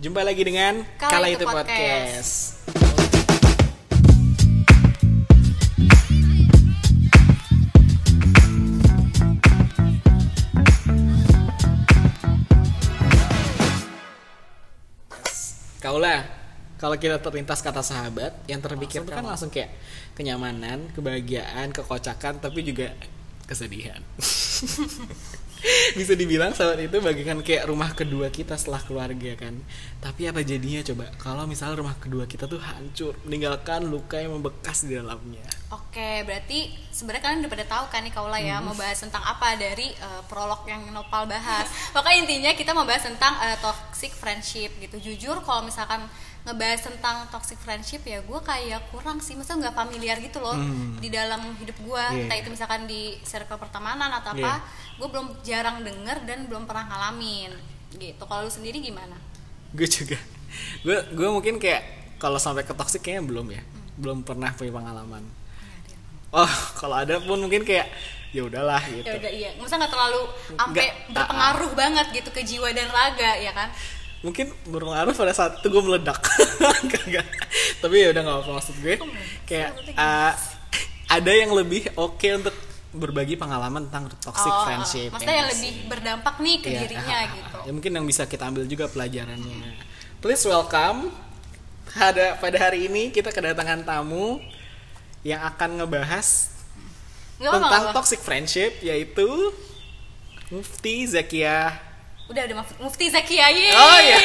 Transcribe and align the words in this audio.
Jumpa 0.00 0.24
lagi 0.24 0.40
dengan 0.40 0.80
Kala 0.96 1.12
Kala, 1.12 1.28
Itu 1.28 1.44
Itu 1.44 1.52
Podcast. 1.52 2.32
Kaulah, 15.84 16.24
kalau 16.80 16.96
kita 16.96 17.20
terlintas 17.20 17.60
kata 17.60 17.84
sahabat, 17.84 18.32
yang 18.48 18.64
terpikir 18.64 19.04
kan 19.04 19.20
langsung 19.20 19.52
kayak 19.52 19.68
kenyamanan, 20.16 20.88
kebahagiaan, 20.96 21.76
kekocakan, 21.76 22.40
tapi 22.40 22.64
juga 22.64 22.96
kesedihan. 23.44 24.00
Bisa 25.98 26.12
dibilang 26.14 26.52
sahabat 26.54 26.80
itu 26.82 26.98
bagikan 27.02 27.38
kayak 27.40 27.66
rumah 27.66 27.90
kedua 27.94 28.30
kita 28.30 28.54
setelah 28.58 28.80
keluarga 28.82 29.34
kan. 29.38 29.54
Tapi 29.98 30.30
apa 30.30 30.40
jadinya 30.42 30.80
coba 30.84 31.10
kalau 31.18 31.44
misalnya 31.44 31.80
rumah 31.80 31.96
kedua 31.98 32.24
kita 32.26 32.46
tuh 32.46 32.60
hancur, 32.62 33.16
meninggalkan 33.26 33.86
luka 33.86 34.18
yang 34.18 34.36
membekas 34.36 34.86
di 34.86 34.96
dalamnya. 34.96 35.44
Oke, 35.70 36.26
berarti 36.26 36.70
sebenarnya 36.90 37.22
kalian 37.22 37.40
udah 37.46 37.52
pada 37.52 37.66
tahu 37.66 37.84
kan 37.94 38.02
nih 38.02 38.14
Kaula 38.14 38.38
ya 38.42 38.58
mau 38.58 38.74
bahas 38.74 38.98
tentang 38.98 39.22
apa 39.22 39.54
dari 39.54 39.94
eh, 39.94 40.22
prolog 40.26 40.66
yang 40.66 40.82
Nopal 40.90 41.30
bahas. 41.30 41.66
Makanya 41.94 42.18
intinya 42.26 42.50
kita 42.54 42.74
mau 42.74 42.82
bahas 42.82 43.06
tentang 43.06 43.38
eh, 43.38 43.58
toxic 43.62 44.10
friendship 44.14 44.74
gitu. 44.82 44.98
Jujur 44.98 45.38
kalau 45.46 45.62
misalkan 45.62 46.02
ngebahas 46.40 46.80
tentang 46.88 47.28
toxic 47.28 47.60
friendship 47.60 48.00
ya 48.08 48.24
gue 48.24 48.40
kayak 48.40 48.88
kurang 48.88 49.20
sih, 49.20 49.36
masa 49.36 49.56
nggak 49.60 49.76
familiar 49.76 50.16
gitu 50.18 50.40
loh 50.40 50.56
di 50.98 51.12
dalam 51.12 51.52
hidup 51.60 51.76
gue. 51.84 52.04
Iya. 52.16 52.26
Entah 52.26 52.36
itu 52.40 52.48
misalkan 52.48 52.88
di 52.88 53.20
circle 53.22 53.60
pertemanan 53.60 54.08
atau 54.08 54.32
apa, 54.32 54.64
gue 54.96 55.08
belum 55.08 55.44
jarang 55.44 55.84
denger 55.84 56.24
dan 56.24 56.48
belum 56.48 56.64
pernah 56.64 56.88
ngalamin 56.88 57.52
gitu. 58.00 58.22
Kalau 58.24 58.48
lu 58.48 58.52
sendiri 58.52 58.80
gimana? 58.80 59.16
Gue 59.76 59.86
juga. 59.86 60.16
Gue 60.82 60.96
gue 61.12 61.28
mungkin 61.28 61.60
kayak 61.60 62.16
kalau 62.16 62.40
sampai 62.40 62.64
ke 62.64 62.72
toxic 62.72 63.04
kayaknya 63.04 63.24
belum 63.28 63.46
ya. 63.52 63.62
Belum 64.00 64.24
pernah 64.24 64.50
punya 64.56 64.72
pengalaman. 64.72 65.22
Oh, 66.30 66.52
kalau 66.78 66.94
ada 66.94 67.18
pun 67.20 67.36
mungkin 67.42 67.66
kayak 67.66 67.90
ya 68.30 68.46
udahlah 68.46 68.78
gitu. 68.86 69.10
ya 69.10 69.18
udah 69.18 69.32
iya 69.34 69.50
masa 69.58 69.74
nggak 69.74 69.90
terlalu 69.90 70.22
sampai 70.54 70.86
Nggak, 70.86 70.94
berpengaruh 71.18 71.72
banget 71.74 72.06
gitu 72.14 72.30
ke 72.30 72.42
jiwa 72.46 72.70
dan 72.70 72.86
raga 72.86 73.32
ya 73.42 73.50
kan 73.50 73.68
mungkin 74.20 74.52
berpengaruh 74.68 75.16
pada 75.16 75.32
saat 75.32 75.52
itu 75.60 75.68
gue 75.72 75.82
meledak. 75.82 76.20
Nggak. 77.10 77.26
tapi 77.80 77.96
ya 77.96 78.12
udah 78.12 78.22
nggak 78.22 78.36
apa 78.44 78.50
maksud 78.60 78.76
gue. 78.84 78.94
Kayak 79.48 79.70
uh, 79.96 80.32
ada 81.10 81.32
yang 81.32 81.50
lebih 81.56 81.90
oke 81.96 82.28
untuk 82.36 82.54
berbagi 82.90 83.38
pengalaman 83.38 83.86
tentang 83.86 84.10
toxic 84.18 84.50
Oh, 84.50 84.66
friendship 84.66 85.14
maksudnya 85.14 85.30
ya 85.30 85.38
yang 85.38 85.50
lebih 85.54 85.72
berdampak 85.86 86.34
nih 86.42 86.56
ke 86.58 86.68
Iya, 86.74 86.80
dirinya 86.82 87.18
gitu. 87.38 87.58
Ya 87.62 87.70
mungkin 87.70 87.92
yang 87.94 88.06
bisa 88.06 88.26
kita 88.26 88.50
ambil 88.50 88.66
juga 88.66 88.90
pelajarannya. 88.90 89.78
Please 90.18 90.42
welcome 90.50 91.14
ada 91.94 92.38
pada 92.38 92.58
hari 92.58 92.90
ini 92.90 93.14
kita 93.14 93.30
kedatangan 93.30 93.86
tamu 93.86 94.42
yang 95.22 95.42
akan 95.42 95.82
ngebahas 95.82 96.50
nggak 97.40 97.50
apa 97.50 97.58
tentang 97.62 97.84
apa 97.88 97.94
toxic 97.96 98.20
friendship 98.20 98.72
yaitu 98.84 99.26
Mufti 100.50 101.06
Zakia 101.06 101.78
udah 102.30 102.42
udah 102.44 102.56
Muf- 102.56 102.78
Mufti 102.80 103.06
Zakia 103.06 103.50
yeay. 103.50 103.72
Oh, 103.72 103.98
iya. 104.00 104.18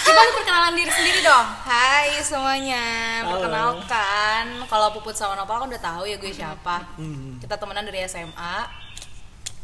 coba 0.00 0.20
lu 0.20 0.32
perkenalan 0.34 0.74
diri 0.74 0.88
sendiri 0.88 1.20
dong 1.20 1.46
Hai 1.60 2.18
semuanya, 2.20 2.82
Halo. 3.20 3.30
perkenalkan 3.36 4.44
Kalau 4.64 4.88
Puput 4.90 5.12
sama 5.12 5.34
Nopal 5.34 5.60
kan 5.60 5.68
udah 5.68 5.82
tahu 5.84 6.02
ya 6.04 6.16
gue 6.16 6.30
siapa 6.30 6.82
Hmm. 6.96 7.38
Kita 7.38 7.54
temenan 7.54 7.84
dari 7.84 8.02
SMA 8.04 8.56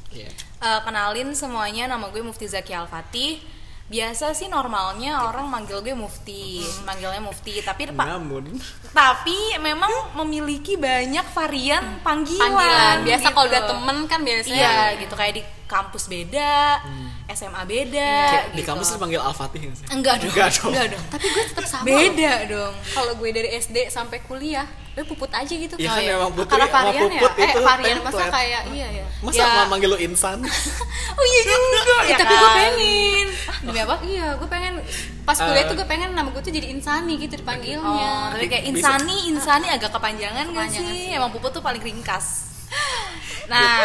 Iya. 0.09 0.31
Eh, 0.57 0.81
Kenalin 0.83 1.31
semuanya, 1.31 1.87
nama 1.87 2.07
gue 2.07 2.21
Mufti 2.21 2.45
Zaki 2.45 2.73
Al-Fatih 2.73 3.43
Biasa 3.87 4.35
sih 4.35 4.51
normalnya 4.51 5.31
orang 5.31 5.47
manggil 5.47 5.79
gue 5.79 5.95
Mufti 5.95 6.59
Manggilnya 6.83 7.23
Mufti 7.23 7.63
Tapi 7.63 7.87
pak, 7.95 8.03
namun 8.03 8.59
tapi 8.91 9.37
memang 9.63 9.93
memiliki 10.19 10.75
banyak 10.75 11.23
varian 11.31 12.01
panggilan, 12.03 12.41
panggilan 12.51 12.97
biasa 13.05 13.27
kalau 13.31 13.47
gitu. 13.47 13.53
udah 13.55 13.63
temen 13.69 13.97
kan 14.09 14.21
biasanya 14.25 14.57
Iya 14.57 14.75
gitu, 14.99 15.15
kayak 15.15 15.35
di 15.37 15.43
kampus 15.69 16.09
beda, 16.09 16.83
SMA 17.31 17.63
beda 17.63 18.13
Kayak 18.27 18.47
di 18.51 18.63
gitu. 18.65 18.69
kampus 18.73 18.89
Al-Fatih 18.97 19.61
nggak 19.69 19.77
sih? 19.77 19.87
Enggak 19.93 20.15
dong, 20.19 20.31
Enggak 20.33 20.49
dong. 20.57 20.71
enggak 20.73 20.87
dong 20.91 21.05
tapi 21.13 21.27
gue 21.29 21.45
tetap 21.47 21.67
sama 21.69 21.83
loh. 21.85 21.89
Beda 21.93 22.33
dong 22.49 22.75
kalau 22.91 23.13
gue 23.15 23.31
dari 23.31 23.49
SD 23.55 23.77
sampai 23.87 24.19
kuliah 24.25 24.67
gue 24.97 25.05
puput 25.07 25.29
aja 25.29 25.45
gitu 25.51 25.75
Iya 25.77 25.87
Oh, 25.87 25.93
kan 25.93 26.01
iya. 26.01 26.13
memang 26.17 26.31
Putri 26.33 26.51
karena 26.51 26.67
sama 26.67 26.79
varian 26.83 27.05
ya 27.07 27.21
Puput 27.21 27.33
eh 27.37 27.45
itu 27.47 27.61
varian 27.63 27.97
masa 27.99 28.09
template. 28.17 28.33
kayak 28.33 28.63
iya 28.73 28.89
ya 28.91 29.05
Masa 29.19 29.37
Ya. 29.37 29.47
mau 29.55 29.67
manggil 29.69 29.89
lu 29.89 29.99
insan? 29.99 30.39
Oh 31.19 31.25
iya 31.27 31.41
juga 31.45 31.77
Eh, 31.77 32.09
ya 32.11 32.17
tapi 32.17 32.35
gue 32.35 32.41
kan? 32.43 32.57
pengen 32.57 33.27
Demi 33.59 33.79
apa? 33.79 33.97
iya 34.03 34.27
gue 34.35 34.49
pengen 34.49 34.75
pas 35.23 35.37
kuliah 35.37 35.59
Eh. 35.59 35.69
tuh 35.69 35.75
gue 35.75 35.87
pengen 35.87 36.11
nama 36.11 36.29
gue 36.29 36.41
tuh 36.41 36.49
jadi 36.51 36.67
insani 36.71 37.13
gitu 37.19 37.35
Oh, 37.35 37.41
dipanggilnya 37.41 38.09
tapi 38.33 38.47
kayak 38.47 38.65
Bisa. 38.67 38.73
insani, 38.97 39.17
insani 39.29 39.67
agak 39.69 39.91
kepanjangan 39.91 40.45
gak 40.47 40.65
Kepanjangan 40.67 40.73
sih? 40.91 41.05
sih. 41.05 41.13
Emang 41.13 41.29
puput 41.31 41.51
tuh 41.51 41.61
paling 41.61 41.83
ringkas. 41.83 42.56
Nah, 43.47 43.79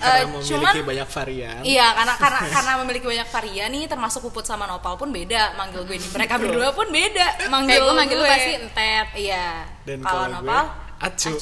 Karena 0.00 0.16
eh, 0.18 0.24
memiliki 0.24 0.56
cuman 0.56 0.88
banyak 0.88 1.08
varian. 1.08 1.60
iya 1.60 1.92
karena 1.92 2.14
karena 2.22 2.38
karena 2.48 2.72
memiliki 2.80 3.06
banyak 3.06 3.28
varian 3.28 3.68
nih, 3.68 3.84
termasuk 3.84 4.20
puput 4.24 4.40
sama 4.40 4.64
nopal 4.64 4.96
pun 4.96 5.12
beda 5.12 5.52
manggil 5.54 5.84
gue 5.84 5.96
nih. 5.96 6.10
Mereka 6.16 6.34
berdua 6.36 6.68
pun 6.72 6.88
beda 6.88 7.26
manggil 7.48 7.76
gue 7.78 7.92
manggil 7.92 8.16
lu 8.16 8.24
pasti 8.24 8.52
entet 8.56 9.06
Iya. 9.14 9.68
Dan 9.84 10.00
Kalau 10.00 10.16
kalau 10.24 10.28
gue 10.32 10.48
nopal 10.48 10.64
Acu. 10.96 11.32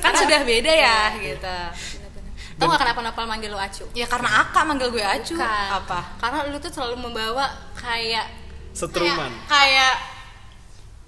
kan 0.00 0.12
sudah 0.16 0.40
beda 0.42 0.72
ya 0.72 0.98
gitu. 1.20 1.58
tau 2.54 2.70
gak 2.70 2.80
kenapa 2.86 3.00
Nopal 3.02 3.26
manggil 3.26 3.50
lu 3.50 3.58
Acu? 3.60 3.84
Ya 3.92 4.06
karena 4.06 4.30
Aka 4.40 4.60
manggil 4.64 4.88
gue 4.88 5.04
Acu. 5.04 5.36
Bukan. 5.36 5.68
Apa? 5.76 6.00
karena 6.16 6.38
lu 6.48 6.56
tuh 6.56 6.72
selalu 6.72 6.96
membawa 6.96 7.44
kayak 7.76 8.32
Setruman. 8.72 9.28
kayak, 9.44 9.44
kayak 9.44 9.94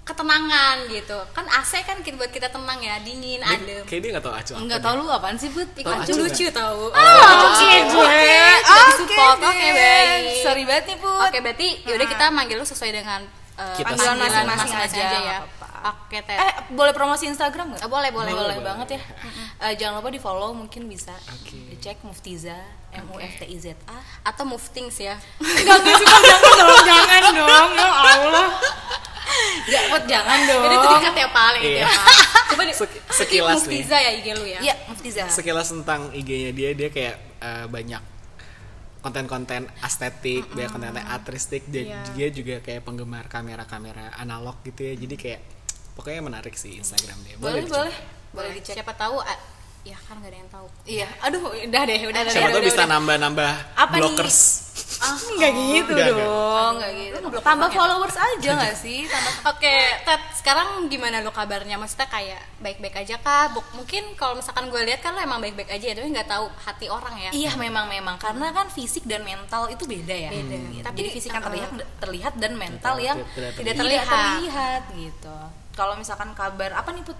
ketenangan 0.07 0.87
gitu 0.87 1.19
kan 1.31 1.43
AC 1.45 1.83
kan 1.83 1.99
kita 1.99 2.15
buat 2.15 2.31
kita 2.31 2.47
tenang 2.47 2.79
ya 2.79 2.95
dingin 2.99 3.37
Dia- 3.37 3.53
adem 3.53 3.83
Kayak 3.83 4.01
dia 4.01 4.09
gak 4.13 4.23
tau 4.23 4.33
Acu 4.33 4.51
deh. 4.55 4.79
tahu 4.79 4.93
lu 4.97 5.05
apaan 5.07 5.35
sih, 5.35 5.49
Tau 5.51 5.93
Acu 5.93 6.07
Acu 6.07 6.13
lucu 6.17 6.45
tau 6.49 6.87
Oke 6.87 7.69
gue. 7.83 8.23
Udah 8.57 8.83
disupport, 8.87 9.37
oke, 9.41 9.67
baik. 9.69 10.23
Sorry 10.39 10.63
banget 10.63 10.83
nih, 10.85 10.97
Put. 10.97 11.19
Oke 11.21 11.37
berarti 11.39 11.67
yaudah 11.83 12.07
kita 12.07 12.25
manggil 12.29 12.55
lu 12.55 12.65
sesuai 12.65 12.91
dengan 12.93 13.21
uh, 13.55 13.75
Panggilan 13.75 14.15
masing-masing 14.15 14.79
aja, 14.79 14.95
ya 14.95 15.19
nggak 15.19 15.39
apa-apa. 15.43 15.65
Oke 15.87 16.17
Ted 16.19 16.37
Eh, 16.37 16.51
boleh 16.71 16.91
promosi 16.91 17.25
Instagram 17.25 17.65
nggak? 17.71 17.81
Eh, 17.81 17.89
boleh, 17.89 18.09
boleh, 18.09 18.31
boleh, 18.31 18.55
boleh. 18.55 18.65
banget 18.65 18.87
ya. 18.95 19.01
Eh, 19.59 19.73
jangan 19.75 19.99
lupa 19.99 20.09
di 20.09 20.17
follow 20.17 20.51
mungkin 20.51 20.85
bisa. 20.85 21.13
Oke. 21.31 21.57
Dicek 21.69 22.01
Muftiza, 22.01 22.57
M 22.91 23.05
U 23.07 23.17
F 23.17 23.33
T 23.37 23.45
I 23.45 23.57
Z 23.57 23.77
A. 23.85 23.97
atau 24.23 24.43
Muftings 24.43 24.97
ya 24.99 25.15
Enggak 25.37 25.77
enggak 25.79 25.95
sih, 25.95 26.05
jangan 26.05 26.41
dong, 26.53 26.81
jangan 26.83 27.21
dong, 27.31 27.69
ya 27.73 27.87
Allah. 27.87 28.47
Enggak, 29.67 29.83
Put, 29.89 30.03
jangan 30.07 30.37
dong. 30.43 30.61
Jadi 30.63 30.75
itu 30.75 30.87
dikat 30.89 31.15
ya 31.15 31.27
paling 31.29 31.61
Iya. 31.61 31.77
ya 31.77 31.87
Pak. 31.87 32.05
Coba 32.49 32.61
di 32.63 32.73
Sek- 32.73 33.03
sekilas 33.09 33.55
nih. 33.61 33.77
Muftiza 33.77 33.97
ya 33.97 34.11
IG 34.13 34.27
lu 34.31 34.45
ya 34.45 34.59
Iya, 34.61 34.75
Muftiza. 34.87 35.23
Sekilas 35.27 35.67
tentang 35.67 36.01
IG-nya 36.11 36.51
dia 36.51 36.69
dia 36.71 36.87
kayak 36.87 37.15
eh, 37.37 37.65
banyak 37.67 38.01
konten-konten 38.97 39.67
estetik, 39.79 40.43
banyak 40.49 40.67
konten 40.69 40.95
artistik. 40.97 41.63
Dia, 41.65 41.83
Iya. 41.85 41.99
dia 42.11 42.27
juga 42.29 42.55
kayak 42.59 42.81
penggemar 42.81 43.27
kamera-kamera 43.27 44.15
analog 44.15 44.59
gitu 44.63 44.83
ya. 44.83 44.93
Jadi 44.95 45.15
kayak 45.15 45.41
pokoknya 45.93 46.21
menarik 46.21 46.55
sih 46.55 46.75
Instagram 46.75 47.19
dia. 47.23 47.35
Boleh, 47.37 47.61
dicek. 47.61 47.71
boleh. 47.73 47.95
boleh 48.27 48.51
dicek 48.53 48.75
siapa 48.75 48.93
tahu 48.93 49.17
ah, 49.17 49.37
ya 49.87 49.97
kan 50.01 50.15
gak 50.17 50.27
ada 50.27 50.37
yang 50.37 50.49
tahu 50.49 50.67
Iya, 50.83 51.07
aduh, 51.19 51.41
udah 51.47 51.81
deh, 51.83 51.99
udah 52.05 52.21
deh. 52.21 52.33
Siapa 52.33 52.47
tuh 52.49 52.55
udah, 52.55 52.63
bisa 52.65 52.81
udah. 52.81 52.91
nambah-nambah 52.93 53.51
Apa 53.73 53.93
nih? 53.93 54.01
blockers. 54.03 54.39
ah 54.97 55.13
Enggak 55.29 55.51
gitu 55.53 55.91
Enggak, 55.91 56.09
dong, 56.13 56.71
enggak 56.75 56.91
gitu. 56.93 57.13
Lu 57.13 57.19
ngeblok 57.23 57.43
Tambah 57.43 57.67
ya? 57.67 57.75
followers 57.75 58.17
aja 58.17 58.49
enggak 58.51 58.75
sih? 58.75 58.99
Tambah 59.05 59.33
Oke, 59.47 59.73
Ted, 60.01 60.21
sekarang 60.33 60.67
gimana 60.87 61.19
lo 61.19 61.31
kabarnya? 61.31 61.75
Maksudnya 61.75 62.07
kayak 62.07 62.41
baik-baik 62.57 62.95
aja 62.97 63.15
kah? 63.17 63.51
Buk- 63.51 63.73
Mungkin 63.73 64.03
kalau 64.13 64.35
misalkan 64.35 64.67
gue 64.67 64.81
lihat 64.83 64.99
kan 64.99 65.11
lo 65.11 65.19
emang 65.19 65.39
baik-baik 65.39 65.69
aja, 65.69 65.85
ya, 65.85 65.93
tapi 65.93 66.07
nggak 66.09 66.27
tahu 66.27 66.45
hati 66.57 66.87
orang 66.87 67.15
ya. 67.15 67.29
Iya 67.31 67.51
memang 67.55 67.85
memang 67.87 68.15
karena 68.17 68.49
kan 68.49 68.67
fisik 68.67 69.03
dan 69.03 69.21
mental 69.21 69.67
itu 69.67 69.83
beda 69.83 70.15
ya. 70.15 70.29
Beda. 70.29 70.55
Gitu. 70.67 70.81
Tapi, 70.81 70.97
Jadi 70.97 71.09
fisik 71.11 71.29
yang 71.31 71.41
uh, 71.41 71.47
terlihat 71.47 71.69
terlihat 71.99 72.33
dan 72.35 72.51
mental 72.53 72.93
Tidak 72.95 73.05
yang 73.05 73.17
terlihat. 73.17 73.53
tidak 73.53 73.53
Tidak 73.53 73.75
terlihat. 73.77 74.07
terlihat. 74.07 74.81
gitu. 74.93 75.35
Kalau 75.73 75.93
misalkan 75.93 76.33
kabar 76.33 76.73
apa 76.73 76.89
nih 76.89 77.03
put? 77.03 77.17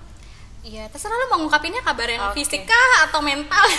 Iya, 0.60 0.88
terserah 0.88 1.16
lo 1.16 1.26
mau 1.28 1.38
ngungkapinnya 1.40 1.80
kabar 1.80 2.08
yang 2.08 2.24
Oke. 2.28 2.40
fisik 2.40 2.64
kah 2.64 3.06
atau 3.06 3.20
mental? 3.20 3.62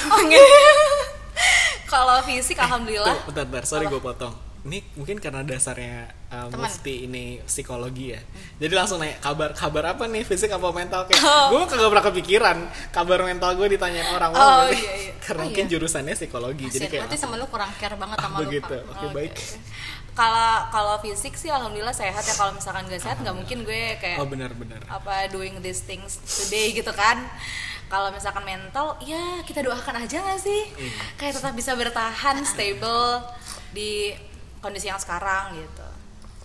Kalau 1.86 2.20
fisik 2.22 2.56
alhamdulillah. 2.56 3.14
Tuh, 3.14 3.20
bentar, 3.28 3.44
bentar, 3.44 3.64
sorry 3.64 3.86
gue 3.86 3.98
potong. 3.98 4.34
Ini 4.60 4.82
mungkin 4.94 5.16
karena 5.16 5.40
dasarnya 5.40 6.10
uh, 6.28 6.50
Teman. 6.50 6.66
mufti 6.66 7.06
ini 7.06 7.40
psikologi 7.40 8.10
ya. 8.10 8.20
Jadi 8.58 8.74
langsung 8.74 8.98
nanya 8.98 9.16
kabar 9.18 9.54
kabar 9.54 9.94
apa 9.94 10.04
nih 10.04 10.22
fisik 10.22 10.50
apa 10.50 10.68
mental 10.68 11.06
kayak 11.06 11.22
Oh. 11.22 11.54
gue 11.54 11.62
kagak 11.64 11.88
pernah 11.88 12.04
kepikiran 12.04 12.56
kabar 12.90 13.22
mental 13.22 13.54
gue 13.54 13.64
ditanyain 13.70 14.10
orang 14.10 14.30
Oh, 14.30 14.36
Wah, 14.36 14.66
berarti- 14.66 14.76
iya, 14.76 14.92
iya. 14.98 15.12
karena 15.18 15.40
Oh, 15.40 15.46
mungkin 15.46 15.64
iya. 15.64 15.70
jurusannya 15.70 16.14
psikologi. 16.14 16.66
jadi 16.68 16.84
kayak 16.86 17.02
Berarti 17.06 17.16
sama 17.16 17.34
lo 17.34 17.46
kurang 17.46 17.70
care 17.74 17.96
banget 17.96 18.16
sama 18.18 18.28
ah, 18.28 18.34
lo. 18.34 18.44
begitu. 18.44 18.76
Oke, 18.84 19.06
baik. 19.14 19.34
Kalau 20.18 20.50
kalau 20.68 20.98
fisik 20.98 21.32
sih 21.32 21.46
alhamdulillah 21.48 21.94
sehat 21.94 22.20
ya. 22.20 22.34
Kalau 22.34 22.50
misalkan 22.50 22.84
gak 22.84 22.98
sehat 22.98 23.18
nggak 23.18 23.32
mungkin 23.32 23.62
gue 23.62 23.94
kayak 23.96 24.18
Oh 24.18 24.26
benar-benar. 24.26 24.82
apa 24.88 25.30
doing 25.30 25.62
these 25.62 25.80
things 25.80 26.18
today 26.20 26.74
gitu 26.74 26.90
kan 26.90 27.22
kalau 27.86 28.10
misalkan 28.10 28.42
mental 28.42 28.98
ya 29.00 29.40
kita 29.42 29.62
doakan 29.62 30.02
aja 30.02 30.18
nggak 30.18 30.36
sih 30.38 30.62
kayak 31.14 31.32
tetap 31.32 31.54
bisa 31.54 31.72
bertahan 31.72 32.36
stable 32.42 33.22
di 33.70 34.12
kondisi 34.58 34.90
yang 34.90 34.98
sekarang 34.98 35.54
gitu 35.54 35.86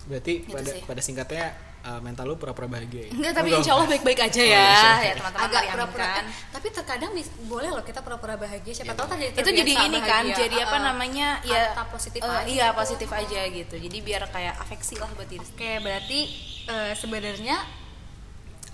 berarti 0.05 0.33
Gitu 0.39 0.53
pada 0.53 0.69
sih. 0.69 0.81
pada 0.85 1.01
singkatnya 1.01 1.45
uh, 1.83 1.99
mental 1.99 2.25
lu 2.25 2.35
pura-pura 2.35 2.65
bahagia 2.65 3.07
ya? 3.07 3.11
Enggak, 3.11 3.33
tapi 3.33 3.47
Enggak. 3.47 3.59
insya 3.61 3.71
Allah 3.73 3.87
baik-baik 3.87 4.19
aja 4.21 4.39
Oh, 4.39 4.47
ya, 4.47 4.67
ya 4.99 5.13
teman-teman 5.13 5.43
agak 5.45 5.61
pura-pura 5.69 6.03
aminkan. 6.05 6.23
eh, 6.23 6.25
tapi 6.49 6.67
terkadang 6.69 7.11
boleh 7.43 7.69
loh 7.69 7.83
kita 7.83 7.99
pura-pura 7.99 8.35
bahagia. 8.35 8.73
Siapa 8.73 8.93
tahu 8.93 9.07
tadi 9.09 9.23
itu 9.29 9.49
jadi 9.53 9.73
ini 9.85 9.99
kan 9.99 10.23
jadi 10.25 10.57
apa 10.63 10.77
namanya 10.81 11.27
ya 11.43 11.61
positif 11.85 12.19
aja 12.19 12.43
iya 12.45 12.67
gitu. 12.67 12.79
positif 12.79 13.09
aja 13.09 13.39
gitu. 13.45 13.75
Jadi 13.77 13.97
biar 13.99 14.23
kayak 14.27 14.55
afeksi 14.59 14.95
lah 14.95 15.11
buat 15.11 15.27
diri 15.27 15.43
Oke, 15.43 15.71
berarti 15.79 16.19
eh, 16.65 16.93
sebenarnya 16.93 17.57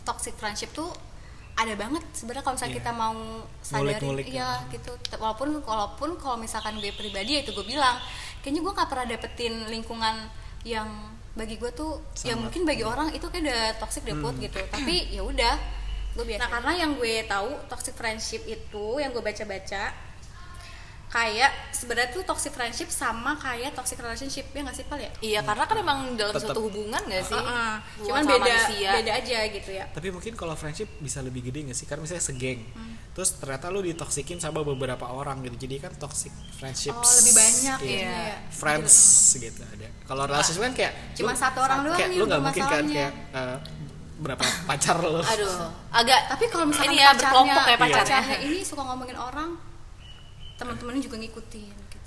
toxic 0.02 0.34
friendship 0.36 0.72
tuh 0.72 0.90
ada 1.54 1.76
banget 1.76 2.00
sebenarnya 2.14 2.40
kalau 2.40 2.56
misalnya 2.56 2.72
Iya. 2.72 2.82
kita 2.82 2.92
mau 2.96 3.16
sadari. 3.60 3.84
Ngulik-ngulik 3.84 4.26
iya 4.32 4.50
gitu. 4.70 4.92
T- 4.98 5.20
walaupun 5.20 5.60
walaupun 5.60 6.10
kalau 6.16 6.40
misalkan 6.40 6.80
gue 6.80 6.94
pribadi 6.94 7.36
ya 7.36 7.44
itu 7.44 7.52
gue 7.52 7.68
bilang 7.68 8.00
kayaknya 8.40 8.64
gue 8.64 8.74
nggak 8.74 8.88
pernah 8.88 9.06
dapetin 9.06 9.68
lingkungan 9.68 10.16
yang 10.64 10.88
bagi 11.38 11.56
gue 11.62 11.72
tuh 11.72 12.02
ya 12.26 12.34
Sama. 12.34 12.50
mungkin 12.50 12.66
bagi 12.66 12.84
orang 12.84 13.14
itu 13.14 13.26
kayak 13.30 13.44
udah 13.46 13.64
toxic 13.78 14.02
deh 14.06 14.18
Put, 14.18 14.36
gitu. 14.42 14.60
Tapi 14.70 15.14
ya 15.14 15.22
udah 15.22 15.56
gue 16.18 16.26
biasa 16.26 16.42
nah 16.42 16.50
karena 16.50 16.72
yang 16.84 16.92
gue 16.98 17.14
tahu 17.30 17.50
toxic 17.70 17.94
friendship 17.94 18.42
itu 18.50 18.86
yang 18.98 19.14
gue 19.14 19.22
baca-baca 19.22 20.09
kayak 21.10 21.50
sebenarnya 21.72 22.10
tuh 22.12 22.22
toxic 22.22 22.50
friendship 22.50 22.86
sama 22.88 23.34
kayak 23.36 23.74
toxic 23.74 23.98
relationship 23.98 24.46
ya 24.48 24.62
nggak 24.62 24.74
sih 24.74 24.86
pal 24.86 24.96
ya 24.96 25.10
iya 25.20 25.40
karena 25.42 25.66
kan 25.66 25.74
emang 25.76 26.00
dalam 26.14 26.30
Tetep. 26.32 26.46
suatu 26.48 26.62
hubungan 26.64 27.02
gak 27.02 27.24
sih 27.24 27.34
Heeh. 27.34 27.74
Hubungan 27.98 28.06
cuman 28.06 28.24
beda 28.30 28.46
manusia. 28.46 28.90
beda 28.94 29.12
aja 29.16 29.38
gitu 29.50 29.70
ya 29.72 29.86
tapi 29.88 30.08
mungkin 30.08 30.34
kalau 30.34 30.54
friendship 30.54 30.86
bisa 30.98 31.20
lebih 31.20 31.42
gede 31.44 31.66
nggak 31.66 31.74
sih 31.76 31.84
karena 31.84 32.02
misalnya 32.04 32.22
segeng 32.24 32.62
Hmm. 32.70 32.94
terus 33.12 33.34
ternyata 33.36 33.68
lu 33.68 33.82
ditoksikin 33.82 34.38
sama 34.38 34.62
beberapa 34.62 35.02
orang 35.04 35.42
gitu 35.44 35.66
jadi 35.66 35.82
kan 35.82 35.98
toxic 35.98 36.30
friendships 36.54 36.94
Oh, 37.02 37.16
lebih 37.18 37.34
banyak 37.34 37.80
Iya. 37.82 38.06
ya. 38.06 38.38
friends 38.50 38.96
gitu 39.36 39.62
ada 39.62 39.90
kalau 40.04 40.24
relationship 40.24 40.62
kan 40.62 40.74
kayak 40.74 40.94
Cuma 41.14 41.34
lu- 41.34 41.40
satu 41.40 41.60
orang 41.60 41.80
doang 41.84 41.98
kayak 41.98 42.10
nih 42.12 42.18
lu 42.18 42.26
nggak 42.26 42.42
mungkin 42.44 42.64
kan 42.66 42.84
kayak 42.86 43.12
uh, 43.32 43.58
berapa 44.20 44.44
pacar 44.64 44.96
lu 45.00 45.26
aduh 45.34 45.74
agak 45.90 46.20
tapi 46.28 46.44
kalau 46.48 46.66
misalnya 46.66 46.86
ini 46.88 47.00
ya 47.00 47.10
berkelompok 47.12 47.64
ya 47.66 47.78
pacarnya 47.78 48.20
pacarnya 48.22 48.38
ini 48.44 48.60
suka 48.62 48.82
ngomongin 48.84 49.18
orang 49.18 49.50
teman-temannya 50.60 51.02
juga 51.02 51.18
ngikutin 51.18 51.72
gitu. 51.72 51.98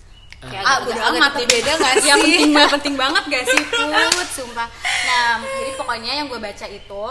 Kayak 0.42 0.62
ah 0.62 0.76
agak- 0.76 0.90
udah 0.90 1.02
amat 1.14 1.32
titik 1.38 1.48
beda 1.54 1.72
gak 1.76 1.94
yang 2.02 2.18
sih? 2.18 2.26
penting 2.26 2.50
banget 2.52 2.70
penting 2.74 2.94
banget 2.98 3.24
gak 3.26 3.44
sih? 3.46 3.60
Put 4.18 4.28
sumpah. 4.28 4.68
Nah 5.06 5.26
jadi 5.40 5.70
pokoknya 5.74 6.12
yang 6.12 6.26
gue 6.26 6.36
baca 6.36 6.66
itu 6.66 7.02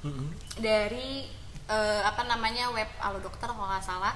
Mm-mm. 0.00 0.26
dari 0.56 1.26
eh, 1.66 2.02
apa 2.02 2.22
namanya 2.24 2.70
web 2.70 2.88
Alo 2.98 3.18
Dokter 3.18 3.46
kalau 3.46 3.66
nggak 3.66 3.84
salah. 3.84 4.14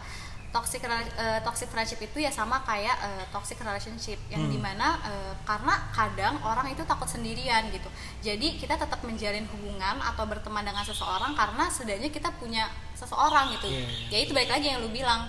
Toxic 0.55 0.87
eh, 0.87 1.43
toxic 1.43 1.67
friendship 1.67 1.99
itu 1.99 2.23
ya 2.23 2.31
sama 2.31 2.63
kayak 2.63 2.95
eh, 3.03 3.25
toxic 3.35 3.59
relationship. 3.59 4.23
Yang 4.31 4.55
di 4.55 4.59
mana 4.63 5.03
eh, 5.03 5.35
karena 5.43 5.75
kadang 5.91 6.39
orang 6.47 6.71
itu 6.71 6.87
takut 6.87 7.11
sendirian 7.11 7.75
gitu. 7.75 7.91
Jadi 8.23 8.55
kita 8.55 8.79
tetap 8.79 9.03
menjalin 9.03 9.51
hubungan 9.51 9.99
atau 9.99 10.23
berteman 10.25 10.63
dengan 10.63 10.87
seseorang 10.87 11.35
karena 11.35 11.67
setidaknya 11.67 12.07
kita 12.09 12.31
punya 12.39 12.71
seseorang 12.95 13.51
gitu. 13.51 13.67
Iya. 13.67 14.15
ya 14.15 14.19
itu 14.23 14.31
baik 14.31 14.47
lagi 14.47 14.71
yang 14.71 14.79
lu 14.79 14.95
bilang 14.95 15.27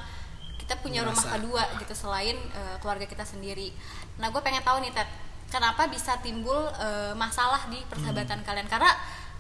kita 0.66 0.82
punya 0.82 1.06
rumah 1.06 1.14
Merasa. 1.14 1.38
kedua 1.38 1.64
gitu 1.78 1.94
selain 1.94 2.34
eh, 2.34 2.76
keluarga 2.82 3.06
kita 3.06 3.22
sendiri. 3.22 3.70
Nah 4.18 4.34
gue 4.34 4.42
pengen 4.42 4.66
tahu 4.66 4.82
nih 4.82 4.90
Ted 4.90 5.06
kenapa 5.54 5.86
bisa 5.86 6.18
timbul 6.26 6.58
eh, 6.82 7.14
masalah 7.14 7.70
di 7.70 7.78
persahabatan 7.86 8.42
kalian? 8.42 8.66
Karena 8.66 8.90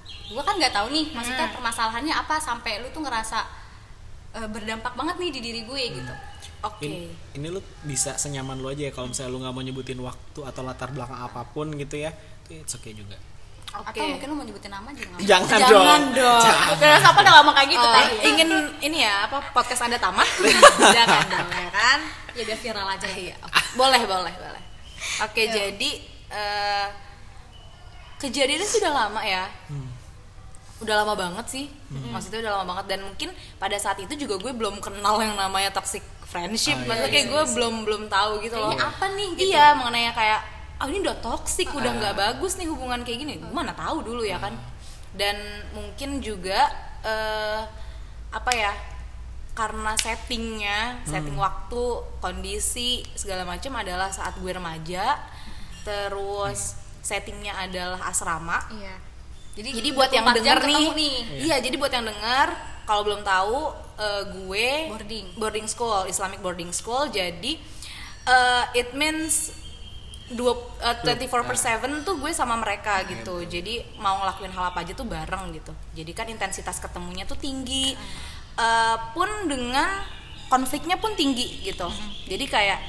gue 0.06 0.44
kan 0.46 0.54
nggak 0.54 0.74
tahu 0.74 0.94
nih 0.94 1.18
maksudnya 1.18 1.50
permasalahannya 1.50 2.14
apa 2.14 2.38
sampai 2.38 2.86
lu 2.86 2.94
tuh 2.94 3.02
ngerasa 3.02 3.42
eh, 4.38 4.48
berdampak 4.54 4.94
banget 4.94 5.18
nih 5.18 5.32
di 5.34 5.40
diri 5.42 5.62
gue 5.66 5.84
gitu. 5.98 6.14
Oke. 6.62 6.86
Ini, 6.86 7.10
ini 7.42 7.48
lu 7.50 7.62
bisa 7.82 8.22
senyaman 8.22 8.62
lu 8.62 8.70
aja 8.70 8.86
ya 8.86 8.94
kalau 8.94 9.10
misalnya 9.10 9.34
lu 9.34 9.42
nggak 9.42 9.54
mau 9.58 9.66
nyebutin 9.66 9.98
waktu 9.98 10.40
atau 10.46 10.62
latar 10.62 10.94
belakang 10.94 11.18
apa 11.18 11.42
pun 11.50 11.74
gitu 11.74 11.98
ya. 11.98 12.14
Itu 12.46 12.62
it's 12.62 12.78
okay 12.78 12.94
juga 12.94 13.18
oke. 13.82 13.90
atau 13.92 14.04
mungkin 14.06 14.28
lu 14.32 14.36
mau 14.36 14.46
nyebutin 14.46 14.72
nama 14.72 14.90
juga 14.94 15.16
jangan, 15.24 15.60
Jangan 15.60 16.02
dong, 16.02 16.04
dong. 16.16 16.44
Jangan. 16.46 16.76
Karena 16.80 16.98
siapa 17.02 17.20
udah 17.22 17.34
ngomong 17.40 17.56
kayak 17.56 17.70
gitu 17.72 17.86
Oh, 17.86 17.94
tadi 17.94 18.14
ingin 18.28 18.50
ini 18.82 18.98
ya 19.04 19.14
apa 19.28 19.38
podcast 19.52 19.82
anda 19.86 19.98
tamat? 19.98 20.28
Jangan 20.96 21.24
dong 21.28 21.50
ya 21.50 21.70
kan? 21.72 22.00
Ya 22.36 22.44
biar 22.44 22.60
viral 22.60 22.88
aja. 22.88 23.08
Iya, 23.08 23.36
boleh 23.80 24.02
boleh 24.04 24.34
boleh. 24.36 24.64
Oke 25.24 25.48
jadi 25.48 25.90
eh, 26.32 26.88
kejadiannya 28.20 28.68
sudah 28.68 28.92
lama 28.92 29.22
ya. 29.24 29.46
Udah 30.84 31.04
lama 31.04 31.14
banget 31.16 31.46
sih. 31.48 31.66
Maksudnya 31.92 32.44
udah 32.44 32.52
lama 32.60 32.76
banget. 32.76 32.86
Dan 32.96 33.00
mungkin 33.08 33.30
pada 33.56 33.80
saat 33.80 33.96
itu 34.04 34.12
juga 34.16 34.36
gue 34.40 34.52
belum 34.52 34.84
kenal 34.84 35.20
yang 35.24 35.40
namanya 35.40 35.72
toxic 35.72 36.04
friendship. 36.28 36.76
Iya, 36.76 36.88
maksudnya 36.90 37.10
iya, 37.10 37.16
kayak 37.16 37.28
gue 37.32 37.44
iya. 37.48 37.52
belum 37.56 37.74
belum 37.88 38.04
tahu 38.12 38.32
gitu 38.44 38.56
loh. 38.60 38.76
Ini 38.76 38.80
apa 38.84 39.06
nih 39.16 39.30
gitu? 39.40 39.48
iya 39.56 39.66
mengenai 39.78 40.12
kayak 40.12 40.42
oh 40.76 40.88
ini 40.88 41.00
udah 41.00 41.18
toxic 41.20 41.70
udah 41.70 41.92
Ah. 41.92 41.98
nggak 41.98 42.16
bagus 42.16 42.56
nih 42.56 42.68
hubungan 42.68 43.02
kayak 43.02 43.20
gini. 43.22 43.34
Gue 43.40 43.52
mana 43.52 43.72
tahu 43.72 44.04
dulu 44.04 44.22
ya 44.22 44.38
kan. 44.38 44.54
Dan 45.16 45.36
mungkin 45.72 46.20
juga 46.20 46.68
eh, 47.02 47.62
apa 48.30 48.52
ya 48.52 48.74
karena 49.56 49.96
settingnya 49.96 51.00
setting 51.08 51.40
waktu 51.40 51.84
kondisi 52.20 53.00
segala 53.16 53.48
macam 53.48 53.72
adalah 53.80 54.12
saat 54.12 54.36
gue 54.36 54.52
remaja. 54.52 55.16
Terus 55.84 56.76
settingnya 57.00 57.56
adalah 57.56 58.02
asrama. 58.06 58.60
Iya. 58.74 58.96
Jadi 59.56 59.70
jadi 59.80 59.90
buat 59.96 60.12
yang 60.12 60.28
24 60.28 60.36
jam 60.36 60.36
denger 60.44 60.60
nih, 60.68 60.84
ketemu 60.92 61.44
iya 61.48 61.56
jadi 61.64 61.76
buat 61.80 61.92
yang 61.94 62.04
denger 62.04 62.48
kalau 62.84 63.02
belum 63.08 63.22
tahu 63.24 63.60
eh, 63.96 64.24
gue 64.36 64.68
Boarding. 64.92 65.26
boarding 65.40 65.68
school 65.72 66.04
Islamic 66.06 66.44
boarding 66.44 66.76
school. 66.76 67.08
Jadi 67.08 67.56
eh, 68.28 68.64
it 68.76 68.92
means 68.92 69.56
dua 70.28 70.58
eh, 70.82 70.98
24 71.06 71.46
per 71.46 71.54
7 71.54 72.02
tuh 72.02 72.18
gue 72.18 72.32
sama 72.34 72.58
mereka 72.58 73.06
gitu. 73.06 73.46
jadi 73.46 73.74
mau 73.98 74.18
ngelakuin 74.18 74.50
hal 74.50 74.74
apa 74.74 74.82
aja 74.82 74.94
tuh 74.94 75.06
bareng 75.06 75.54
gitu. 75.54 75.70
Jadi 75.94 76.12
kan 76.12 76.26
intensitas 76.26 76.82
ketemunya 76.82 77.24
tuh 77.24 77.38
tinggi. 77.38 77.94
Eh, 78.56 78.98
pun 79.14 79.30
dengan 79.46 79.86
konfliknya 80.48 80.98
pun 80.98 81.14
tinggi 81.14 81.62
gitu. 81.62 81.86
Jadi 82.26 82.46
kayak 82.46 82.80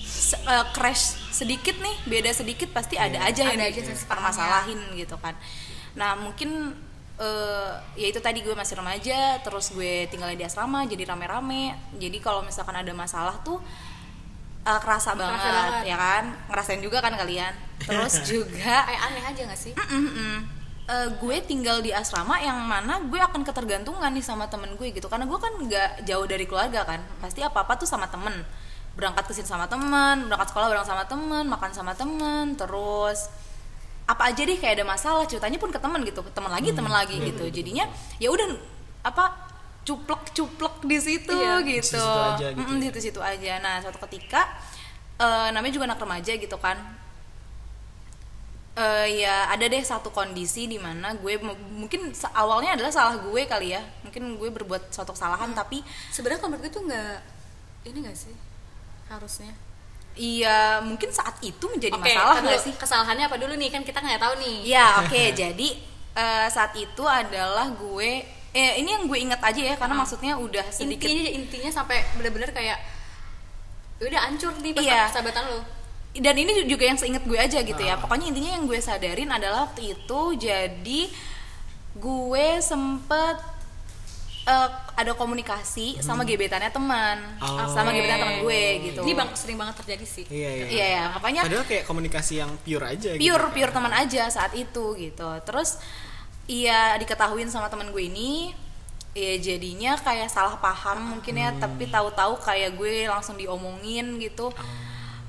se- 0.00 0.40
eh, 0.40 0.66
crash 0.72 1.18
sedikit 1.30 1.76
nih 1.76 1.96
beda 2.06 2.30
sedikit 2.32 2.72
pasti 2.72 2.96
ada 2.96 3.20
aja 3.20 3.44
yang 3.46 3.60
Ada 3.60 3.66
aja 3.68 3.80
permasalahin 4.08 4.80
gitu 4.96 5.16
kan. 5.20 5.36
Nah 5.94 6.16
mungkin 6.16 6.72
eh, 7.20 7.72
ya 7.96 8.06
itu 8.08 8.16
tadi 8.18 8.40
gue 8.40 8.56
masih 8.56 8.80
remaja 8.80 9.36
terus 9.44 9.76
gue 9.76 10.08
tinggal 10.08 10.32
di 10.32 10.40
asrama 10.40 10.88
jadi 10.88 11.04
rame-rame. 11.04 11.76
Jadi 12.00 12.16
kalau 12.18 12.40
misalkan 12.40 12.74
ada 12.74 12.92
masalah 12.96 13.36
tuh 13.44 13.60
eh, 14.76 14.80
kerasa 14.82 15.10
banget, 15.18 15.40
banget. 15.40 15.72
ya 15.90 15.96
kan? 15.96 16.24
Ngerasain 16.46 16.80
juga 16.82 16.98
kan 17.02 17.12
kalian. 17.16 17.52
Terus 17.80 18.14
juga 18.30 18.74
kayak 18.86 19.02
aneh 19.10 19.24
aja 19.24 19.42
gak 19.50 19.60
sih? 19.60 19.72
Mm-mm. 19.74 20.60
Eh, 20.90 21.08
gue 21.22 21.36
tinggal 21.46 21.78
di 21.78 21.94
asrama 21.94 22.42
yang 22.42 22.66
mana 22.66 22.98
gue 23.06 23.20
akan 23.22 23.46
ketergantungan 23.46 24.10
nih 24.10 24.24
sama 24.26 24.50
temen 24.50 24.74
gue 24.74 24.90
gitu. 24.90 25.06
Karena 25.06 25.22
gue 25.26 25.38
kan 25.38 25.54
nggak 25.54 25.90
jauh 26.02 26.26
dari 26.26 26.44
keluarga 26.50 26.82
kan. 26.82 27.00
Pasti 27.22 27.46
apa 27.46 27.62
apa 27.62 27.78
tuh 27.78 27.86
sama 27.86 28.10
temen. 28.10 28.42
Berangkat 28.98 29.30
ke 29.30 29.32
sini 29.38 29.46
sama 29.46 29.70
temen 29.70 30.26
berangkat 30.26 30.50
sekolah 30.50 30.66
bareng 30.66 30.88
sama 30.88 31.06
temen 31.06 31.46
makan 31.46 31.70
sama 31.70 31.94
temen 31.94 32.58
terus 32.58 33.30
apa 34.10 34.34
aja 34.34 34.42
deh 34.42 34.58
kayak 34.58 34.82
ada 34.82 34.86
masalah. 34.86 35.24
Ceritanya 35.30 35.62
pun 35.62 35.70
ke 35.70 35.78
temen 35.78 36.02
gitu. 36.02 36.26
Ke 36.26 36.30
temen 36.34 36.50
lagi 36.50 36.74
temen 36.74 36.90
lagi 36.90 37.22
gitu. 37.22 37.46
jadinya 37.54 37.86
ya 38.18 38.34
udah 38.34 38.50
apa 39.06 39.49
cuplek 39.80 40.22
cuplek 40.32 40.74
di 40.84 40.98
situ 40.98 41.32
Iya. 41.32 41.60
gitu. 41.64 41.96
Situ-situ 41.98 42.20
aja 42.20 42.46
gitu 42.52 42.60
Mm-mm, 42.60 42.78
ya. 42.78 42.84
situ-situ 42.88 43.20
aja. 43.22 43.52
Nah 43.58 43.74
suatu 43.80 43.98
ketika 44.06 44.40
eh, 45.16 45.48
namanya 45.50 45.72
juga 45.72 45.86
anak 45.90 46.00
remaja 46.00 46.32
gitu 46.34 46.56
kan. 46.56 46.76
Eh 48.78 49.26
ya 49.26 49.50
ada 49.50 49.66
deh 49.66 49.82
satu 49.82 50.14
kondisi 50.14 50.70
di 50.70 50.78
mana 50.78 51.12
gue 51.18 51.36
mungkin 51.74 52.14
awalnya 52.32 52.78
adalah 52.78 52.92
salah 52.94 53.16
gue 53.18 53.42
kali 53.44 53.74
ya. 53.74 53.82
Mungkin 54.06 54.38
gue 54.38 54.48
berbuat 54.48 54.94
suatu 54.94 55.10
kesalahan 55.12 55.50
tapi 55.52 55.82
sebenarnya 56.08 56.38
kalau 56.38 56.50
menurut 56.54 56.64
gue 56.64 56.72
tuh 56.72 56.84
nggak 56.86 57.16
ini 57.90 57.98
gak 58.06 58.16
sih 58.16 58.36
harusnya? 59.10 59.52
Iya 60.14 60.78
mungkin 60.82 61.10
saat 61.10 61.38
itu 61.40 61.64
menjadi 61.66 61.96
Oke, 61.98 62.14
masalah 62.14 62.38
nggak 62.42 62.60
sih? 62.60 62.72
kesalahannya 62.78 63.26
apa 63.26 63.36
dulu 63.36 63.54
nih? 63.58 63.70
Kan 63.70 63.82
kita 63.82 63.98
nggak 63.98 64.22
tahu 64.22 64.34
nih. 64.38 64.56
Ya 64.70 65.02
oke. 65.02 65.22
Jadi 65.42 65.68
eh, 66.14 66.46
saat 66.48 66.70
itu 66.78 67.02
adalah 67.04 67.66
gue 67.74 68.22
eh 68.52 68.72
ini 68.76 68.90
yang 68.90 69.04
gue 69.04 69.18
ingat 69.20 69.38
aja 69.40 69.62
ya 69.64 69.74
karena 69.74 69.94
Ah. 69.94 70.00
maksudnya 70.00 70.34
udah 70.36 70.66
sedikit 70.68 71.06
intinya 71.06 71.30
intinya 71.32 71.70
sampai 71.72 72.02
bener-bener 72.14 72.50
kayak 72.50 72.78
"Ya 73.96 74.04
udah 74.06 74.20
hancur 74.22 74.52
nih 74.56 74.72
pas 74.72 74.82
Iya. 74.82 75.00
persahabatan 75.06 75.44
lo 75.46 75.60
dan 76.12 76.34
ini 76.34 76.64
juga 76.64 76.82
yang 76.84 76.96
seinget 76.96 77.22
gue 77.22 77.36
aja 77.36 77.58
gitu 77.60 77.78
ya 77.78 77.94
Ah. 77.94 77.98
pokoknya 77.98 78.26
intinya 78.26 78.50
yang 78.52 78.64
gue 78.64 78.78
sadarin 78.78 79.28
adalah 79.28 79.64
waktu 79.64 79.94
itu 79.94 80.20
jadi 80.36 81.00
gue 81.92 82.46
sempet 82.60 83.38
eh, 84.42 84.68
ada 84.96 85.12
komunikasi 85.12 86.00
sama 86.00 86.24
gebetannya 86.24 86.70
teman 86.70 87.18
Oh. 87.38 87.60
sama 87.68 87.92
gebetan 87.92 88.18
teman 88.18 88.36
gue 88.40 88.62
gitu 88.84 89.00
ini 89.00 89.12
bang 89.12 89.30
sering 89.32 89.54
banget 89.54 89.78
terjadi 89.78 90.06
sih 90.08 90.24
iya 90.26 90.50
iya 90.50 90.66
iya 90.66 90.86
ya 90.88 91.04
makanya 91.12 91.40
padahal 91.44 91.62
kayak 91.64 91.84
komunikasi 91.84 92.32
yang 92.38 92.50
pure 92.58 92.82
aja 92.84 93.14
gitu. 93.14 93.20
pure 93.22 93.46
pure 93.48 93.70
teman 93.70 93.92
aja 93.92 94.26
saat 94.26 94.50
itu 94.54 94.96
gitu 94.96 95.28
terus 95.44 95.78
iya 96.50 96.98
diketahuin 96.98 97.46
sama 97.46 97.70
teman 97.70 97.94
gue 97.94 98.02
ini. 98.02 98.50
Ya 99.14 99.38
jadinya 99.38 99.94
kayak 99.98 100.30
salah 100.30 100.58
paham 100.58 101.18
mungkin 101.18 101.34
ya 101.34 101.50
tapi 101.58 101.86
tahu-tahu 101.86 102.38
kayak 102.42 102.74
gue 102.74 103.06
langsung 103.06 103.38
diomongin 103.38 104.18
gitu. 104.18 104.50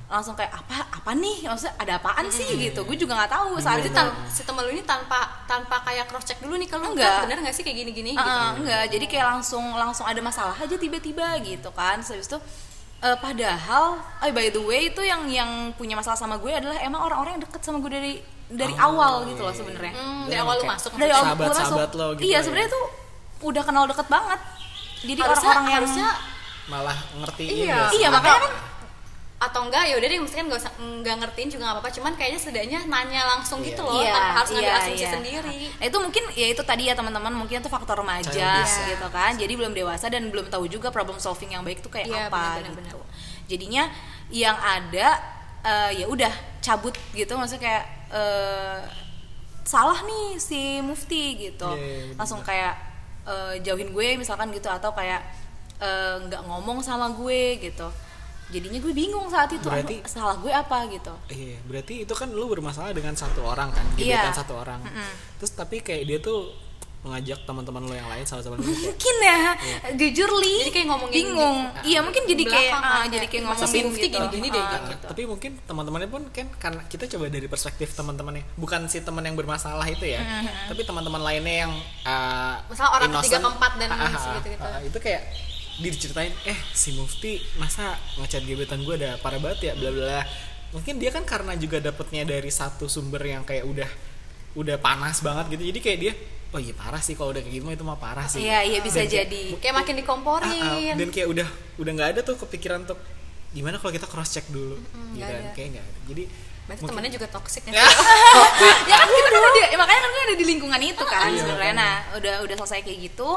Langsung 0.06 0.36
kayak 0.38 0.54
apa 0.54 0.86
apa 1.02 1.10
nih? 1.14 1.46
Maksudnya 1.46 1.74
ada 1.78 1.92
apaan 1.98 2.26
sih? 2.30 2.46
Gitu. 2.46 2.78
Gue 2.84 2.94
juga 2.98 3.18
nggak 3.18 3.32
tahu. 3.32 3.58
Saat 3.58 3.80
Jadi 3.82 3.90
itu 3.90 3.96
tan- 3.96 4.14
si 4.30 4.42
temen 4.46 4.62
lu 4.66 4.70
ini 4.70 4.84
tanpa 4.86 5.46
tanpa 5.46 5.82
kayak 5.82 6.06
cross 6.10 6.26
check 6.26 6.38
dulu 6.42 6.54
nih 6.58 6.68
kalau 6.68 6.90
Enggak. 6.92 7.06
enggak 7.06 7.22
bener 7.26 7.38
nggak 7.46 7.54
sih 7.54 7.62
kayak 7.66 7.78
gini-gini? 7.86 8.12
Uh, 8.14 8.22
gitu. 8.22 8.38
enggak. 8.62 8.84
Jadi 8.92 9.04
kayak 9.10 9.26
langsung 9.38 9.64
langsung 9.74 10.06
ada 10.06 10.20
masalah 10.22 10.54
aja 10.54 10.76
tiba-tiba 10.78 11.26
gitu 11.42 11.70
kan. 11.74 11.98
Terus 12.04 12.10
habis 12.12 12.28
itu 12.28 12.38
eh, 13.02 13.16
padahal 13.18 13.98
eh 14.22 14.30
by 14.30 14.46
the 14.54 14.62
way 14.62 14.94
itu 14.94 15.02
yang 15.02 15.26
yang 15.26 15.50
punya 15.74 15.98
masalah 15.98 16.14
sama 16.14 16.38
gue 16.38 16.54
adalah 16.54 16.78
emang 16.78 17.02
orang-orang 17.02 17.40
yang 17.40 17.42
deket 17.50 17.60
sama 17.66 17.82
gue 17.82 17.90
dari 17.90 18.14
dari 18.54 18.74
awal 18.74 19.12
gitu 19.24 19.40
loh 19.40 19.50
sebenarnya. 19.50 19.92
Hmm, 19.92 20.22
Jadi 20.22 20.28
dari 20.28 20.40
awal 20.40 20.54
lu 20.54 20.64
masuk 20.66 20.90
dari 20.94 21.08
awal 21.08 21.24
gue 21.24 21.28
sahabat-sahabat 21.32 21.88
masuk. 21.88 21.98
lo 21.98 22.06
gitu 22.12 22.22
iya 22.22 22.32
ya. 22.32 22.40
sebenarnya 22.40 22.70
tuh 22.70 22.84
udah 23.42 23.62
kenal 23.62 23.84
deket 23.86 24.06
banget. 24.06 24.40
Jadi 25.02 25.18
harusnya 25.18 25.48
orang-orang 25.48 25.66
yang 25.66 25.78
harusnya 25.80 26.08
malah 26.64 26.98
ngertiin 27.16 27.50
Iya. 27.66 27.78
iya 27.90 28.08
makanya 28.08 28.40
kan 28.40 28.52
atau 29.42 29.66
enggak 29.66 29.90
ya 29.90 29.98
udah 29.98 30.06
deh 30.06 30.18
mesti 30.22 30.36
kan 30.38 30.46
nggak 30.46 30.60
usah 30.62 30.72
nggak 30.78 31.16
ngertiin 31.18 31.48
juga 31.50 31.62
nggak 31.64 31.74
apa-apa. 31.74 31.90
Cuman 31.90 32.12
kayaknya 32.14 32.38
setidaknya 32.38 32.78
nanya 32.86 33.22
langsung 33.26 33.58
Iya. 33.58 33.66
gitu 33.68 33.82
loh 33.82 33.98
Iya, 33.98 34.14
tanpa 34.14 34.32
harus 34.36 34.50
ngambil 34.50 34.70
iya, 34.70 34.78
asumsi 34.78 35.02
iya. 35.02 35.10
sendiri. 35.10 35.58
Nah, 35.74 35.86
itu 35.90 35.98
mungkin 35.98 36.24
ya 36.32 36.46
itu 36.48 36.62
tadi 36.62 36.82
ya 36.86 36.94
teman-teman. 36.94 37.32
Mungkin 37.34 37.56
itu 37.58 37.66
faktor 37.66 37.96
remaja 37.98 38.30
Childish. 38.30 38.76
gitu 38.86 39.06
kan. 39.08 39.34
Jadi 39.34 39.52
belum 39.52 39.72
dewasa 39.72 40.06
dan 40.06 40.30
belum 40.30 40.46
tahu 40.46 40.70
juga 40.70 40.88
problem 40.88 41.18
solving 41.18 41.50
yang 41.50 41.66
baik 41.66 41.82
itu 41.82 41.90
kayak 41.90 42.06
Iya, 42.06 42.30
apa 42.30 42.62
benar, 42.62 42.70
benar, 42.78 42.94
gitu 42.94 43.02
jadinya 43.42 43.84
yang 44.30 44.54
ada 44.56 45.18
eh, 45.62 45.90
ya 45.92 46.06
udah 46.06 46.30
cabut 46.58 46.94
gitu. 47.10 47.34
Maksudnya 47.34 47.62
kayak 47.64 47.84
eh, 48.12 48.80
salah 49.62 49.98
nih 50.02 50.36
si 50.36 50.60
mufti 50.80 51.24
gitu 51.40 51.66
Iya, 51.66 51.78
iya, 51.78 52.00
benar. 52.06 52.16
langsung 52.18 52.40
kayak 52.40 52.74
eh, 53.24 53.54
jauhin 53.60 53.90
gue 53.90 54.08
misalkan 54.16 54.50
gitu 54.50 54.68
atau 54.68 54.92
kayak 54.92 55.22
eh, 55.78 56.14
nggak 56.20 56.42
ngomong 56.44 56.78
sama 56.80 57.08
gue 57.10 57.56
gitu 57.58 57.88
jadinya 58.48 58.76
gue 58.78 58.92
bingung 58.92 59.26
saat 59.26 59.48
itu 59.48 59.64
Berarti- 59.64 60.04
salah 60.04 60.36
gue 60.36 60.52
apa 60.52 60.84
gitu 60.86 61.14
Iya, 61.26 61.56
berarti 61.64 62.04
itu 62.04 62.12
kan 62.12 62.28
lu 62.28 62.44
bermasalah 62.46 62.92
dengan 62.92 63.14
satu 63.14 63.40
orang 63.42 63.72
kan, 63.72 63.86
Iya. 63.96 64.20
gebetan 64.20 64.36
satu 64.36 64.54
orang. 64.54 64.80
Terus 65.38 65.52
tapi 65.52 65.80
kayak 65.80 66.04
dia 66.04 66.18
tuh 66.20 66.52
mengajak 67.02 67.42
teman-teman 67.42 67.82
lu 67.82 67.94
yang 67.94 68.06
lain, 68.06 68.22
salah-salah 68.22 68.54
lu 68.54 68.62
kayak 68.62 68.78
mungkin 68.94 69.16
ya 69.18 69.38
jujur 69.92 70.30
li 70.38 70.54
Jadi 70.62 70.70
kayak 70.70 70.86
ngomongin 70.86 71.14
bingung 71.18 71.58
iya 71.82 71.98
mungkin 71.98 72.22
jadi 72.24 72.44
kayak 72.46 72.70
ah, 72.72 73.02
kan, 73.02 73.10
jadi 73.10 73.26
kayak 73.26 73.42
ngomongin 73.44 73.84
Mufti 73.84 74.06
gitu 74.06 74.14
gini-gini 74.14 74.48
deh, 74.48 74.62
Ah, 74.62 74.70
gitu. 74.70 74.86
gitu. 74.94 75.04
tapi 75.10 75.22
mungkin 75.26 75.50
teman-temannya 75.60 76.08
pun 76.08 76.22
kan 76.30 76.46
karena 76.56 76.82
kita 76.86 77.04
coba 77.10 77.26
dari 77.26 77.46
perspektif 77.46 77.88
teman-temannya 77.92 78.46
bukan 78.54 78.86
si 78.86 79.02
teman 79.02 79.22
yang 79.22 79.34
bermasalah 79.34 79.82
itu 79.84 80.06
ya 80.06 80.22
tapi 80.70 80.82
teman-teman 80.82 81.18
lainnya 81.18 81.66
yang 81.66 81.72
uh, 82.06 82.54
Misalnya 82.70 82.92
orang 82.94 83.10
ketiga, 83.12 83.26
innocent. 83.26 83.44
keempat, 83.50 83.72
dan 83.76 83.88
Ah, 83.90 83.98
ah, 83.98 84.10
segitu-gitu. 84.16 84.62
ah, 84.62 84.80
itu 84.80 84.98
kayak 84.98 85.22
diceritain 85.74 86.34
eh 86.44 86.58
si 86.70 86.94
Mufti 86.94 87.42
masa 87.56 87.98
ngechat 88.14 88.46
gebetan 88.46 88.78
gue 88.80 88.94
ada 88.94 89.18
parah 89.18 89.42
banget 89.42 89.58
ya 89.64 89.74
bla 89.74 89.90
bla 89.90 90.04
bla. 90.06 90.22
mungkin 90.70 90.96
dia 90.96 91.10
kan 91.10 91.26
karena 91.26 91.52
juga 91.54 91.82
dapetnya 91.82 92.22
dari 92.22 92.48
satu 92.48 92.86
sumber 92.86 93.20
yang 93.20 93.42
kayak 93.42 93.66
udah 93.66 93.90
udah 94.54 94.76
panas 94.78 95.18
banget 95.18 95.50
gitu 95.52 95.66
jadi 95.66 95.80
kayak 95.80 95.98
dia 95.98 96.14
oh 96.52 96.58
iya 96.58 96.72
parah 96.72 96.98
sih 96.98 97.12
kalau 97.12 97.32
udah 97.32 97.40
kayak 97.40 97.54
gitu 97.54 97.64
mah 97.64 97.72
itu 97.72 97.80
mah 97.82 97.96
parah 97.96 98.24
sih. 98.24 98.40
Iya, 98.42 98.60
iya, 98.62 98.78
bisa 98.78 99.00
Dan 99.00 99.06
kayak- 99.06 99.26
jadi. 99.26 99.42
kayak 99.56 99.74
makin 99.74 99.94
dikomporin. 99.96 100.60
Ah, 100.62 100.76
ah, 100.84 100.94
dan 100.94 101.08
kayak 101.08 101.28
udah 101.28 101.48
udah 101.76 101.92
nggak 101.92 102.08
ada 102.10 102.20
tuh 102.22 102.36
kepikiran 102.38 102.84
untuk 102.84 103.00
gimana 103.50 103.76
kalau 103.76 103.88
kita 103.90 104.04
cross 104.04 104.30
check 104.30 104.44
dulu 104.46 104.76
gitu 104.76 105.16
nggak 105.16 105.26
kan? 105.26 105.40
ada. 105.42 105.50
kayak 105.52 105.68
nggak 105.72 105.84
ada. 105.86 105.98
Jadi 106.06 106.22
berarti 106.62 106.68
mungkin- 106.78 106.88
temennya 106.94 107.12
juga 107.12 107.26
toxic 107.28 107.62
ya? 107.64 107.72
Ya. 108.84 108.94
kan 108.94 109.08
kita 109.08 109.28
kan 109.30 109.42
udah 109.42 109.66
ya 109.66 109.76
makanya 109.76 110.00
kan 110.02 110.22
ada 110.22 110.34
di 110.34 110.44
lingkungan 110.46 110.80
itu 110.80 111.04
kan 111.04 111.26
Iya, 111.26 111.40
sebenarnya. 111.42 111.74
nah 111.74 111.92
udah 112.14 112.34
udah 112.42 112.54
selesai 112.58 112.80
kayak 112.82 112.98
gitu 113.02 113.28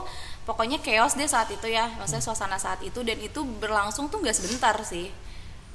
pokoknya 0.43 0.77
chaos 0.79 1.15
deh 1.15 1.25
saat 1.25 1.47
itu 1.49 1.67
ya. 1.67 1.87
Maksudnya 1.95 2.21
suasana 2.21 2.55
saat 2.55 2.79
itu 2.79 2.99
dan 2.99 3.15
itu 3.17 3.39
berlangsung 3.55 4.07
tuh 4.07 4.19
nggak 4.19 4.35
sebentar 4.35 4.75
sih. 4.81 5.07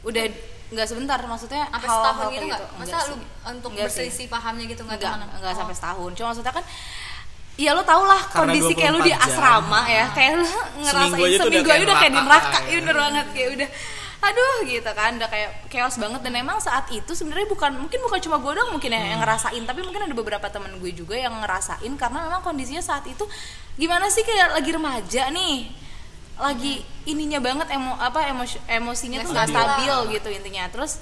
Udah 0.02 0.24
nggak 0.70 0.86
sebentar 0.86 1.18
maksudnya 1.20 1.66
sampai 1.66 1.82
hal-hal 1.82 1.98
setahun 1.98 2.20
kayak 2.22 2.30
gitu 2.32 2.46
nggak? 2.46 2.60
gitu. 2.62 2.78
masa 2.78 2.96
lu 3.02 3.16
untuk 3.50 3.70
berselisih 3.74 4.26
pahamnya 4.28 4.64
gitu 4.66 4.82
nggak 4.82 4.96
enggak 4.96 5.14
enggak 5.34 5.50
Oh. 5.50 5.58
sampai 5.58 5.74
setahun. 5.74 6.10
Cuma 6.14 6.26
maksudnya 6.30 6.52
kan 6.52 6.64
ya 7.60 7.76
lo 7.76 7.84
tau 7.84 8.02
lah 8.02 8.16
Karena 8.24 8.56
kondisi 8.56 8.72
kayak 8.72 8.90
lu 8.90 9.00
di 9.00 9.12
24 9.12 9.20
jam. 9.20 9.28
asrama 9.28 9.80
ya 9.84 10.04
kayak 10.10 10.32
lu 10.34 10.48
ngerasain 10.80 10.88
Seminggu 11.04 11.20
aja 11.20 11.36
seminggu 11.38 11.60
udah 11.60 11.76
aja 11.76 11.84
udah 11.84 11.96
kayak 11.96 12.10
di 12.10 12.16
neraka, 12.16 12.40
neraka. 12.40 12.58
Ya. 12.62 12.76
bener 12.80 12.96
banget 12.96 13.26
kayak 13.30 13.50
udah. 13.52 13.68
Aduh 14.20 14.56
gitu 14.64 14.90
kan 14.92 15.10
udah 15.16 15.28
kayak 15.28 15.50
chaos 15.68 15.96
banget. 15.96 16.20
Dan 16.20 16.32
emang 16.34 16.58
saat 16.58 16.84
itu 16.88 17.12
sebenarnya 17.12 17.44
bukan 17.46 17.72
mungkin 17.74 17.98
bukan 18.00 18.18
cuma 18.18 18.36
gue 18.36 18.52
doang 18.52 18.70
mungkin 18.70 18.90
ya 18.90 19.00
yang 19.06 19.20
ngerasain 19.20 19.62
tapi 19.62 19.80
mungkin 19.80 20.02
ada 20.02 20.12
beberapa 20.12 20.46
teman 20.46 20.72
gue 20.74 20.92
juga 20.92 21.16
yang 21.16 21.36
ngerasain. 21.36 21.92
Karena 21.94 22.24
memang 22.24 22.40
kondisinya 22.40 22.80
saat 22.80 23.04
itu 23.04 23.24
gimana 23.74 24.08
sih 24.08 24.20
kayak 24.20 24.52
lagi 24.52 24.70
remaja 24.70 25.28
nih? 25.28 25.72
Lagi 26.36 26.80
ininya 27.04 27.36
banget 27.38 27.68
emo 27.70 27.92
apa 27.96 28.24
emosi 28.26 28.56
emosinya 28.66 29.20
Nggak 29.20 29.26
tuh 29.26 29.32
nggak 29.32 29.48
stabil. 29.48 29.88
stabil 29.88 30.14
gitu 30.16 30.28
intinya. 30.32 30.64
Terus 30.68 30.92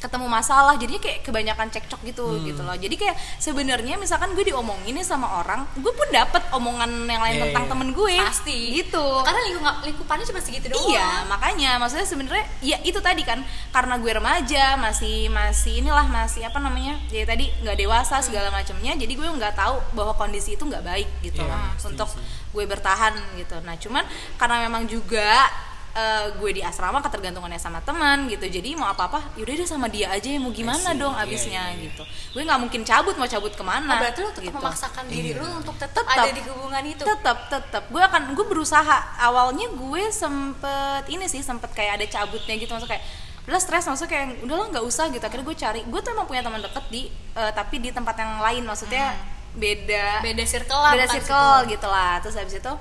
ketemu 0.00 0.26
masalah 0.26 0.74
jadinya 0.74 0.96
kayak 0.98 1.20
kebanyakan 1.20 1.68
cekcok 1.68 2.00
gitu 2.02 2.24
Hmm. 2.24 2.40
gitu 2.42 2.60
loh. 2.60 2.72
Jadi 2.72 2.96
kayak 2.96 3.12
sebenarnya 3.36 3.94
misalkan 3.94 4.32
gue 4.32 4.42
diomongin 4.42 4.92
nih 4.92 5.04
sama 5.04 5.28
orang 5.38 5.68
gue 5.74 5.92
pun 5.92 6.08
dapet 6.08 6.40
omongan 6.50 6.88
yang 7.04 7.20
lain 7.20 7.36
Iya, 7.36 7.42
tentang 7.46 7.64
iya. 7.64 7.70
temen 7.70 7.88
gue. 7.90 8.16
Pasti. 8.18 8.58
Gitu. 8.74 9.04
Karena 9.20 9.40
lingkungan 9.42 9.74
lingkupannya 9.82 10.24
cuma 10.24 10.40
segitu 10.40 10.66
doang. 10.66 10.88
Iya 10.88 11.08
makanya. 11.26 11.70
Maksudnya 11.76 12.02
sebenarnya 12.02 12.44
ya 12.60 12.80
itu 12.80 12.96
tadi 12.98 13.20
kan. 13.20 13.44
Karena 13.68 13.94
gue 13.94 14.08
remaja 14.10 14.64
masih 14.74 15.28
masih 15.28 15.78
inilah 15.78 16.06
masih 16.06 16.42
apa 16.42 16.56
namanya 16.56 16.96
ya 17.08 17.22
tadi 17.22 17.52
nggak 17.60 17.76
dewasa 17.76 18.18
segala 18.18 18.48
macamnya 18.48 18.94
jadi 18.94 19.10
gue 19.10 19.28
nggak 19.30 19.52
tahu 19.54 19.76
bahwa 19.92 20.14
kondisi 20.14 20.52
itu 20.52 20.62
nggak 20.62 20.80
baik 20.82 21.08
gitu 21.20 21.40
Iya, 21.40 21.50
loh 21.50 21.60
setuju 21.76 21.92
untuk 21.92 22.08
sih. 22.10 22.24
gue 22.50 22.64
bertahan 22.66 23.14
gitu. 23.36 23.56
Nah 23.60 23.76
cuman 23.76 24.04
karena 24.34 24.56
memang 24.62 24.86
juga 24.86 25.44
eh, 25.90 26.26
gue 26.34 26.50
di 26.52 26.62
asrama 26.62 26.98
ketergantungannya 26.98 27.58
sama 27.58 27.82
teman 27.82 28.24
gitu 28.26 28.46
jadi 28.46 28.78
mau 28.78 28.88
apa 28.88 29.10
apa 29.10 29.20
yaudah 29.34 29.54
deh 29.54 29.66
sama 29.66 29.90
dia 29.90 30.06
aja 30.08 30.30
ya 30.30 30.38
mau 30.38 30.50
gimana 30.50 30.94
see. 30.94 30.98
dong 30.98 31.12
Iya, 31.12 31.22
abisnya 31.24 31.62
iya, 31.66 31.74
iya. 31.74 31.82
gitu 31.90 32.02
gue 32.06 32.42
nggak 32.42 32.60
mungkin 32.60 32.80
cabut 32.82 33.14
mau 33.14 33.26
cabut 33.26 33.50
Oh, 33.50 33.58
ke 33.58 33.64
mana 33.66 33.98
berarti 33.98 34.20
lu 34.20 34.30
tetap 34.30 34.44
gitu. 34.46 34.56
memaksakan 34.56 35.04
diri 35.06 35.30
Iya. 35.34 35.42
lu 35.42 35.46
untuk 35.58 35.74
tetap 35.74 36.04
Tetap. 36.06 36.22
ada 36.22 36.30
di 36.30 36.42
hubungan 36.46 36.84
itu 36.86 37.02
tetap 37.02 37.38
tetap 37.48 37.82
gue 37.86 38.02
akan 38.02 38.22
gue 38.32 38.46
berusaha 38.46 38.96
awalnya 39.18 39.66
gue 39.68 40.02
sempet 40.08 41.02
ini 41.08 41.26
sih 41.26 41.42
sempet 41.42 41.70
kayak 41.70 41.98
ada 41.98 42.06
cabutnya 42.06 42.54
gitu 42.54 42.70
maksudnya 42.70 42.94
kayak 42.94 43.04
udah 43.44 43.58
stres 43.58 43.82
maksudnya 43.84 44.10
kayak 44.10 44.26
udahlah 44.46 44.66
nggak 44.70 44.84
usah 44.84 45.10
gitu 45.10 45.24
akhirnya 45.24 45.42
gue 45.42 45.56
cari 45.58 45.80
gue 45.82 46.00
tuh 46.00 46.10
emang 46.14 46.26
punya 46.26 46.40
teman 46.40 46.62
deket 46.62 46.84
di 46.86 47.02
eh, 47.34 47.50
tapi 47.50 47.82
di 47.82 47.90
tempat 47.90 48.14
yang 48.14 48.38
lain 48.38 48.62
maksudnya 48.62 49.16
beda 49.50 50.22
beda 50.22 50.44
circle 50.46 50.78
lah 50.78 50.94
beda 50.94 51.06
circle 51.10 51.66
situ. 51.66 51.70
gitu 51.74 51.86
lah 51.90 52.22
terus 52.22 52.38
habis 52.38 52.54
itu 52.54 52.72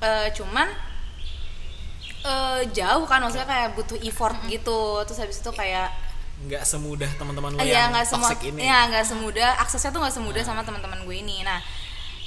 eh, 0.00 0.28
cuman 0.32 0.87
eh, 2.28 2.62
jauh 2.70 3.08
kan 3.08 3.24
maksudnya 3.24 3.48
kayak 3.48 3.72
butuh 3.74 3.98
effort 4.04 4.36
gitu. 4.46 5.00
Terus 5.08 5.18
habis 5.18 5.38
itu 5.40 5.50
kayak 5.50 5.88
nggak 6.38 6.62
semudah 6.62 7.10
teman-teman 7.18 7.50
lu 7.50 7.58
Iya 7.58 7.90
yang 7.90 7.98
semua, 8.06 8.30
toxic 8.30 8.54
ini. 8.54 8.62
ya 8.62 8.86
nggak 8.86 9.02
semudah 9.10 9.58
aksesnya 9.58 9.90
tuh 9.90 10.00
nggak 10.06 10.14
semudah 10.14 10.42
sama 10.46 10.62
teman-teman 10.62 11.02
gue 11.02 11.16
ini. 11.18 11.42
Nah 11.42 11.58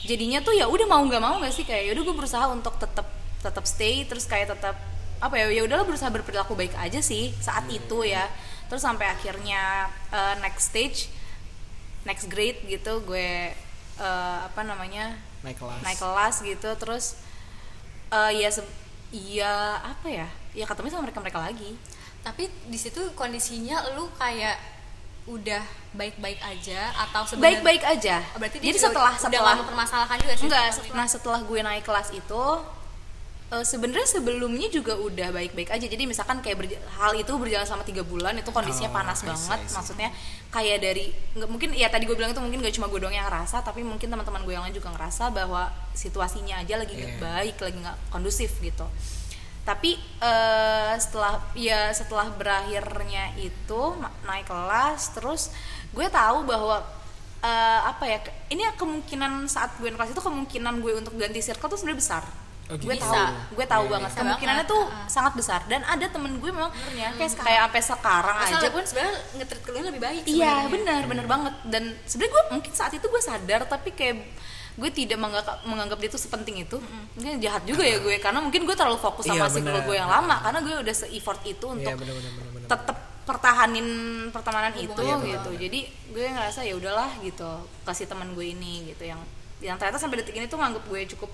jadinya 0.04 0.42
tuh 0.44 0.52
ya 0.58 0.68
udah 0.68 0.84
mau 0.90 1.00
nggak 1.06 1.22
mau 1.24 1.40
nggak 1.40 1.54
sih 1.54 1.64
kayak 1.64 1.88
yaudah 1.94 2.04
gue 2.04 2.16
berusaha 2.20 2.46
untuk 2.52 2.76
tetap 2.76 3.08
tetap 3.40 3.64
stay 3.64 4.04
terus 4.10 4.28
kayak 4.28 4.52
tetap 4.52 4.76
apa 5.22 5.38
ya 5.38 5.54
ya 5.54 5.62
udahlah 5.64 5.86
berusaha 5.86 6.10
berperilaku 6.10 6.58
baik 6.58 6.74
aja 6.76 7.00
sih 7.00 7.32
saat 7.40 7.64
itu 7.72 8.04
ya. 8.04 8.28
Terus 8.68 8.84
sampai 8.84 9.08
akhirnya 9.08 9.88
uh, 10.12 10.36
next 10.44 10.76
stage, 10.76 11.08
next 12.04 12.28
grade 12.28 12.60
gitu 12.68 13.00
gue 13.08 13.52
uh, 13.96 14.38
apa 14.44 14.62
namanya 14.66 15.16
naik 15.46 15.56
kelas. 15.56 15.80
naik 15.88 16.00
kelas 16.04 16.36
gitu. 16.44 16.70
Terus 16.76 17.06
uh, 18.12 18.28
ya 18.28 18.52
se- 18.52 18.68
iya 19.12 19.80
apa 19.80 20.08
ya 20.08 20.28
ya 20.56 20.66
ketemu 20.68 20.88
sama 20.92 21.04
mereka 21.08 21.20
mereka 21.24 21.40
lagi. 21.44 21.76
tapi 22.22 22.48
di 22.70 22.78
situ 22.78 23.02
kondisinya 23.18 23.82
lu 23.98 24.06
kayak 24.16 24.56
udah 25.30 25.62
baik-baik 25.94 26.42
aja 26.42 26.90
atau 26.98 27.22
sebenarnya 27.26 27.62
Baik-baik 27.62 27.84
aja. 27.86 28.16
Oh, 28.34 28.38
berarti 28.42 28.58
dia 28.58 28.74
Jadi 28.74 28.80
setelah 28.82 29.14
udah 29.14 29.22
setelah 29.22 29.54
nggak 29.54 29.62
mempermasalahkan 29.66 30.18
juga 30.18 30.34
sih 30.34 30.46
Enggak, 30.50 30.66
nah 30.98 31.06
setelah 31.06 31.40
gue 31.46 31.60
naik 31.62 31.84
kelas 31.86 32.10
itu 32.10 32.44
eh, 33.52 33.64
sebenarnya 33.64 34.08
sebelumnya 34.08 34.68
juga 34.68 34.96
udah 34.96 35.30
baik-baik 35.30 35.70
aja. 35.70 35.84
Jadi 35.84 36.04
misalkan 36.04 36.40
kayak 36.40 36.58
berja- 36.58 36.82
hal 36.96 37.12
itu 37.14 37.32
berjalan 37.36 37.68
selama 37.68 37.84
tiga 37.84 38.02
bulan 38.02 38.34
itu 38.34 38.48
kondisinya 38.50 38.90
Oh, 38.90 38.96
panas 38.96 39.20
I 39.20 39.22
see, 39.22 39.28
banget. 39.30 39.60
I 39.60 39.68
see. 39.68 39.76
Maksudnya 39.76 40.10
kayak 40.50 40.78
dari 40.80 41.06
nggak 41.36 41.50
mungkin 41.50 41.70
ya 41.72 41.88
tadi 41.88 42.04
gue 42.04 42.16
bilang 42.16 42.32
itu 42.32 42.40
mungkin 42.40 42.60
gak 42.60 42.76
cuma 42.76 42.88
gue 42.88 43.00
doang 43.00 43.12
yang 43.12 43.28
ngerasa, 43.28 43.60
tapi 43.62 43.84
mungkin 43.84 44.08
teman-teman 44.08 44.42
gue 44.42 44.52
yang 44.52 44.64
lain 44.64 44.74
juga 44.74 44.90
ngerasa 44.90 45.30
bahwa 45.30 45.68
situasinya 45.92 46.60
aja 46.60 46.76
lagi 46.76 46.96
Iya. 46.96 47.20
baik, 47.20 47.56
lagi 47.60 47.78
nggak 47.78 47.98
kondusif 48.10 48.56
gitu. 48.60 48.88
Tapi 49.62 49.94
eh, 50.20 50.94
setelah 50.98 51.38
ya 51.54 51.92
setelah 51.92 52.32
berakhirnya 52.32 53.36
itu 53.38 53.82
naik 54.24 54.48
kelas 54.48 55.14
terus 55.14 55.54
gue 55.92 56.08
tahu 56.08 56.44
bahwa 56.44 56.82
eh, 57.42 57.82
apa 57.86 58.04
ya 58.06 58.18
ini 58.50 58.66
kemungkinan 58.74 59.46
saat 59.46 59.76
gue 59.78 59.88
kelas 59.88 60.10
itu 60.10 60.20
kemungkinan 60.20 60.80
gue 60.80 60.94
untuk 60.96 61.14
ganti 61.14 61.40
circle 61.40 61.68
tuh 61.68 61.78
sebenarnya 61.78 62.00
besar 62.00 62.24
Oh, 62.72 62.78
gue 62.78 62.96
tahu. 62.96 63.16
gue 63.52 63.66
tahu 63.66 63.84
Iya, 63.84 63.92
banget. 63.92 64.10
iya. 64.10 64.18
kemungkinannya 64.18 64.66
tuh 64.66 64.82
banget, 64.82 65.10
sangat 65.10 65.34
besar. 65.34 65.60
Dan 65.66 65.82
ada 65.84 66.06
temen 66.06 66.32
gue 66.34 66.50
memang 66.50 66.72
Benernya. 66.72 67.12
kayak 67.14 67.32
kayak 67.38 67.60
sampai 67.62 67.82
sekarang 67.84 68.36
Masa 68.38 68.56
aja. 68.56 68.68
pun 68.70 68.84
sebenarnya 68.84 69.14
ngetrit 69.36 69.62
lu 69.66 69.80
lebih 69.84 70.02
baik 70.02 70.24
iya 70.26 70.54
benar 70.66 71.02
benar 71.04 71.26
banget. 71.26 71.54
Dan 71.66 71.84
sebenarnya 72.06 72.32
gue 72.32 72.44
mungkin 72.52 72.72
saat 72.72 72.92
itu 72.92 73.04
gue 73.04 73.22
sadar 73.22 73.62
tapi 73.66 73.92
kayak 73.92 74.16
gue 74.72 74.88
tidak 74.90 75.18
menganggap 75.18 75.60
menganggap 75.64 75.98
dia 75.98 76.10
tuh 76.10 76.22
sepenting 76.22 76.58
itu. 76.62 76.80
Mungkin 77.14 77.38
jahat 77.38 77.64
juga 77.64 77.84
ya 77.84 77.98
gue 77.98 78.16
karena 78.18 78.40
mungkin 78.40 78.64
gue 78.64 78.74
terlalu 78.74 78.98
fokus 78.98 79.26
sama 79.26 79.46
Iya, 79.46 79.52
circle 79.52 79.68
benar. 79.70 79.84
gue 79.84 79.96
yang 79.98 80.08
lama 80.10 80.36
karena 80.40 80.60
gue 80.62 80.76
udah 80.82 80.96
se 80.96 81.06
effort 81.10 81.44
itu 81.44 81.66
Iya 81.68 81.92
untuk 81.92 81.92
benar. 82.00 82.16
tetap 82.70 82.98
pertahanin 83.22 83.88
pertemanan 84.30 84.72
itu 84.74 84.88
itu. 84.88 85.04
gitu. 85.26 85.50
Jadi 85.58 85.80
gue 86.10 86.26
ngerasa 86.26 86.62
ya 86.62 86.74
udahlah 86.74 87.20
gitu 87.20 87.52
kasih 87.84 88.06
teman 88.06 88.32
gue 88.32 88.48
ini 88.48 88.88
gitu. 88.88 89.04
Yang 89.06 89.20
yang 89.60 89.76
ternyata 89.76 90.00
sampai 90.00 90.20
detik 90.20 90.34
ini 90.34 90.48
tuh 90.48 90.58
nganggep 90.58 90.84
gue 90.84 91.02
cukup 91.12 91.30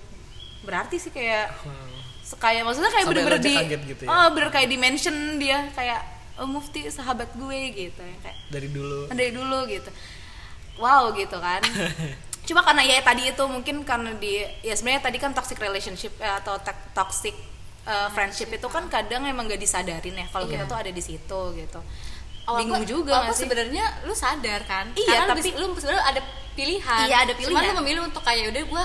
berarti 0.60 0.96
sih 0.98 1.08
kayak 1.08 1.50
Wow. 1.62 2.36
kayak 2.36 2.62
maksudnya 2.62 2.90
kayak 2.90 3.06
bener-bener 3.06 3.40
di 3.40 3.54
gitu 3.86 4.02
ya? 4.02 4.08
oh 4.08 4.26
bener 4.30 4.48
kayak 4.48 4.68
dimension 4.68 5.12
dia 5.36 5.64
kayak 5.72 6.00
oh, 6.36 6.44
mufti 6.44 6.84
sahabat 6.86 7.32
gue 7.32 7.58
gitu 7.70 7.98
yang 7.98 8.20
kayak 8.20 8.38
dari 8.48 8.68
dulu 8.68 9.08
dari 9.08 9.30
dulu 9.30 9.58
gitu 9.64 9.88
wow 10.76 11.08
gitu 11.10 11.36
kan 11.36 11.64
cuma 12.46 12.60
karena 12.62 12.82
ya 12.82 13.00
tadi 13.02 13.28
itu 13.28 13.44
mungkin 13.44 13.80
karena 13.82 14.12
di 14.14 14.40
ya 14.60 14.72
sebenarnya 14.72 15.02
tadi 15.02 15.16
kan 15.16 15.32
toxic 15.32 15.56
relationship 15.56 16.12
eh, 16.16 16.34
atau 16.34 16.56
to- 16.58 16.84
toxic 16.92 17.32
eh, 17.84 18.08
friendship 18.10 18.48
itu 18.50 18.66
kan 18.66 18.88
kadang 18.88 19.24
emang 19.24 19.44
gak 19.46 19.58
disadarin 19.58 20.12
ya 20.14 20.26
kalau 20.26 20.44
kita 20.46 20.62
Iya. 20.62 20.68
tuh 20.68 20.78
ada 20.78 20.90
di 20.90 21.02
situ 21.02 21.40
gitu 21.54 21.80
Awal 22.44 22.58
bingung 22.58 22.80
gua- 22.80 22.88
juga 22.90 23.14
awal 23.18 23.32
sih 23.32 23.44
sebenarnya 23.44 23.84
lu 24.04 24.12
sadar 24.12 24.64
kan 24.64 24.88
Iya, 24.94 25.24
Karena 25.24 25.32
tapi- 25.34 25.52
lu, 25.54 25.66
sebenarnya 25.74 26.04
ada 26.06 26.20
pilihan 26.54 27.04
Iya, 27.04 27.16
ada 27.22 27.32
cuman 27.34 27.44
pilihan. 27.54 27.64
lu 27.66 27.78
memilih 27.78 28.02
untuk 28.04 28.22
kayak 28.22 28.44
udah 28.48 28.64
gua 28.66 28.84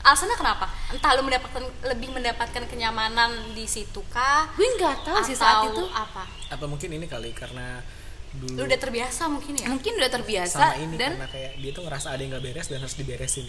alasannya 0.00 0.36
kenapa? 0.36 0.66
Entah 0.92 1.12
lu 1.16 1.22
mendapatkan 1.28 1.62
lebih 1.92 2.08
mendapatkan 2.12 2.62
kenyamanan 2.64 3.52
di 3.52 3.68
situ 3.68 4.00
kah? 4.08 4.48
Gue 4.56 4.68
nggak 4.80 5.04
tahu 5.04 5.20
sih 5.24 5.36
saat 5.36 5.68
itu. 5.68 5.84
apa? 5.92 6.24
Apa 6.48 6.64
mungkin 6.64 6.88
ini 6.96 7.04
kali 7.04 7.36
karena 7.36 7.84
dulu 8.30 8.62
lu 8.62 8.62
udah 8.64 8.80
terbiasa 8.80 9.28
mungkin 9.28 9.54
ya? 9.60 9.66
Mungkin 9.68 9.92
udah 10.00 10.10
terbiasa 10.10 10.56
sama 10.72 10.80
ini 10.80 10.96
dan 10.96 11.18
karena 11.18 11.28
kayak 11.28 11.52
dia 11.60 11.70
tuh 11.76 11.82
ngerasa 11.84 12.06
ada 12.16 12.20
yang 12.20 12.30
nggak 12.32 12.44
beres 12.48 12.66
dan 12.72 12.78
harus 12.80 12.96
diberesin. 12.96 13.46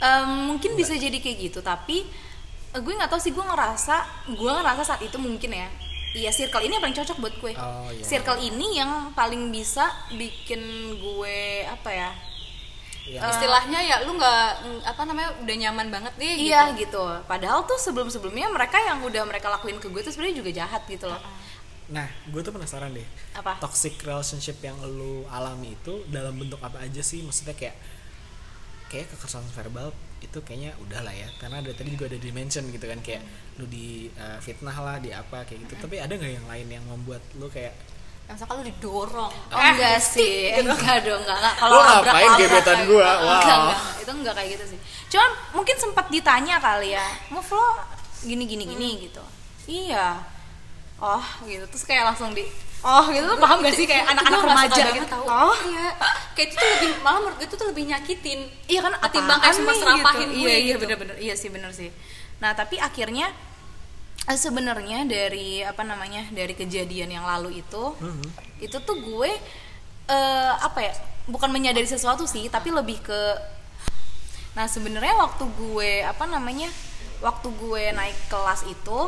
Em, 0.00 0.30
mungkin 0.48 0.74
bisa 0.74 0.96
jadi 0.96 1.18
kayak 1.20 1.36
gitu 1.52 1.60
tapi 1.60 2.08
eh, 2.74 2.80
gue 2.80 2.92
nggak 2.96 3.10
tahu 3.12 3.20
sih 3.20 3.30
gue 3.30 3.44
ngerasa 3.44 4.26
gue 4.32 4.50
ngerasa 4.50 4.82
saat 4.82 5.02
itu 5.06 5.16
mungkin 5.22 5.54
ya. 5.54 5.70
Iya 6.10 6.34
circle 6.34 6.66
ini 6.66 6.74
yang 6.74 6.82
paling 6.82 6.98
cocok 6.98 7.16
buat 7.22 7.34
gue. 7.38 7.52
Oh, 7.54 7.86
iya. 7.94 8.02
circle 8.02 8.42
ini 8.42 8.82
yang 8.82 9.14
paling 9.14 9.54
bisa 9.54 9.86
bikin 10.10 10.58
gue 10.98 11.62
apa 11.70 11.90
ya 11.94 12.10
Yang 13.08 13.40
istilahnya 13.40 13.80
ya 13.80 13.96
lu 14.04 14.14
nggak 14.18 14.46
apa 14.86 15.02
namanya 15.08 15.30
udah 15.40 15.56
nyaman 15.66 15.88
banget 15.88 16.12
deh 16.20 16.34
iya 16.50 16.70
gitu. 16.76 17.00
gitu. 17.00 17.04
Padahal 17.24 17.64
tuh 17.64 17.80
sebelum 17.80 18.12
sebelumnya 18.12 18.46
mereka 18.52 18.76
yang 18.82 19.00
udah 19.00 19.22
mereka 19.24 19.48
lakuin 19.48 19.80
ke 19.80 19.88
gue 19.88 20.02
tuh 20.04 20.12
sebenarnya 20.12 20.36
juga 20.44 20.50
jahat 20.52 20.82
gitu 20.86 21.08
loh. 21.08 21.20
Nah, 21.90 22.06
gue 22.30 22.40
tuh 22.40 22.54
penasaran 22.54 22.94
deh. 22.94 23.06
Apa? 23.34 23.58
Toxic 23.58 23.98
relationship 24.06 24.62
yang 24.62 24.78
lu 24.86 25.26
alami 25.26 25.74
itu 25.74 26.06
dalam 26.06 26.38
bentuk 26.38 26.62
apa 26.62 26.78
aja 26.86 27.02
sih? 27.02 27.20
Maksudnya 27.26 27.58
kayak 27.58 27.76
kayak 28.90 29.06
kekerasan 29.10 29.46
verbal 29.54 29.90
itu 30.22 30.38
kayaknya 30.46 30.78
udah 30.78 31.02
lah 31.02 31.14
ya. 31.14 31.26
Karena 31.42 31.58
dari 31.58 31.74
tadi 31.74 31.90
juga 31.90 32.06
ada 32.06 32.18
dimension 32.22 32.62
gitu 32.70 32.86
kan. 32.86 33.02
Kayak 33.02 33.26
lu 33.58 33.66
di 33.66 34.06
uh, 34.14 34.38
fitnah 34.38 34.76
lah 34.78 35.02
di 35.02 35.10
apa 35.10 35.42
kayak 35.42 35.66
gitu. 35.66 35.74
Tapi 35.82 35.98
ada 35.98 36.14
nggak 36.14 36.32
yang 36.38 36.46
lain 36.46 36.66
yang 36.70 36.84
membuat 36.86 37.26
lu 37.34 37.50
kayak 37.50 37.74
Misalkan 38.30 38.54
lu 38.58 38.64
didorong 38.64 39.32
Oh, 39.50 39.58
enggak 39.58 39.98
sih, 39.98 40.50
enggak 40.60 41.02
dong, 41.02 41.20
enggak, 41.20 41.36
enggak. 41.36 41.54
Kalau 41.56 41.78
ngapain 41.80 42.30
gebetan 42.38 42.78
gua? 42.86 43.08
gitu. 43.10 43.24
Wow. 43.26 43.34
Enggak, 43.34 43.58
enggak, 43.58 43.80
itu 43.98 44.10
enggak 44.14 44.34
kayak 44.34 44.48
gitu 44.54 44.64
sih. 44.70 44.78
Cuman 45.10 45.30
mungkin 45.52 45.76
sempat 45.76 46.06
ditanya 46.08 46.56
kali 46.58 46.94
ya, 46.94 47.06
mau 47.28 47.42
lo 47.42 47.64
gini 48.22 48.44
gini 48.46 48.64
gini 48.64 48.90
gitu. 49.04 49.22
Iya. 49.66 50.22
Oh, 50.96 51.24
gitu. 51.42 51.64
Terus 51.66 51.84
kayak 51.84 52.04
langsung 52.06 52.30
di 52.30 52.44
Oh, 52.80 53.04
gitu 53.12 53.28
tuh 53.28 53.36
paham 53.36 53.60
gak 53.60 53.76
sih 53.76 53.84
kayak 53.84 54.08
anak-anak 54.08 54.40
remaja 54.40 54.84
gitu. 54.88 55.04
tahu. 55.04 55.24
Oh, 55.28 55.52
iya 55.68 55.92
kayak 56.32 56.48
itu 56.48 56.54
tuh 56.56 56.64
lebih 56.64 56.90
malah 57.04 57.20
menurut 57.20 57.36
gue 57.36 57.44
itu 57.44 57.56
tuh 57.60 57.68
lebih 57.68 57.84
nyakitin 57.84 58.40
iya 58.64 58.80
kan 58.80 58.96
ketimbang 59.04 59.36
kayak 59.36 59.52
cuma 59.52 59.72
serapahin 59.76 60.28
gitu. 60.32 60.40
gue 60.40 60.48
Iya, 60.48 60.56
iya 60.56 60.64
gitu. 60.64 60.80
bener-bener. 60.80 61.16
Iya 61.20 61.34
sih 61.36 61.48
bener 61.52 61.76
sih. 61.76 61.92
Nah, 62.40 62.56
tapi 62.56 62.80
akhirnya 62.80 63.28
eh, 63.28 63.36
sebenarnya 64.28 65.08
dari 65.08 65.64
apa 65.64 65.82
namanya 65.82 66.28
dari 66.30 66.52
kejadian 66.54 67.10
yang 67.10 67.26
lalu 67.26 67.64
itu 67.64 67.84
itu 68.60 68.76
tuh 68.82 68.96
gue 69.00 69.30
eh, 70.10 70.52
apa 70.60 70.78
ya 70.84 70.92
bukan 71.30 71.50
menyadari 71.50 71.86
sesuatu 71.86 72.26
sih 72.28 72.46
tapi 72.52 72.74
lebih 72.74 73.00
ke 73.00 73.20
nah 74.54 74.66
sebenarnya 74.66 75.14
waktu 75.14 75.44
gue 75.46 76.02
apa 76.02 76.26
namanya 76.26 76.68
waktu 77.22 77.48
gue 77.54 77.94
naik 77.94 78.18
kelas 78.26 78.66
itu 78.66 78.98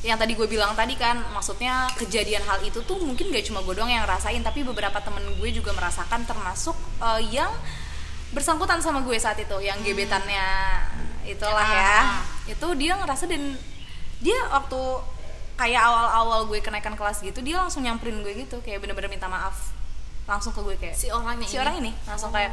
yang 0.00 0.16
tadi 0.16 0.32
gue 0.32 0.48
bilang 0.48 0.72
tadi 0.72 0.96
kan 0.96 1.20
maksudnya 1.36 1.84
kejadian 2.00 2.40
hal 2.48 2.56
itu 2.64 2.80
tuh 2.88 2.96
mungkin 3.04 3.28
gak 3.28 3.44
cuma 3.44 3.60
gue 3.60 3.76
doang 3.76 3.92
yang 3.92 4.08
ngerasain 4.08 4.40
tapi 4.40 4.64
beberapa 4.64 4.96
temen 5.04 5.20
gue 5.36 5.50
juga 5.52 5.76
merasakan 5.76 6.24
termasuk 6.24 6.76
eh, 7.04 7.22
yang 7.36 7.52
bersangkutan 8.30 8.78
sama 8.78 9.02
gue 9.02 9.18
saat 9.18 9.36
itu 9.42 9.58
yang 9.60 9.76
gebetannya 9.82 10.46
itulah 11.26 11.66
ya. 11.66 11.98
Itu 12.46 12.72
dia 12.78 12.94
ngerasa 12.98 13.26
dan 13.26 13.58
dia 14.20 14.36
waktu 14.48 14.80
kayak 15.56 15.80
awal-awal 15.80 16.48
gue 16.48 16.60
kenaikan 16.60 16.96
kelas 16.96 17.20
gitu 17.20 17.44
dia 17.44 17.60
langsung 17.60 17.84
nyamperin 17.84 18.24
gue 18.24 18.32
gitu 18.32 18.60
kayak 18.64 18.80
bener-bener 18.84 19.08
minta 19.08 19.28
maaf. 19.28 19.72
Langsung 20.28 20.52
ke 20.54 20.60
gue 20.62 20.76
kayak 20.78 20.96
si 20.96 21.08
orangnya 21.10 21.44
si 21.44 21.56
orang 21.58 21.80
ini. 21.80 21.92
Langsung 22.06 22.30
kayak 22.30 22.52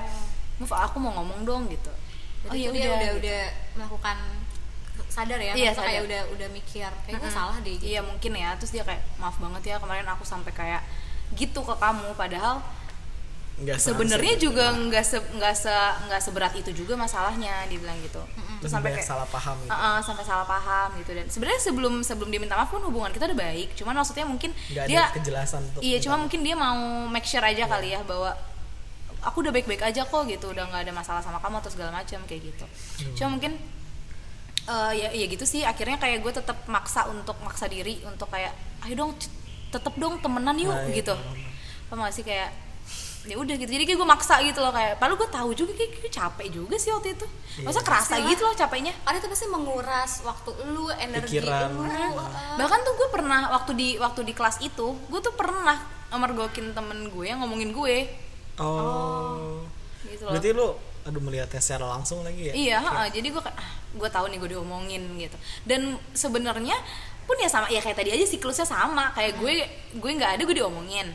Move 0.58 0.74
aku 0.74 0.98
mau 0.98 1.14
ngomong 1.14 1.46
dong 1.46 1.64
gitu. 1.70 1.94
Oh 2.50 2.56
ya 2.58 2.68
iya 2.68 2.74
dia 2.74 2.90
udah 2.90 3.10
gitu. 3.14 3.20
udah 3.22 3.42
melakukan 3.78 4.18
sadar 5.08 5.38
ya 5.38 5.54
Iya, 5.54 5.72
kayak 5.78 6.02
udah 6.10 6.22
udah 6.34 6.48
mikir 6.50 6.90
kayak 7.06 7.22
Mm-mm. 7.22 7.30
salah 7.30 7.58
deh 7.62 7.78
gitu. 7.78 7.86
iya 7.86 8.02
mungkin 8.02 8.34
ya. 8.34 8.58
Terus 8.58 8.74
dia 8.74 8.84
kayak 8.84 9.06
maaf 9.22 9.38
banget 9.38 9.62
ya 9.70 9.76
kemarin 9.78 10.08
aku 10.10 10.26
sampai 10.26 10.50
kayak 10.58 10.82
gitu 11.38 11.62
ke 11.62 11.76
kamu 11.78 12.10
padahal 12.18 12.64
sebenarnya 13.58 14.38
juga 14.38 14.70
nggak 14.70 15.02
se 15.02 15.18
nggak 15.18 15.56
se 15.58 15.74
nggak 16.06 16.22
seberat 16.22 16.54
itu 16.54 16.70
juga 16.78 16.94
masalahnya 16.94 17.66
dibilang 17.66 17.98
gitu. 18.06 18.22
Terus 18.62 18.70
sampai 18.70 18.94
kayak 18.94 19.06
salah 19.06 19.26
paham 19.26 19.58
gitu. 19.66 19.74
Uh-uh, 19.74 19.98
sampai 20.06 20.24
salah 20.26 20.46
paham 20.46 20.90
gitu. 21.02 21.12
Dan 21.18 21.26
sebenarnya 21.26 21.62
sebelum 21.66 21.94
sebelum 22.06 22.30
dia 22.30 22.38
minta 22.38 22.54
maaf 22.54 22.70
pun 22.70 22.86
hubungan 22.86 23.10
kita 23.10 23.26
udah 23.34 23.38
baik. 23.38 23.74
Cuman 23.74 23.98
maksudnya 23.98 24.30
mungkin 24.30 24.54
ada 24.54 24.86
dia 24.86 25.04
kejelasan 25.10 25.66
untuk 25.74 25.82
iya 25.82 25.98
cuma 25.98 26.22
mungkin 26.22 26.46
dia 26.46 26.54
mau 26.54 27.10
make 27.10 27.26
sure 27.26 27.42
aja 27.42 27.66
kali 27.66 27.98
ya 27.98 28.06
bahwa 28.06 28.30
aku 29.26 29.42
udah 29.42 29.50
baik-baik 29.50 29.82
aja 29.82 30.06
kok 30.06 30.22
gitu. 30.30 30.54
Udah 30.54 30.70
nggak 30.70 30.86
ada 30.86 30.94
masalah 30.94 31.22
sama 31.26 31.42
kamu 31.42 31.58
atau 31.58 31.72
segala 31.74 31.90
macam 31.98 32.22
kayak 32.30 32.42
gitu. 32.54 32.66
Cuma 33.18 33.42
mungkin 33.42 33.58
eh, 34.70 34.92
ya 35.02 35.10
ya 35.18 35.26
gitu 35.26 35.50
sih. 35.50 35.66
Akhirnya 35.66 35.98
kayak 35.98 36.22
gue 36.22 36.30
tetap 36.30 36.62
maksa 36.70 37.10
untuk 37.10 37.34
maksa 37.42 37.66
diri 37.66 38.06
untuk 38.06 38.30
kayak 38.30 38.54
ayo 38.86 38.94
dong 38.94 39.12
tetep 39.74 39.94
dong 39.98 40.22
temenan 40.22 40.54
yuk 40.62 40.72
Nah, 40.72 40.86
iya, 40.88 41.02
gitu. 41.02 41.18
paham. 41.18 41.90
apa 41.90 41.96
masih 42.06 42.22
kayak 42.22 42.67
ya 43.28 43.36
udah 43.36 43.56
gitu. 43.60 43.68
Jadi 43.68 43.84
kayak 43.84 44.00
gue 44.00 44.08
maksa 44.08 44.40
gitu 44.40 44.60
loh 44.64 44.72
kayak 44.72 44.96
padahal 44.98 45.20
gue 45.20 45.30
tahu 45.30 45.50
juga 45.52 45.72
kayak 45.76 46.00
gue 46.00 46.12
capek 46.12 46.48
juga 46.48 46.76
sih 46.80 46.90
waktu 46.96 47.14
itu. 47.20 47.28
Iya. 47.60 47.66
masa 47.68 47.80
kerasa 47.84 48.16
Pastilah. 48.16 48.30
gitu 48.32 48.42
loh 48.48 48.56
capeknya. 48.56 48.94
ada 49.04 49.18
tuh 49.20 49.30
pasti 49.30 49.46
menguras 49.52 50.12
waktu 50.24 50.50
lu 50.72 50.88
energi 50.96 51.44
Pikiran. 51.44 51.76
lu 51.76 51.84
Hmm. 51.84 52.16
uh, 52.16 52.56
bahkan 52.56 52.80
tuh 52.88 52.94
gue 52.96 53.08
pernah 53.12 53.52
waktu 53.52 53.72
di 53.76 53.90
waktu 54.00 54.22
di 54.24 54.34
kelas 54.34 54.64
itu 54.64 54.88
gue 55.12 55.20
tuh 55.20 55.36
pernah 55.36 55.76
mergokin 56.08 56.72
temen 56.72 57.12
gue 57.12 57.26
yang 57.28 57.44
ngomongin 57.44 57.76
gue. 57.76 57.98
Oh, 58.58 59.62
gitu 60.08 60.24
loh. 60.26 60.32
Berarti 60.34 60.50
lu 60.56 60.68
aduh 61.08 61.22
melihatnya 61.24 61.62
secara 61.64 61.86
langsung 61.88 62.20
lagi 62.24 62.52
ya? 62.52 62.54
Iya 62.56 62.78
ha, 62.84 63.08
jadi 63.08 63.28
gue 63.32 63.40
kayak 63.40 63.56
ah, 63.56 63.72
gue 63.96 64.10
tahu 64.12 64.26
nih 64.32 64.38
gue 64.40 64.50
diomongin 64.56 65.04
gitu. 65.20 65.38
Dan 65.68 66.00
sebenarnya 66.16 66.76
pun 67.28 67.36
ya 67.44 67.52
sama 67.52 67.68
ya 67.68 67.84
kayak 67.84 68.00
tadi 68.00 68.16
aja 68.16 68.24
siklusnya 68.24 68.64
sama. 68.68 69.12
Kayak 69.12 69.36
gue 69.40 69.54
gue 70.00 70.12
nggak 70.16 70.40
ada 70.40 70.42
gue 70.48 70.58
diomongin 70.58 71.08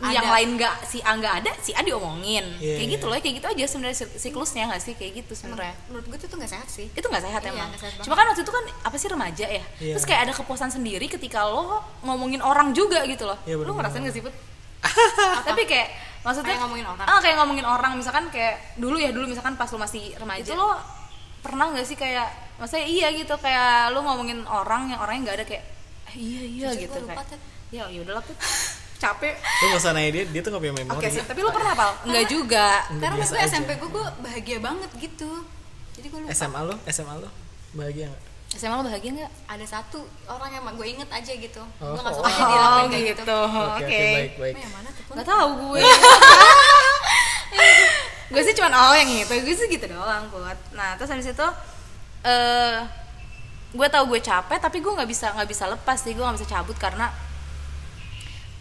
eh 0.00 0.10
yang 0.10 0.24
Ada. 0.24 0.32
lain 0.32 0.48
nggak 0.56 0.74
si 0.82 0.98
A 1.00 1.12
nggak 1.12 1.34
ada 1.38 1.52
si 1.60 1.70
A 1.70 1.80
diomongin. 1.80 2.40
Iya, 2.56 2.74
kayak 2.74 2.88
iya. 2.88 2.94
gitu 2.96 3.04
loh 3.04 3.16
kayak 3.16 3.34
gitu 3.36 3.46
aja 3.46 3.64
sebenarnya 3.68 3.96
sik- 3.98 4.16
siklusnya 4.16 4.64
nggak 4.66 4.80
sih? 4.80 4.92
Kayak 4.94 5.12
gitu 5.20 5.32
sebenarnya. 5.36 5.76
menurut 5.86 6.06
gue 6.06 6.18
tuh 6.18 6.34
nggak 6.34 6.48
sehat 6.50 6.68
sih. 6.68 6.86
Itu 6.88 7.04
nggak 7.04 7.20
sehat 7.22 7.42
Iya, 7.42 7.52
emang. 7.52 7.68
nggak 7.68 7.80
sehat 7.80 7.94
cuma 8.00 8.14
kan 8.14 8.26
waktu 8.26 8.40
itu 8.40 8.48
kan 8.50 8.64
apa 8.80 8.96
sih 8.96 9.08
remaja 9.08 9.46
ya? 9.46 9.64
Iya. 9.76 9.92
terus 9.92 10.04
kayak 10.04 10.20
ada 10.24 10.32
kepuasan 10.32 10.70
sendiri 10.70 11.04
ketika 11.04 11.44
lo 11.44 11.84
ngomongin 12.00 12.40
orang 12.40 12.72
juga 12.72 13.04
gitu 13.04 13.28
loh. 13.28 13.36
Iya, 13.44 13.56
lo 13.56 13.72
ngerasain 13.72 14.00
gak 14.00 14.14
sih 14.14 14.22
put? 14.22 14.32
Tapi 15.44 15.62
kayak 15.64 15.88
maksudnya 16.20 16.48
Kayak 16.50 16.62
ngomongin 16.64 16.86
orang. 16.86 17.06
ah 17.06 17.18
kayak 17.20 17.36
ngomongin 17.36 17.66
orang. 17.66 17.92
Misalkan 17.94 18.24
kayak 18.28 18.56
dulu 18.76 18.96
ya 18.96 19.12
dulu 19.12 19.28
misalkan 19.28 19.52
pas 19.54 19.68
lo 19.68 19.76
masih 19.76 20.16
remaja. 20.16 20.40
Itu 20.42 20.56
lo 20.56 20.80
pernah 21.40 21.68
nggak 21.68 21.84
sih 21.84 21.94
kayak 21.94 22.28
maksudnya 22.56 22.84
iya 22.84 23.08
gitu 23.10 23.36
kayak 23.36 23.92
lo 23.92 24.00
ngomongin 24.00 24.44
orang 24.44 24.88
yang 24.88 25.00
orangnya 25.00 25.20
nggak 25.22 25.36
ada 25.36 25.46
kayak 25.46 25.64
"Eh, 26.06 26.16
iya 26.16 26.42
iya 26.42 26.66
Jujur, 26.70 26.80
gitu 26.88 26.98
kayak. 27.06 27.36
Ya 27.70 27.84
ya 27.86 28.00
udahlah 28.00 28.20
Put. 28.20 28.36
capek. 29.00 29.34
Lu 29.40 29.64
nggak 29.72 29.80
usah 29.80 29.92
nanya 29.96 30.10
dia 30.12 30.24
dia 30.28 30.40
tuh 30.44 30.50
nggak 30.52 30.62
punya 30.62 30.74
memori 30.76 30.98
oke 31.00 31.08
sih 31.08 31.22
tapi 31.24 31.40
lo 31.40 31.50
pernah 31.50 31.72
pal? 31.72 31.90
Nggak 32.04 32.24
juga. 32.28 32.84
Karena 33.00 33.16
gue 33.16 33.38
aja. 33.40 33.48
SMP 33.48 33.70
gue 33.80 33.88
gue 33.88 34.06
bahagia 34.20 34.58
banget 34.60 34.90
gitu. 35.00 35.30
Jadi 35.96 36.06
gue 36.12 36.20
lupa. 36.20 36.30
SMA 36.36 36.60
lu? 36.68 36.74
SMA 36.92 37.14
lu? 37.16 37.28
Bahagia 37.72 38.06
nggak? 38.12 38.22
SMA 38.50 38.74
lo 38.76 38.84
bahagia 38.84 39.10
nggak? 39.16 39.32
Ada 39.48 39.66
satu 39.66 40.04
orang 40.28 40.50
yang 40.52 40.62
gue 40.76 40.86
inget 40.86 41.08
aja 41.08 41.32
gitu. 41.32 41.62
Oh. 41.80 41.96
gue 41.96 42.02
nggak 42.04 42.14
suka 42.20 42.28
aja 42.28 42.42
oh 42.44 42.50
dilakuin 42.52 42.88
kayak 42.92 43.06
gitu. 43.08 43.22
gitu. 43.24 43.38
Oke 43.40 43.56
oke 43.56 43.80
oke 43.80 44.00
baik 44.12 44.34
baik 44.36 44.54
yang 44.60 44.72
mana 44.76 44.88
tuh 44.92 45.02
Pun? 45.08 45.14
nggak 45.16 45.28
tahu 45.28 45.48
gue. 45.56 45.80
Gue 48.30 48.46
sih 48.46 48.54
cuman 48.54 48.70
oh 48.70 48.94
yang 48.94 49.10
itu 49.10 49.34
gue 49.42 49.54
sih 49.58 49.66
gitu 49.66 49.90
doang 49.90 50.30
buat 50.30 50.54
nah 50.70 50.94
terus 50.94 51.10
habis 51.10 51.26
itu 51.34 51.48
eh 52.22 52.78
gue 53.74 53.88
tahu 53.90 54.14
gue 54.14 54.22
capek 54.22 54.58
tapi 54.62 54.78
gue 54.78 54.92
nggak 54.94 55.10
bisa 55.10 55.34
nggak 55.34 55.50
bisa 55.50 55.66
lepas 55.66 55.98
sih. 55.98 56.14
Gue 56.14 56.22
nggak 56.22 56.38
bisa 56.38 56.46
cabut 56.46 56.78
karena 56.78 57.10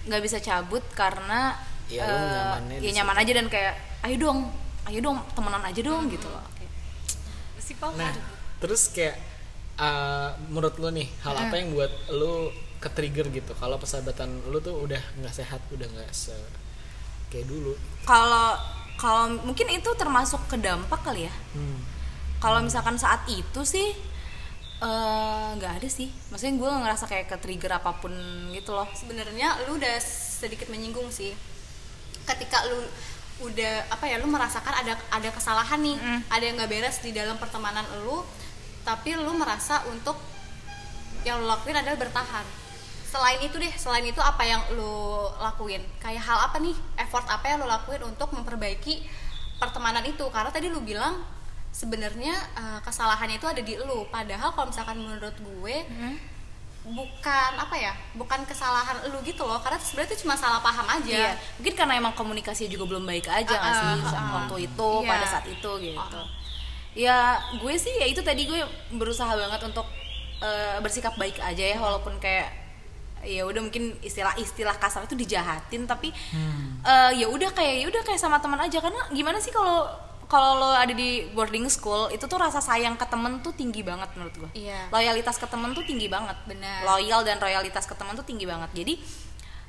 nggak 0.10 0.22
bisa 0.22 0.38
cabut 0.39 0.82
karena 0.91 1.54
Ya, 1.89 2.06
di 2.69 2.86
ya 2.86 3.02
nyaman 3.02 3.17
aja 3.17 3.32
dan 3.34 3.50
kayak 3.50 3.74
ayo 4.06 4.15
dong 4.22 4.39
ayo 4.86 5.02
dong 5.02 5.17
temenan 5.34 5.62
aja 5.63 5.82
dong 5.82 6.06
Hmm. 6.06 6.13
gitu 6.13 6.26
loh. 6.26 6.45
Kayak, 6.54 6.72
si 7.58 7.74
Pal 7.74 7.98
nah 7.98 8.13
terus 8.62 8.93
kayak 8.93 9.17
uh, 9.74 10.38
menurut 10.50 10.78
lu 10.78 10.93
nih 10.93 11.10
hal 11.22 11.34
apa 11.34 11.56
yang 11.58 11.74
buat 11.74 11.89
lu 12.13 12.54
ke 12.78 12.93
trigger 12.93 13.26
gitu? 13.34 13.58
Kalau 13.58 13.76
persahabatan 13.76 14.30
lu 14.50 14.62
tuh 14.62 14.78
udah 14.78 15.02
nggak 15.17 15.34
sehat 15.34 15.65
udah 15.74 15.89
nggak 15.89 16.13
se 16.13 16.38
kayak 17.30 17.50
dulu. 17.50 17.74
Kalau 18.06 18.54
kalau 18.93 19.26
mungkin 19.41 19.74
itu 19.74 19.89
termasuk 19.98 20.45
ke 20.45 20.62
dampak 20.62 21.02
kali 21.02 21.26
ya. 21.26 21.34
Hmm. 21.58 21.82
kalau 22.39 22.62
misalkan 22.62 22.95
saat 22.95 23.26
itu 23.28 23.62
sih 23.65 23.91
eh, 24.80 25.48
nggak 25.60 25.74
ada 25.82 25.89
sih. 25.92 26.08
Maksudnya 26.32 26.56
gue 26.56 26.72
ngerasa 26.72 27.06
kayak 27.06 27.28
ke 27.28 27.38
trigger 27.39 27.72
apa 27.76 28.00
pun 28.00 28.12
gitu 28.52 28.72
loh. 28.72 28.88
Sebenarnya 28.96 29.60
lu 29.68 29.76
udah 29.76 29.96
sedikit 30.02 30.72
menyinggung 30.72 31.12
sih. 31.12 31.36
Ketika 32.24 32.63
lu 32.70 32.80
udah 33.39 33.88
apa 33.88 34.04
ya 34.04 34.20
lu 34.20 34.28
merasakan 34.28 34.84
ada 34.84 35.00
ada 35.15 35.30
kesalahan 35.32 35.80
nih 35.80 35.96
Mm. 35.96 36.20
ada 36.28 36.44
yang 36.44 36.56
nggak 36.60 36.72
beres 36.76 37.00
di 37.00 37.15
dalam 37.15 37.39
pertemanan 37.39 37.88
lu 38.04 38.20
tapi 38.84 39.15
lu 39.15 39.32
merasa 39.32 39.80
untuk 39.88 40.20
yang 41.24 41.39
lu 41.39 41.48
lakuin 41.48 41.80
adalah 41.80 41.96
bertahan. 41.96 42.44
Selain 43.08 43.39
itu 43.39 43.56
deh 43.56 43.72
selain 43.80 44.04
itu 44.04 44.20
apa 44.20 44.44
yang 44.44 44.60
lu 44.76 45.24
lakuin? 45.39 45.80
Kayak 46.04 46.24
hal 46.28 46.52
apa 46.52 46.60
nih 46.60 46.76
effort 47.00 47.24
apa 47.32 47.48
yang 47.48 47.63
lu 47.63 47.68
lakuin 47.68 48.04
untuk 48.04 48.28
memperbaiki 48.36 49.08
pertemanan 49.56 50.04
itu? 50.04 50.28
Karena 50.30 50.52
tadi 50.52 50.68
lu 50.68 50.84
bilang 50.84 51.24
sebenarnya 51.71 52.36
eh, 52.55 52.79
kesalahannya 52.82 53.38
itu 53.38 53.47
ada 53.47 53.62
di 53.62 53.73
lu. 53.77 54.05
Padahal 54.08 54.49
kalau 54.51 54.67
misalkan 54.69 54.97
menurut 54.97 55.36
gue 55.36 55.75
bukan 56.89 57.51
apa 57.60 57.75
ya 57.75 57.91
bukan 58.15 58.41
kesalahan 58.47 58.97
lu 59.12 59.19
gitu 59.21 59.43
loh. 59.45 59.60
Karena 59.62 59.77
sebenarnya 59.77 60.15
itu 60.15 60.25
cuma 60.25 60.34
salah 60.34 60.58
paham 60.60 60.88
aja. 60.88 61.12
Iya, 61.12 61.32
mungkin 61.60 61.73
karena 61.75 61.93
emang 61.99 62.13
komunikasi 62.15 62.65
juga 62.65 62.89
belum 62.89 63.05
baik 63.05 63.27
aja 63.29 63.51
nggak 63.51 63.73
Ah, 63.75 63.82
sih 63.93 64.01
saat 64.08 64.25
ah. 64.25 64.32
waktu 64.41 64.55
itu 64.65 64.89
Iya. 65.03 65.10
pada 65.10 65.25
saat 65.27 65.45
itu 65.45 65.71
gitu. 65.84 65.99
Ah. 66.21 66.27
Ya 66.97 67.17
gue 67.55 67.73
sih 67.77 67.93
ya 67.93 68.08
itu 68.10 68.23
tadi 68.25 68.49
gue 68.49 68.60
berusaha 68.95 69.29
banget 69.29 69.62
untuk 69.62 69.86
eh, 70.41 70.77
bersikap 70.82 71.13
baik 71.15 71.38
aja 71.38 71.63
ya. 71.63 71.77
Walaupun 71.77 72.17
kayak 72.17 72.49
ya 73.19 73.43
udah 73.43 73.60
mungkin 73.60 73.99
istilah-istilah 73.99 74.79
kasar 74.79 75.03
itu 75.03 75.12
dijahatin 75.13 75.84
tapi 75.84 76.10
eh, 76.82 77.12
ya 77.13 77.27
udah 77.27 77.51
kayak 77.51 77.84
ya 77.84 77.86
udah 77.91 78.01
kayak 78.01 78.17
sama 78.17 78.39
teman 78.41 78.58
aja. 78.58 78.79
Karena 78.82 79.03
gimana 79.13 79.38
sih 79.38 79.53
kalau 79.53 79.86
kalau 80.30 80.56
lo 80.56 80.70
ada 80.70 80.94
di 80.94 81.10
boarding 81.28 81.65
school 81.68 82.06
itu 82.08 82.22
tuh 82.22 82.38
rasa 82.38 82.62
sayang 82.62 82.94
ke 82.94 83.04
temen 83.04 83.42
tuh 83.42 83.50
tinggi 83.52 83.82
banget 83.82 84.06
menurut 84.13 84.36
gue 84.38 84.50
Iya. 84.56 84.86
loyalitas 84.89 85.36
ke 85.36 85.46
temen 85.46 85.74
tuh 85.74 85.82
tinggi 85.82 86.06
banget. 86.06 86.38
Benar. 86.46 86.86
loyal 86.86 87.22
dan 87.24 87.38
royalitas 87.38 87.84
ke 87.84 87.94
temen 87.94 88.13
tuh 88.13 88.22
tinggi 88.22 88.46
banget. 88.46 88.70
Jadi 88.76 88.94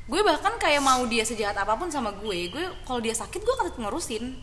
gue 0.05 0.21
bahkan 0.21 0.53
kayak 0.57 0.79
mau 0.79 1.01
dia 1.05 1.23
sejahat 1.23 1.55
apa 1.55 1.75
pun 1.75 1.89
sama 1.89 2.13
gue 2.13 2.49
gue 2.49 2.65
kalau 2.83 2.99
dia 2.99 3.13
sakit 3.13 3.41
gue 3.41 3.55
tetap 3.57 3.75
ngurusin. 3.75 4.37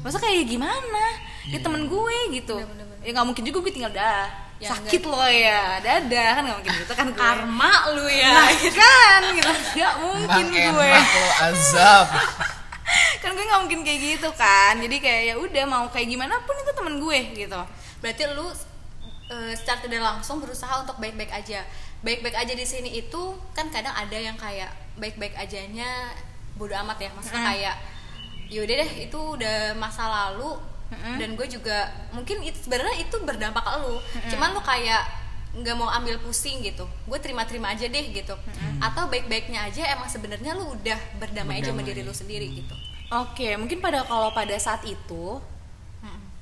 Masa 0.00 0.16
kayak 0.16 0.48
gimana? 0.48 1.04
Dia 1.44 1.60
temen 1.60 1.84
gue 1.84 2.16
gitu. 2.32 2.56
Bener, 2.56 2.66
bener, 2.66 2.86
bener. 2.88 2.98
ya 3.02 3.10
nggak 3.12 3.26
mungkin 3.28 3.44
juga 3.44 3.58
gue 3.60 3.72
tinggal 3.72 3.92
dah. 3.92 4.24
Ya, 4.56 4.70
sakit 4.70 5.02
lo 5.04 5.20
ya. 5.26 5.78
Dadah. 5.78 6.28
Kan 6.32 6.42
nggak 6.44 6.58
mungkin 6.58 6.74
gitu 6.80 6.92
kan 6.92 7.06
gue. 7.08 7.18
Karma 7.18 7.72
lu 7.92 8.06
ya. 8.06 8.30
Nah 8.32 8.50
kan 8.72 9.22
gitu. 9.32 9.52
Nggak 9.76 9.94
mungkin 10.00 10.44
Emang 10.48 10.74
gue. 10.74 10.86
enak 10.88 11.06
lo 11.12 11.28
azab 11.44 12.08
kan 13.22 13.30
gue 13.32 13.44
nggak 13.44 13.60
mungkin 13.62 13.80
kayak 13.80 14.00
gitu 14.02 14.28
kan. 14.34 14.74
Jadi 14.76 14.96
kayak 14.98 15.22
ya 15.24 15.34
udah 15.38 15.64
mau 15.64 15.86
kayak 15.86 16.10
gimana 16.10 16.42
pun 16.42 16.58
itu 16.58 16.72
temen 16.74 16.94
gue 16.98 17.18
gitu. 17.38 17.60
Berarti 18.02 18.22
lu 18.34 18.46
eh, 19.30 19.54
secara 19.54 19.78
tidak 19.80 20.02
langsung 20.02 20.42
berusaha 20.42 20.82
untuk 20.82 20.98
baik-baik 20.98 21.30
aja. 21.30 21.62
Baik-baik 22.02 22.34
aja 22.34 22.52
di 22.52 22.66
sini 22.66 22.90
itu 22.92 23.22
kan 23.52 23.70
kadang 23.70 23.94
ada 23.94 24.18
yang 24.18 24.34
kayak 24.34 24.68
baik-baik 24.98 25.38
ajanya 25.38 26.10
bodo 26.52 26.74
amat 26.76 26.98
ya. 26.98 27.10
Maksudnya 27.14 27.40
Mm. 27.40 27.48
kayak 27.48 27.76
yaudah 28.50 28.76
deh 28.76 28.90
itu 29.00 29.18
udah 29.18 29.56
masa 29.74 30.04
lalu. 30.04 30.58
Mm-mm. 30.92 31.16
dan 31.16 31.32
gue 31.32 31.48
juga 31.48 31.88
mungkin 32.12 32.44
itu 32.44 32.68
sebenarnya 32.68 33.00
itu 33.00 33.16
berdampak 33.24 33.64
ke 33.64 33.80
lu. 33.80 33.96
Cuman 34.28 34.52
lu 34.52 34.60
kayak 34.60 35.00
nggak 35.56 35.72
mau 35.72 35.88
ambil 35.88 36.20
pusing 36.20 36.60
gitu. 36.60 36.84
Gue 37.08 37.16
terima-terima 37.16 37.72
aja 37.72 37.88
deh 37.88 38.12
gitu. 38.12 38.36
Atau 38.76 39.08
baik-baiknya 39.08 39.72
aja 39.72 39.88
emang 39.88 40.04
sebenarnya 40.04 40.52
lu 40.52 40.68
udah 40.68 41.00
berdamai, 41.16 41.64
aja 41.64 41.72
sama 41.72 41.80
Berdamai. 41.80 41.96
diri 41.96 42.02
lu 42.04 42.12
sendiri 42.12 42.44
gitu 42.52 42.76
oke 43.14 43.48
mungkin 43.56 43.78
pada 43.78 44.02
kalau 44.02 44.32
pada 44.32 44.56
saat 44.56 44.82
itu 44.84 45.38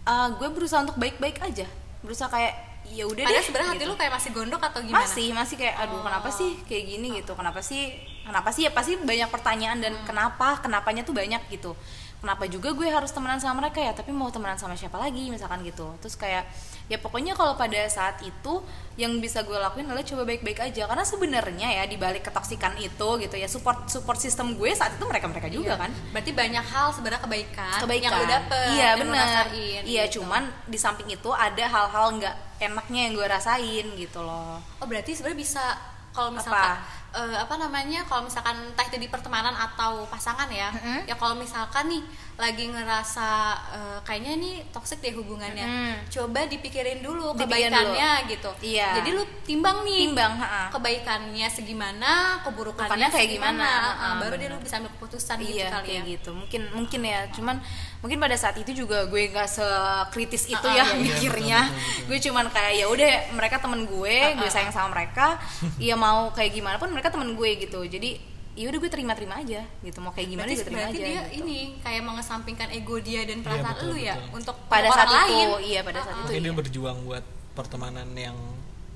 uh, 0.06 0.28
gue 0.32 0.48
berusaha 0.48 0.80
untuk 0.80 0.96
baik-baik 0.96 1.38
aja 1.40 1.66
berusaha 2.00 2.26
kayak 2.26 2.54
ya 2.88 3.04
udah 3.04 3.22
deh 3.22 3.44
sebenarnya 3.44 3.70
hati 3.70 3.78
gitu. 3.78 3.90
lu 3.90 3.94
kayak 3.94 4.12
masih 4.12 4.30
gondok 4.32 4.62
atau 4.64 4.80
gimana 4.80 5.04
masih 5.04 5.30
masih 5.30 5.56
kayak 5.56 5.76
aduh 5.78 5.94
Oh. 5.94 6.02
kenapa 6.02 6.28
sih 6.28 6.58
kayak 6.64 6.84
gini 6.88 7.08
gitu 7.20 7.32
kenapa 7.34 7.60
sih 7.60 7.94
kenapa 8.24 8.48
sih 8.50 8.66
ya 8.66 8.72
pasti 8.72 8.96
banyak 8.96 9.28
pertanyaan 9.28 9.78
dan 9.78 9.92
Hmm. 9.92 10.06
kenapa 10.06 10.58
kenapanya 10.58 11.02
tuh 11.02 11.12
banyak 11.12 11.38
gitu 11.50 11.76
kenapa 12.20 12.44
juga 12.46 12.76
gue 12.76 12.84
harus 12.84 13.08
temenan 13.10 13.40
sama 13.40 13.64
mereka 13.64 13.80
ya 13.80 13.96
tapi 13.96 14.12
mau 14.12 14.28
temenan 14.28 14.60
sama 14.60 14.76
siapa 14.76 15.00
lagi 15.00 15.32
misalkan 15.32 15.64
gitu. 15.64 15.88
Terus 16.04 16.14
kayak 16.20 16.44
ya 16.86 17.00
pokoknya 17.00 17.32
kalau 17.32 17.56
pada 17.56 17.80
saat 17.88 18.20
itu 18.20 18.60
yang 19.00 19.16
bisa 19.24 19.40
gue 19.40 19.56
lakuin 19.56 19.88
adalah 19.88 20.04
coba 20.04 20.22
baik-baik 20.28 20.60
aja. 20.60 20.84
Karena 20.84 21.04
sebenarnya 21.04 21.68
ya 21.80 21.84
di 21.88 21.96
balik 21.96 22.28
ketoksikan 22.28 22.76
itu 22.76 23.08
gitu 23.24 23.34
ya 23.40 23.48
support 23.48 23.88
support 23.88 24.20
sistem 24.20 24.52
gue 24.54 24.70
saat 24.76 25.00
itu 25.00 25.04
mereka 25.08 25.26
mereka 25.32 25.48
juga 25.48 25.74
Iya. 25.74 25.82
kan. 25.82 25.90
Berarti 26.12 26.30
banyak 26.36 26.64
hal 26.64 26.86
sebenarnya 26.92 27.22
kebaikan, 27.24 27.78
kebaikan 27.82 28.10
yang 28.12 28.20
lu 28.20 28.26
dapet, 28.28 28.66
iya 28.76 28.90
benar 29.00 29.44
iya 29.86 30.04
gitu. 30.06 30.20
cuman 30.20 30.42
di 30.68 30.78
samping 30.78 31.08
itu 31.08 31.30
ada 31.32 31.64
hal-hal 31.64 32.06
nggak 32.20 32.34
enaknya 32.60 33.00
yang 33.08 33.12
gue 33.16 33.26
rasain 33.26 33.86
gitu 33.96 34.20
loh. 34.20 34.60
Oh 34.78 34.86
berarti 34.86 35.16
sebenarnya 35.16 35.40
bisa 35.40 35.64
kalau 36.10 36.34
misalkan 36.34 36.76
eh, 37.14 37.36
apa 37.36 37.54
namanya 37.58 38.06
kalau 38.06 38.26
misalkan 38.26 38.54
entah 38.54 38.86
itu 38.86 38.98
di 38.98 39.08
pertemanan 39.10 39.54
atau 39.54 40.06
pasangan 40.06 40.46
ya, 40.50 40.70
Mm-mm. 40.70 41.10
ya 41.10 41.14
kalau 41.18 41.34
misalkan 41.34 41.90
nih 41.90 42.02
lagi 42.40 42.64
ngerasa 42.66 43.28
eh, 43.70 43.98
kayaknya 44.00 44.32
nih 44.34 44.54
toxic 44.70 44.98
deh 44.98 45.12
hubungannya, 45.12 45.60
Mm. 45.60 45.94
coba 46.08 46.40
dipikirin 46.44 46.98
dulu 46.98 47.36
Dipikirin 47.36 47.68
kebaikannya 47.68 48.10
gitu. 48.26 48.50
Iya. 48.64 48.96
Jadi 48.96 49.08
lu 49.12 49.22
timbang 49.42 49.84
nih. 49.84 50.08
timbang 50.08 50.32
ha 50.34 50.72
Kebaikannya 50.72 51.46
segimana, 51.46 52.10
keburukannya 52.40 52.88
Bukannya 52.88 53.08
kayak 53.08 53.28
segimana, 53.28 53.68
gimana, 53.68 53.92
Ah, 53.92 54.02
ah, 54.02 54.12
baru 54.16 54.34
bener. 54.34 54.40
dia 54.42 54.48
lu 54.50 54.58
bisa 54.58 54.74
ambil 54.76 54.90
keputusan 54.90 55.36
gitu 55.38 55.52
iya 55.52 55.68
kali 55.68 55.84
kayak 55.86 56.00
ya. 56.00 56.10
gitu 56.10 56.30
mungkin 56.32 56.60
mungkin 56.72 57.00
ya 57.02 57.20
cuman 57.30 57.56
mungkin 58.00 58.18
pada 58.18 58.34
saat 58.34 58.56
itu 58.56 58.72
juga 58.74 59.04
gue 59.04 59.22
nggak 59.28 59.44
sekritis 59.46 60.48
itu 60.48 60.56
Ah, 60.62 60.72
ya 60.72 60.80
iya, 60.80 60.84
iya, 60.86 60.96
mikirnya 60.96 61.60
gue 62.06 62.18
cuman 62.20 62.48
kayak 62.48 62.72
ya 62.74 62.86
udah 62.86 63.10
mereka 63.30 63.60
temen 63.60 63.84
gue 63.84 64.16
gue 64.32 64.48
sayang 64.48 64.70
sama 64.70 64.88
mereka 64.90 65.36
ya 65.76 65.92
mau 65.94 66.30
kayak 66.30 66.50
gimana 66.50 66.76
pun 66.76 66.88
mereka 66.88 67.10
temen 67.10 67.34
gue 67.34 67.50
gitu 67.58 67.84
jadi 67.84 68.16
ya 68.52 68.66
udah 68.66 68.78
gue 68.78 68.90
terima-terima 68.90 69.34
aja 69.36 69.62
gitu 69.80 69.98
mau 69.98 70.10
kayak 70.10 70.28
gimana 70.28 70.42
Berarti, 70.44 70.54
juga 70.54 70.66
terima 70.66 70.80
berarti 70.82 70.96
aja 70.96 71.06
dia 71.06 71.20
gitu. 71.22 71.34
ini 71.40 71.58
kayak 71.80 72.02
mengesampingkan 72.02 72.68
ego 72.70 72.96
dia 72.98 73.20
dan 73.22 73.38
perasaan 73.40 73.74
betul, 73.74 73.88
lu 73.88 73.96
ya 73.96 74.14
betul. 74.16 74.36
untuk 74.36 74.56
pada 74.66 74.84
untuk 74.84 74.96
saat 74.96 75.08
orang 75.08 75.22
itu 75.22 75.30
lain. 75.30 75.48
iya 75.64 75.80
pada 75.80 76.00
saat 76.00 76.14
Ah, 76.14 76.20
itu 76.20 76.30
dia 76.32 76.42
iya. 76.42 76.52
berjuang 76.52 76.98
buat 77.02 77.24
pertemanan 77.52 78.08
yang 78.12 78.36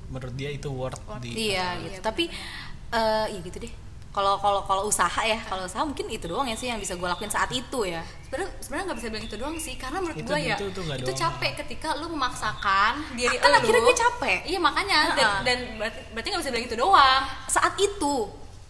menurut 0.06 0.34
dia 0.34 0.50
itu 0.50 0.68
worth 0.68 1.00
di 1.18 1.30
iya 1.50 1.74
Iya, 1.74 1.82
gitu 1.82 1.96
bener. 1.96 2.04
tapi 2.04 2.24
eh 2.90 3.26
ya 3.28 3.38
gitu 3.40 3.58
deh 3.58 3.72
kalau 4.10 4.38
kalau 4.38 4.62
kalau 4.62 4.82
usaha 4.84 5.22
ya 5.22 5.42
kalau 5.42 5.64
usaha 5.64 5.82
mungkin 5.82 6.06
itu 6.06 6.26
doang 6.26 6.46
ya 6.46 6.54
sih 6.54 6.66
yang 6.66 6.78
bisa 6.78 6.94
gue 6.94 7.02
lakuin 7.04 7.26
saat 7.28 7.50
itu 7.50 7.78
ya 7.84 7.98
sebenarnya 8.22 8.50
sebenarnya 8.58 8.84
nggak 8.86 8.98
bisa 8.98 9.08
bilang 9.08 9.24
itu 9.24 9.36
doang 9.36 9.56
sih 9.56 9.74
karena 9.74 9.98
menurut 9.98 10.18
gue 10.20 10.38
ya 10.40 10.54
itu- 10.54 10.66
itu 10.68 10.80
itu 10.84 11.02
doang. 11.04 11.18
capek 11.20 11.52
ketika 11.60 11.88
lu 11.96 12.06
memaksakan 12.08 12.94
diri 13.12 13.34
Kan 13.36 13.50
akhirnya 13.52 13.82
gue 13.82 13.96
capek. 13.96 14.38
iya 14.44 14.58
makanya 14.58 14.98
dan, 15.10 15.26
Ha-ha. 15.26 15.42
dan 15.42 15.58
berarti 15.76 15.98
berarti 16.10 16.26
nggak 16.28 16.42
bisa 16.42 16.50
bilang 16.52 16.66
itu 16.68 16.76
doang 16.76 17.22
saat 17.48 17.74
itu 17.76 18.14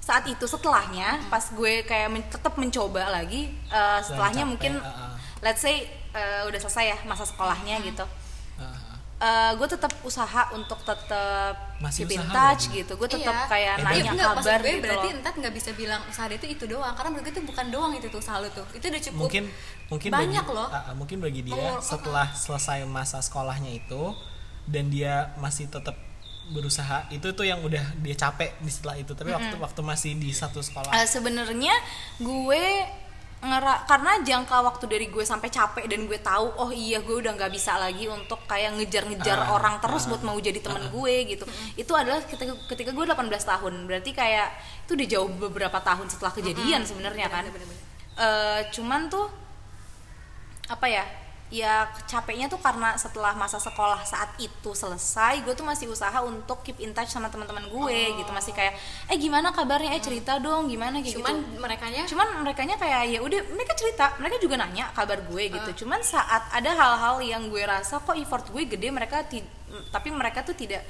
saat 0.04 0.24
itu 0.26 0.44
setelahnya 0.44 1.16
pas 1.26 1.40
gue 1.50 1.80
kayak 1.82 2.08
men- 2.08 2.28
tetap 2.28 2.52
mencoba 2.54 3.08
lagi 3.10 3.48
eh, 3.66 4.00
setelahnya 4.00 4.44
capek, 4.44 4.52
mungkin 4.52 4.72
uh-uh. 4.76 5.16
let's 5.40 5.58
say 5.58 5.80
eh, 6.10 6.44
udah 6.44 6.60
selesai 6.60 6.84
ya 6.86 6.98
masa 7.02 7.24
sekolahnya 7.24 7.80
gitu. 7.82 8.04
Ah, 8.54 8.92
Eh, 9.14 9.52
gue 9.56 9.64
tetap 9.64 9.88
usaha 10.02 10.52
untuk 10.52 10.76
tetap 10.84 11.54
Masih 11.80 12.04
keep 12.04 12.18
in 12.18 12.24
touch 12.28 12.68
gitu. 12.68 12.92
Gue 12.92 13.08
tetap 13.08 13.32
Iya. 13.32 13.48
kayak 13.48 13.74
Eh, 13.74 13.82
nanya 13.82 13.94
Iya, 13.94 14.10
enggak, 14.10 14.28
maksud 14.28 14.44
kabar 14.44 14.60
gue 14.60 14.68
gitu 14.68 14.82
berarti 14.84 15.06
loh. 15.06 15.16
entar 15.16 15.32
nggak 15.32 15.54
bisa 15.54 15.70
bilang 15.72 16.00
usaha 16.04 16.26
dia 16.26 16.36
itu 16.36 16.46
itu 16.50 16.64
doang 16.66 16.92
karena 16.92 17.08
menurut 17.08 17.24
gue 17.24 17.32
itu 17.32 17.42
bukan 17.46 17.66
doang 17.70 17.92
itu 17.94 18.06
tuh 18.06 18.20
usaha 18.20 18.36
lu 18.36 18.48
tuh. 18.50 18.66
Itu 18.70 18.84
udah 18.84 19.00
cukup 19.00 19.20
mungkin 19.22 19.44
mungkin 19.88 20.10
banyak 20.12 20.44
bagi, 20.44 20.56
loh. 20.58 20.68
Ah, 20.68 20.92
mungkin 20.92 21.18
bagi 21.18 21.40
dia 21.42 21.56
Oh, 21.56 21.80
setelah 21.80 22.26
selesai 22.28 22.84
masa 22.84 23.18
sekolahnya 23.18 23.70
itu 23.72 24.02
dan 24.66 24.84
dia 24.88 25.32
masih 25.36 25.66
tetap 25.66 25.96
berusaha. 26.52 27.08
Itu 27.08 27.32
tuh 27.32 27.48
yang 27.48 27.64
udah 27.64 27.96
dia 28.04 28.16
capek 28.16 28.60
di 28.60 28.68
setelah 28.68 29.00
itu 29.00 29.16
tapi 29.16 29.32
waktu 29.32 29.56
waktu 29.56 29.80
masih 29.80 30.12
di 30.18 30.34
satu 30.34 30.60
sekolah. 30.60 30.92
Eh, 30.92 31.08
sebenarnya 31.08 31.72
gue 32.20 32.64
ngera 33.44 33.84
karena 33.84 34.24
jangka 34.24 34.56
waktu 34.64 34.84
dari 34.88 35.06
gue 35.12 35.20
sampai 35.20 35.52
capek 35.52 35.84
dan 35.84 36.08
gue 36.08 36.16
tahu 36.16 36.48
oh 36.56 36.72
iya 36.72 37.04
gue 37.04 37.12
udah 37.12 37.36
nggak 37.36 37.52
bisa 37.52 37.76
lagi 37.76 38.08
untuk 38.08 38.40
kayak 38.48 38.72
ngejar-ngejar 38.80 39.36
Ah, 39.36 39.52
orang 39.52 39.84
terus 39.84 40.08
ah, 40.08 40.16
buat 40.16 40.24
mau 40.24 40.36
jadi 40.40 40.60
temen 40.64 40.88
gue 40.88 41.14
gitu. 41.36 41.44
Itu 41.76 41.92
adalah 41.92 42.24
ketika 42.24 42.56
ketika 42.72 42.90
gue 42.92 43.04
18 43.04 43.28
tahun. 43.30 43.74
Berarti 43.88 44.10
kayak 44.16 44.48
itu 44.88 44.96
udah 44.96 45.08
jauh 45.08 45.28
beberapa 45.28 45.78
tahun 45.80 46.08
setelah 46.08 46.32
kejadian 46.32 46.88
sebenarnya 46.88 47.28
kan. 47.28 47.44
Bener-bener. 47.48 47.78
Eh, 48.14 48.60
cuman 48.72 49.12
tuh 49.12 49.26
apa 50.64 50.86
ya 50.88 51.04
ya 51.54 51.86
capeknya 52.10 52.50
tuh 52.50 52.58
karena 52.58 52.98
setelah 52.98 53.30
masa 53.38 53.62
sekolah 53.62 54.02
saat 54.02 54.34
itu 54.42 54.74
selesai 54.74 55.38
gue 55.46 55.54
tuh 55.54 55.62
masih 55.62 55.86
usaha 55.86 56.18
untuk 56.18 56.66
keep 56.66 56.82
in 56.82 56.90
touch 56.90 57.14
sama 57.14 57.30
teman-teman 57.30 57.70
gue 57.70 58.18
gitu. 58.18 58.30
Masih 58.34 58.50
kayak 58.50 58.74
eh 59.06 59.14
gimana 59.14 59.54
kabarnya? 59.54 59.94
Eh 59.94 60.02
cerita 60.02 60.42
dong 60.42 60.66
gimana? 60.66 60.98
kayak 60.98 61.14
cuman 61.14 61.34
gitu. 61.38 61.62
mereka 61.62 61.86
nya 61.94 62.02
cuman 62.10 62.26
mereka 62.42 62.66
kayak 62.74 63.02
ya 63.06 63.18
udah 63.22 63.40
mereka 63.54 63.72
cerita 63.78 64.04
mereka 64.18 64.42
juga 64.42 64.58
nanya 64.58 64.90
kabar 64.90 65.22
gue 65.22 65.44
gitu. 65.54 65.86
Cuman 65.86 66.02
saat 66.02 66.50
ada 66.50 66.70
hal-hal 66.74 67.22
yang 67.22 67.46
gue 67.46 67.62
rasa 67.62 68.02
kok 68.02 68.18
effort 68.18 68.50
gue 68.50 68.66
gede 68.66 68.90
mereka 68.90 69.22
ti- 69.22 69.46
tapi 69.94 70.10
mereka 70.10 70.42
tuh 70.42 70.58
tidak 70.58 70.82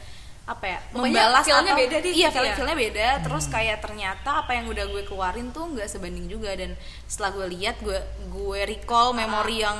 apa 0.44 0.64
ya? 0.66 0.78
Pokoknya 0.86 1.08
membalas 1.24 1.42
feel-nya 1.42 1.64
atau- 1.66 1.80
beda 1.80 1.96
deh, 1.98 2.12
iya 2.12 2.28
feel 2.28 2.44
ya. 2.44 2.52
feelnya 2.52 2.76
beda. 2.76 3.08
Terus 3.20 3.44
kayak 3.48 3.78
ternyata 3.80 4.30
apa 4.38 4.52
yang 4.52 4.66
udah 4.66 4.84
gue 4.86 5.02
keluarin 5.02 5.48
tuh 5.50 5.64
nggak 5.66 5.88
sebanding 5.88 6.28
juga. 6.28 6.52
Dan 6.52 6.76
setelah 7.04 7.32
gue 7.34 7.46
lihat 7.50 7.80
gue 7.80 7.96
gue 8.28 8.60
recall 8.66 9.12
memori 9.12 9.60
yang 9.60 9.78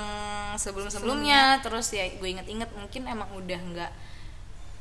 sebelum 0.57 0.89
sebelumnya. 0.89 1.61
Terus 1.61 1.91
ya 1.91 2.09
gue 2.09 2.29
inget-inget 2.31 2.73
mungkin 2.73 3.05
emang 3.05 3.29
udah 3.35 3.61
nggak 3.67 3.93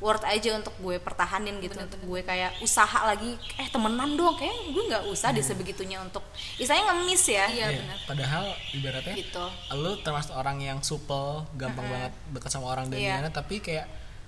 worth 0.00 0.24
aja 0.26 0.52
untuk 0.54 0.72
gue 0.78 0.96
pertahanin 0.98 1.60
gitu. 1.60 1.76
Untuk 1.76 2.00
gue 2.00 2.20
kayak 2.22 2.60
usaha 2.60 3.04
lagi. 3.04 3.36
Eh 3.56 3.68
temenan 3.68 4.16
dong. 4.16 4.34
Kayak 4.34 4.56
gue 4.66 4.84
nggak 4.86 5.04
usah 5.06 5.30
deh 5.30 5.40
sebegitunya 5.40 6.00
untuk 6.00 6.24
istilahnya 6.54 6.96
ngemis 6.96 7.24
ya. 7.26 7.44
Iya, 7.44 7.66
Iya, 7.66 7.66
benar. 7.78 7.98
Padahal 8.04 8.44
ibaratnya 8.72 9.14
gitu. 9.14 9.44
lu 9.74 10.00
termasuk 10.00 10.32
orang 10.32 10.56
yang 10.58 10.80
supel, 10.80 11.44
gampang 11.54 11.84
banget 11.84 12.12
dekat 12.32 12.50
sama 12.50 12.68
orang 12.70 12.88
dan 12.88 12.96
Iya. 12.96 13.20
gimana, 13.20 13.28
tapi 13.30 13.60
kayak 13.60 13.84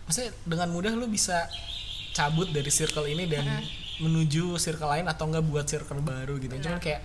maksudnya 0.07 0.31
dengan 0.43 0.71
mudah 0.71 0.93
lu 0.93 1.07
bisa 1.07 1.45
cabut 2.13 2.49
dari 2.49 2.71
circle 2.71 3.05
ini 3.05 3.27
dan 3.27 3.45
menuju 3.99 4.57
circle 4.57 4.89
lain 4.89 5.05
atau 5.05 5.27
enggak 5.27 5.45
buat 5.45 5.65
circle 5.65 6.01
baru 6.01 6.37
gitu. 6.37 6.57
Cuman 6.59 6.79
kayak 6.79 7.01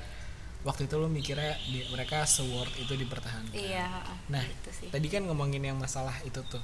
waktu 0.61 0.85
itu 0.85 0.95
lu 0.95 1.09
mikirnya 1.09 1.57
di- 1.65 1.87
mereka 1.89 2.23
se-worth 2.23 2.71
itu 2.77 2.93
dipertahankan. 2.93 3.51
iya 3.51 3.89
Nah, 4.29 4.43
gitu 4.43 4.69
sih 4.71 4.87
tadi 4.87 5.07
kan 5.07 5.25
ngomongin 5.25 5.63
yang 5.63 5.75
masalah 5.75 6.13
itu 6.21 6.39
tuh. 6.45 6.61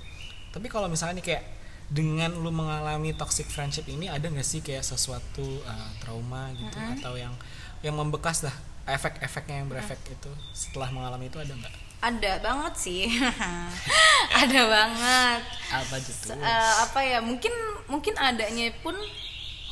Tapi 0.52 0.68
kalau 0.68 0.88
misalnya 0.88 1.20
nih 1.20 1.26
kayak 1.26 1.44
dengan 1.88 2.36
lu 2.36 2.52
mengalami 2.52 3.16
toxic 3.16 3.48
friendship 3.48 3.88
ini 3.88 4.06
ada 4.06 4.28
nggak 4.28 4.44
sih 4.44 4.60
kayak 4.60 4.84
sesuatu 4.84 5.44
uh, 5.64 5.90
trauma 5.98 6.52
gitu 6.54 6.76
atau 6.76 7.16
yang 7.16 7.32
yang 7.80 7.96
membekas 7.96 8.44
lah 8.44 8.52
efek-efeknya 8.86 9.64
yang 9.64 9.68
berefek 9.68 10.00
itu 10.06 10.32
setelah 10.52 10.92
mengalami 10.92 11.28
itu 11.28 11.40
ada 11.40 11.52
nggak? 11.52 11.76
Ada 11.98 12.32
banget 12.40 12.74
sih. 12.78 13.10
Ada 14.44 14.62
banget. 14.70 15.42
Apa 15.74 15.96
tuh? 15.98 16.36
Eh, 16.38 16.74
apa 16.86 17.00
ya 17.02 17.20
mungkin 17.24 17.50
mungkin 17.90 18.14
adanya 18.22 18.70
pun 18.86 18.94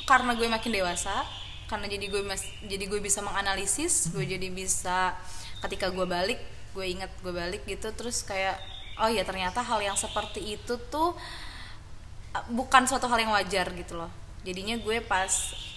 karena 0.10 0.34
gue 0.34 0.48
makin 0.50 0.72
dewasa 0.74 1.22
karena 1.66 1.90
jadi 1.90 2.06
gue 2.10 2.22
mas 2.26 2.46
jadi 2.66 2.86
gue 2.86 3.02
bisa 3.02 3.26
menganalisis 3.26 4.14
gue 4.14 4.22
jadi 4.22 4.48
bisa 4.54 5.18
ketika 5.66 5.90
gue 5.90 6.06
balik 6.06 6.38
gue 6.78 6.86
ingat 6.86 7.10
gue 7.26 7.34
balik 7.34 7.66
gitu 7.66 7.90
terus 7.94 8.22
kayak 8.22 8.58
oh 9.02 9.10
ya 9.10 9.26
ternyata 9.26 9.66
hal 9.66 9.82
yang 9.82 9.98
seperti 9.98 10.56
itu 10.56 10.78
tuh 10.90 11.18
eh, 12.34 12.46
bukan 12.54 12.86
suatu 12.86 13.06
hal 13.12 13.20
yang 13.22 13.34
wajar 13.34 13.70
gitu 13.76 13.98
loh. 14.00 14.12
Jadinya 14.46 14.78
gue 14.78 15.02
pas 15.02 15.30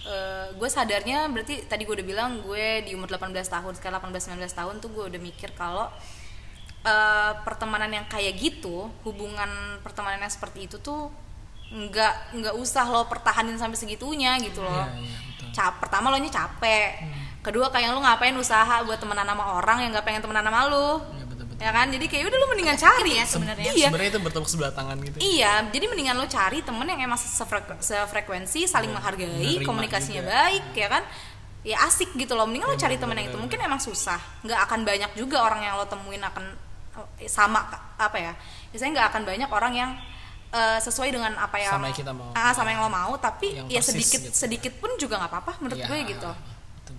eh, 0.05 0.47
gue 0.53 0.69
sadarnya 0.69 1.25
berarti 1.29 1.65
tadi 1.65 1.83
gue 1.83 1.95
udah 1.99 2.07
bilang 2.07 2.31
gue 2.45 2.85
di 2.85 2.93
umur 2.93 3.09
18 3.09 3.33
tahun 3.33 3.73
sekarang 3.77 4.13
18 4.13 4.39
19 4.39 4.45
tahun 4.49 4.75
tuh 4.81 4.89
gue 4.93 5.05
udah 5.09 5.21
mikir 5.21 5.51
kalau 5.57 5.89
eh, 6.81 7.33
pertemanan 7.41 7.89
yang 7.89 8.05
kayak 8.05 8.33
gitu 8.35 8.87
hubungan 9.03 9.49
pertemanan 9.79 10.19
yang 10.19 10.31
seperti 10.31 10.65
itu 10.65 10.77
tuh 10.77 11.11
nggak 11.69 12.13
nggak 12.33 12.55
usah 12.55 12.81
lo 12.83 13.05
pertahanin 13.05 13.53
sampai 13.53 13.77
segitunya 13.77 14.39
gitu 14.39 14.59
loh 14.59 14.73
Iya, 14.89 14.97
iya, 14.97 15.17
betul. 15.29 15.47
Cap, 15.51 15.73
pertama 15.77 16.09
lo 16.09 16.17
nya 16.17 16.27
capek 16.27 16.89
kedua 17.39 17.69
kayak 17.69 17.89
lo 17.89 17.99
ngapain 17.99 18.33
usaha 18.33 18.81
buat 18.81 18.97
temenan 18.97 19.23
sama 19.23 19.55
orang 19.55 19.81
yang 19.81 19.91
nggak 19.91 20.03
pengen 20.03 20.21
temenan 20.21 20.43
sama 20.43 20.65
lo 20.65 20.89
Iya, 21.13 21.25
betul-betul. 21.25 21.61
ya 21.61 21.71
kan 21.71 21.87
jadi 21.87 22.05
kayak 22.05 22.23
udah 22.25 22.37
lo 22.37 22.47
mendingan 22.47 22.73
cari 22.75 23.11
ya 23.13 23.25
sebenarnya. 23.25 23.69
iya 23.71 23.87
Sebenarnya 23.87 24.09
itu 24.09 24.21
bertepuk 24.21 24.47
sebelah 24.47 24.71
tangan 24.71 24.97
gitu. 24.99 25.17
Iya, 25.19 25.53
jadi 25.67 25.85
mendingan 25.85 26.15
lo 26.15 26.25
cari 26.25 26.59
temen 26.59 26.85
yang 26.85 27.01
emang 27.01 27.19
sefrek- 27.19 27.79
sefrekuensi, 27.79 28.65
saling 28.65 28.89
menghargai, 28.89 29.27
komunikasinya 29.61 30.21
juga. 30.21 30.31
baik, 30.47 30.65
ya 30.73 30.87
kan? 30.89 31.03
Ya 31.61 31.77
asik 31.83 32.15
gitu 32.15 32.33
loh. 32.33 32.43
Mendingan 32.43 32.65
lo 32.65 32.77
cari 32.77 32.95
temen 32.95 33.13
yang 33.13 33.27
itu. 33.27 33.37
Mungkin 33.37 33.59
emang 33.59 33.77
susah, 33.77 34.17
nggak 34.41 34.59
akan 34.65 34.79
banyak 34.83 35.11
juga 35.13 35.43
orang 35.43 35.61
yang 35.61 35.75
lo 35.75 35.85
temuin 35.85 36.23
akan 36.23 36.43
eh, 36.47 36.68
sama 37.25 37.65
apa 37.95 38.17
ya? 38.17 38.33
Biasanya 38.69 38.91
nggak 38.93 39.07
akan 39.09 39.21
banyak 39.25 39.49
orang 39.49 39.73
yang 39.73 39.91
eh, 40.49 40.79
sesuai 40.79 41.09
dengan 41.09 41.33
apa 41.35 41.57
yang 41.57 41.73
Sama 41.73 41.87
yang 41.87 41.97
kita 41.97 42.11
mau. 42.11 42.29
Ah, 42.31 42.51
sama 42.51 42.69
yang 42.69 42.81
lo 42.81 42.89
mau, 42.89 43.13
tapi 43.15 43.53
Yang 43.53 43.67
ya 43.69 43.81
sedikit 43.83 44.19
gitu. 44.23 44.33
sedikit 44.33 44.73
pun 44.77 44.89
juga 44.95 45.17
nggak 45.17 45.29
apa-apa 45.29 45.51
menurut 45.59 45.77
Iya, 45.77 45.87
gue 45.87 45.99
gitu 46.09 46.31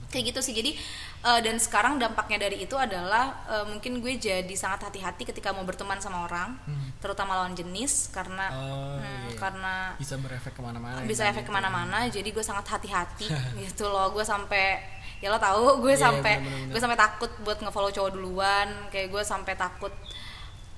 kayak 0.06 0.34
gitu 0.34 0.40
sih 0.42 0.50
jadi 0.52 0.74
eh, 1.22 1.40
dan 1.40 1.54
sekarang 1.56 1.94
dampaknya 1.96 2.42
dari 2.42 2.58
itu 2.60 2.74
adalah 2.74 3.30
eh, 3.46 3.62
mungkin 3.64 3.98
gue 3.98 4.18
jadi 4.18 4.54
sangat 4.54 4.86
hati-hati 4.86 5.22
ketika 5.24 5.50
mau 5.50 5.62
berteman 5.62 5.98
sama 5.98 6.26
orang 6.26 6.58
terutama 6.98 7.38
lawan 7.38 7.54
jenis 7.54 8.10
karena 8.10 8.50
Hmm. 8.50 8.58
Oh, 8.60 8.98
hmm, 8.98 9.30
iya. 9.30 9.38
karena 9.38 9.74
Bisa 9.96 10.14
berefek 10.16 10.50
ke 10.50 10.60
mana-mana. 10.60 10.98
bisa 11.04 11.22
ya, 11.22 11.30
efek 11.30 11.42
gitu. 11.42 11.50
ke 11.50 11.54
mana-mana 11.54 11.98
jadi 12.06 12.26
gue 12.26 12.42
sangat 12.42 12.66
hati-hati 12.68 13.30
gitu 13.62 13.86
loh 13.86 14.10
gue 14.10 14.22
sampai 14.22 14.82
ya 15.20 15.28
lo 15.28 15.36
tahu 15.36 15.84
gue 15.84 15.92
Iya, 15.92 16.00
sampai 16.00 16.34
gue 16.66 16.80
sampai 16.80 16.96
takut 16.96 17.28
buat 17.40 17.60
ngefollow 17.60 17.88
cowok 17.88 18.10
duluan. 18.10 18.68
Kayak 18.88 19.12
gue 19.12 19.22
sampai 19.22 19.52
takut 19.54 19.92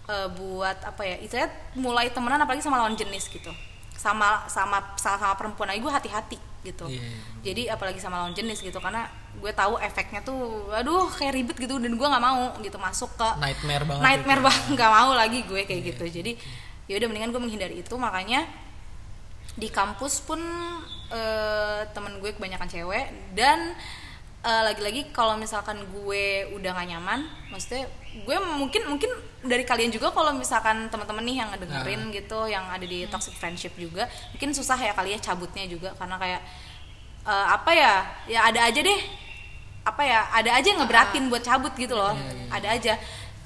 eh, 0.07 0.28
buat 0.28 0.78
apa 0.83 1.02
ya 1.02 1.16
itu 1.16 1.35
mulai 1.74 2.11
temenan 2.11 2.42
apalagi 2.42 2.61
sama 2.61 2.76
lawan 2.76 2.94
jenis 2.94 3.26
gitu. 3.26 3.50
Sama 3.94 4.44
sama 4.46 4.83
sama, 4.98 5.18
sama 5.18 5.35
perempuan 5.38 5.70
aja 5.70 5.78
gue 5.78 5.92
hati-hati 5.92 6.38
gitu. 6.62 6.87
Iya, 6.87 7.02
iya, 7.02 7.18
jadi 7.42 7.62
apalagi 7.74 7.98
sama 7.98 8.22
lawan 8.22 8.35
jenis 8.35 8.62
gitu 8.62 8.78
karena 8.78 9.07
gue 9.35 9.50
tahu 9.50 9.78
efeknya 9.78 10.22
tuh 10.22 10.70
aduh 10.70 11.11
kayak 11.11 11.35
ribet 11.35 11.57
gitu 11.59 11.74
dan 11.78 11.90
gue 11.90 12.07
nggak 12.07 12.22
mau 12.22 12.55
gitu 12.62 12.78
masuk 12.78 13.11
ke 13.18 13.28
Nightmare 13.42 13.83
banget. 13.83 14.02
nightmare 14.02 14.42
banget 14.46 14.64
nggak 14.70 14.90
mau 14.92 15.11
lagi 15.11 15.38
gue 15.42 15.62
kayak 15.66 15.83
Iya, 15.83 15.88
gitu. 15.90 16.05
jadi 16.22 16.33
ya 16.87 16.94
udah 16.98 17.07
mendingan 17.11 17.31
gue 17.31 17.42
menghindari 17.42 17.76
itu. 17.78 17.94
Makanya 17.94 18.46
di 19.55 19.68
kampus 19.68 20.22
pun 20.22 20.38
eh, 21.11 21.81
temen 21.90 22.18
gue 22.18 22.31
kebanyakan 22.31 22.66
cewek 22.66 23.07
dan 23.35 23.74
eh, 24.42 24.62
lagi-lagi 24.64 25.11
kalau 25.11 25.35
misalkan 25.35 25.78
gue 25.87 26.24
udah 26.52 26.70
gak 26.72 26.88
nyaman 26.88 27.20
maksudnya 27.48 27.87
gue 28.12 28.37
mungkin 28.52 28.83
mungkin 28.87 29.11
dari 29.42 29.62
kalian 29.62 29.88
juga 29.88 30.11
kalau 30.11 30.31
misalkan 30.33 30.87
teman-teman 30.87 31.22
nih 31.22 31.37
yang 31.38 31.48
ngedengerin 31.50 32.00
Nah. 32.00 32.12
gitu 32.12 32.38
yang 32.46 32.64
ada 32.66 32.83
di 32.83 33.07
toxic 33.07 33.33
friendship 33.33 33.72
juga 33.74 34.05
mungkin 34.31 34.50
susah 34.50 34.76
ya 34.76 34.92
kali 34.92 35.12
ya 35.12 35.20
cabutnya 35.20 35.64
juga 35.66 35.94
karena 35.94 36.16
kayak 36.16 36.40
eh, 37.24 37.46
apa 37.48 37.70
ya 37.72 37.92
ya 38.26 38.40
ada 38.44 38.61
aja 38.64 38.81
deh 38.81 39.00
apa 39.83 40.02
ya 40.02 40.20
ada 40.31 40.50
aja 40.52 40.66
yang 40.68 40.81
ngeberatin 40.81 41.26
buat 41.26 41.42
cabut 41.42 41.74
gitu 41.74 41.92
loh 41.92 42.12
Iya, 42.12 42.31
iya. 42.31 42.46
ada 42.52 42.68
aja 42.70 42.94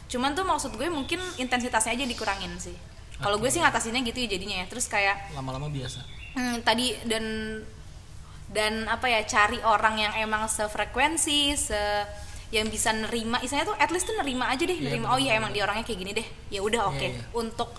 cuman 0.06 0.32
tuh 0.32 0.44
maksud 0.44 0.72
gue 0.72 0.86
mungkin 0.86 1.18
intensitasnya 1.36 1.92
aja 1.92 2.04
dikurangin 2.04 2.52
sih 2.56 2.76
kalau 3.16 3.36
gue 3.36 3.48
sih 3.48 3.58
ngatasinnya 3.58 4.04
gitu 4.04 4.20
ya 4.20 4.28
jadinya 4.32 4.56
ya 4.60 4.66
terus 4.66 4.84
kayak 4.86 5.32
Lama-lama 5.32 5.68
biasa. 5.68 6.04
hmm, 6.32 6.60
tadi 6.60 6.92
dan 7.04 7.24
dan 8.46 8.86
apa 8.86 9.10
ya 9.10 9.20
cari 9.26 9.58
orang 9.60 9.98
yang 9.98 10.12
emang 10.16 10.46
sefrekuensi 10.46 11.54
se 11.54 11.82
yang 12.54 12.70
bisa 12.70 12.94
nerima 12.94 13.42
istilahnya 13.42 13.74
tuh 13.74 13.76
at 13.76 13.90
least 13.90 14.06
tuh 14.06 14.14
nerima 14.14 14.46
aja 14.46 14.62
deh 14.62 14.78
Iya, 14.78 14.86
nerima 14.94 15.10
oh 15.10 15.18
bener, 15.18 15.26
iya 15.26 15.32
emang 15.34 15.50
dia 15.50 15.66
orangnya 15.66 15.82
kayak 15.82 15.98
gini 15.98 16.12
deh 16.14 16.26
ya 16.48 16.62
udah 16.62 16.94
oke 16.94 17.02
Iya, 17.02 17.10
iya. 17.18 17.22
untuk 17.34 17.74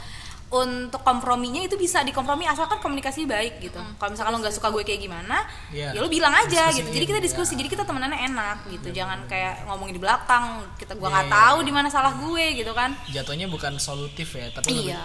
untuk 0.48 1.04
komprominya 1.04 1.60
itu 1.60 1.76
bisa 1.76 2.08
dikompromi 2.08 2.48
asalkan 2.48 2.80
komunikasi 2.80 3.28
baik 3.28 3.60
gitu 3.60 3.80
kalau 4.00 4.16
misalkan 4.16 4.32
lo 4.32 4.40
nggak 4.40 4.56
suka 4.56 4.72
gue 4.72 4.84
kayak 4.84 5.04
gimana 5.04 5.44
Iya. 5.76 5.92
ya 5.92 6.00
lo 6.00 6.08
bilang 6.08 6.32
aja 6.32 6.72
Diskusiin, 6.72 6.78
gitu 6.84 6.90
jadi 6.96 7.06
kita 7.08 7.20
diskusi 7.20 7.52
iya. 7.56 7.60
jadi 7.64 7.70
kita 7.76 7.84
temenannya 7.84 8.20
enak 8.32 8.58
gitu 8.72 8.88
jangan 8.96 9.28
kayak 9.28 9.68
ngomongin 9.68 10.00
di 10.00 10.04
belakang 10.04 10.64
kita 10.80 10.96
gua 10.96 11.08
Iya, 11.08 11.14
nggak 11.16 11.28
iya, 11.28 11.36
tahu 11.36 11.58
iya. 11.60 11.66
di 11.68 11.72
mana 11.76 11.88
salah 11.92 12.14
gue 12.16 12.46
gitu 12.64 12.72
kan 12.72 12.90
Jatuhnya 13.12 13.48
bukan 13.52 13.76
solutif 13.76 14.36
ya, 14.36 14.48
tapi 14.52 14.72
lebih 14.72 14.96
Iya. 14.96 15.04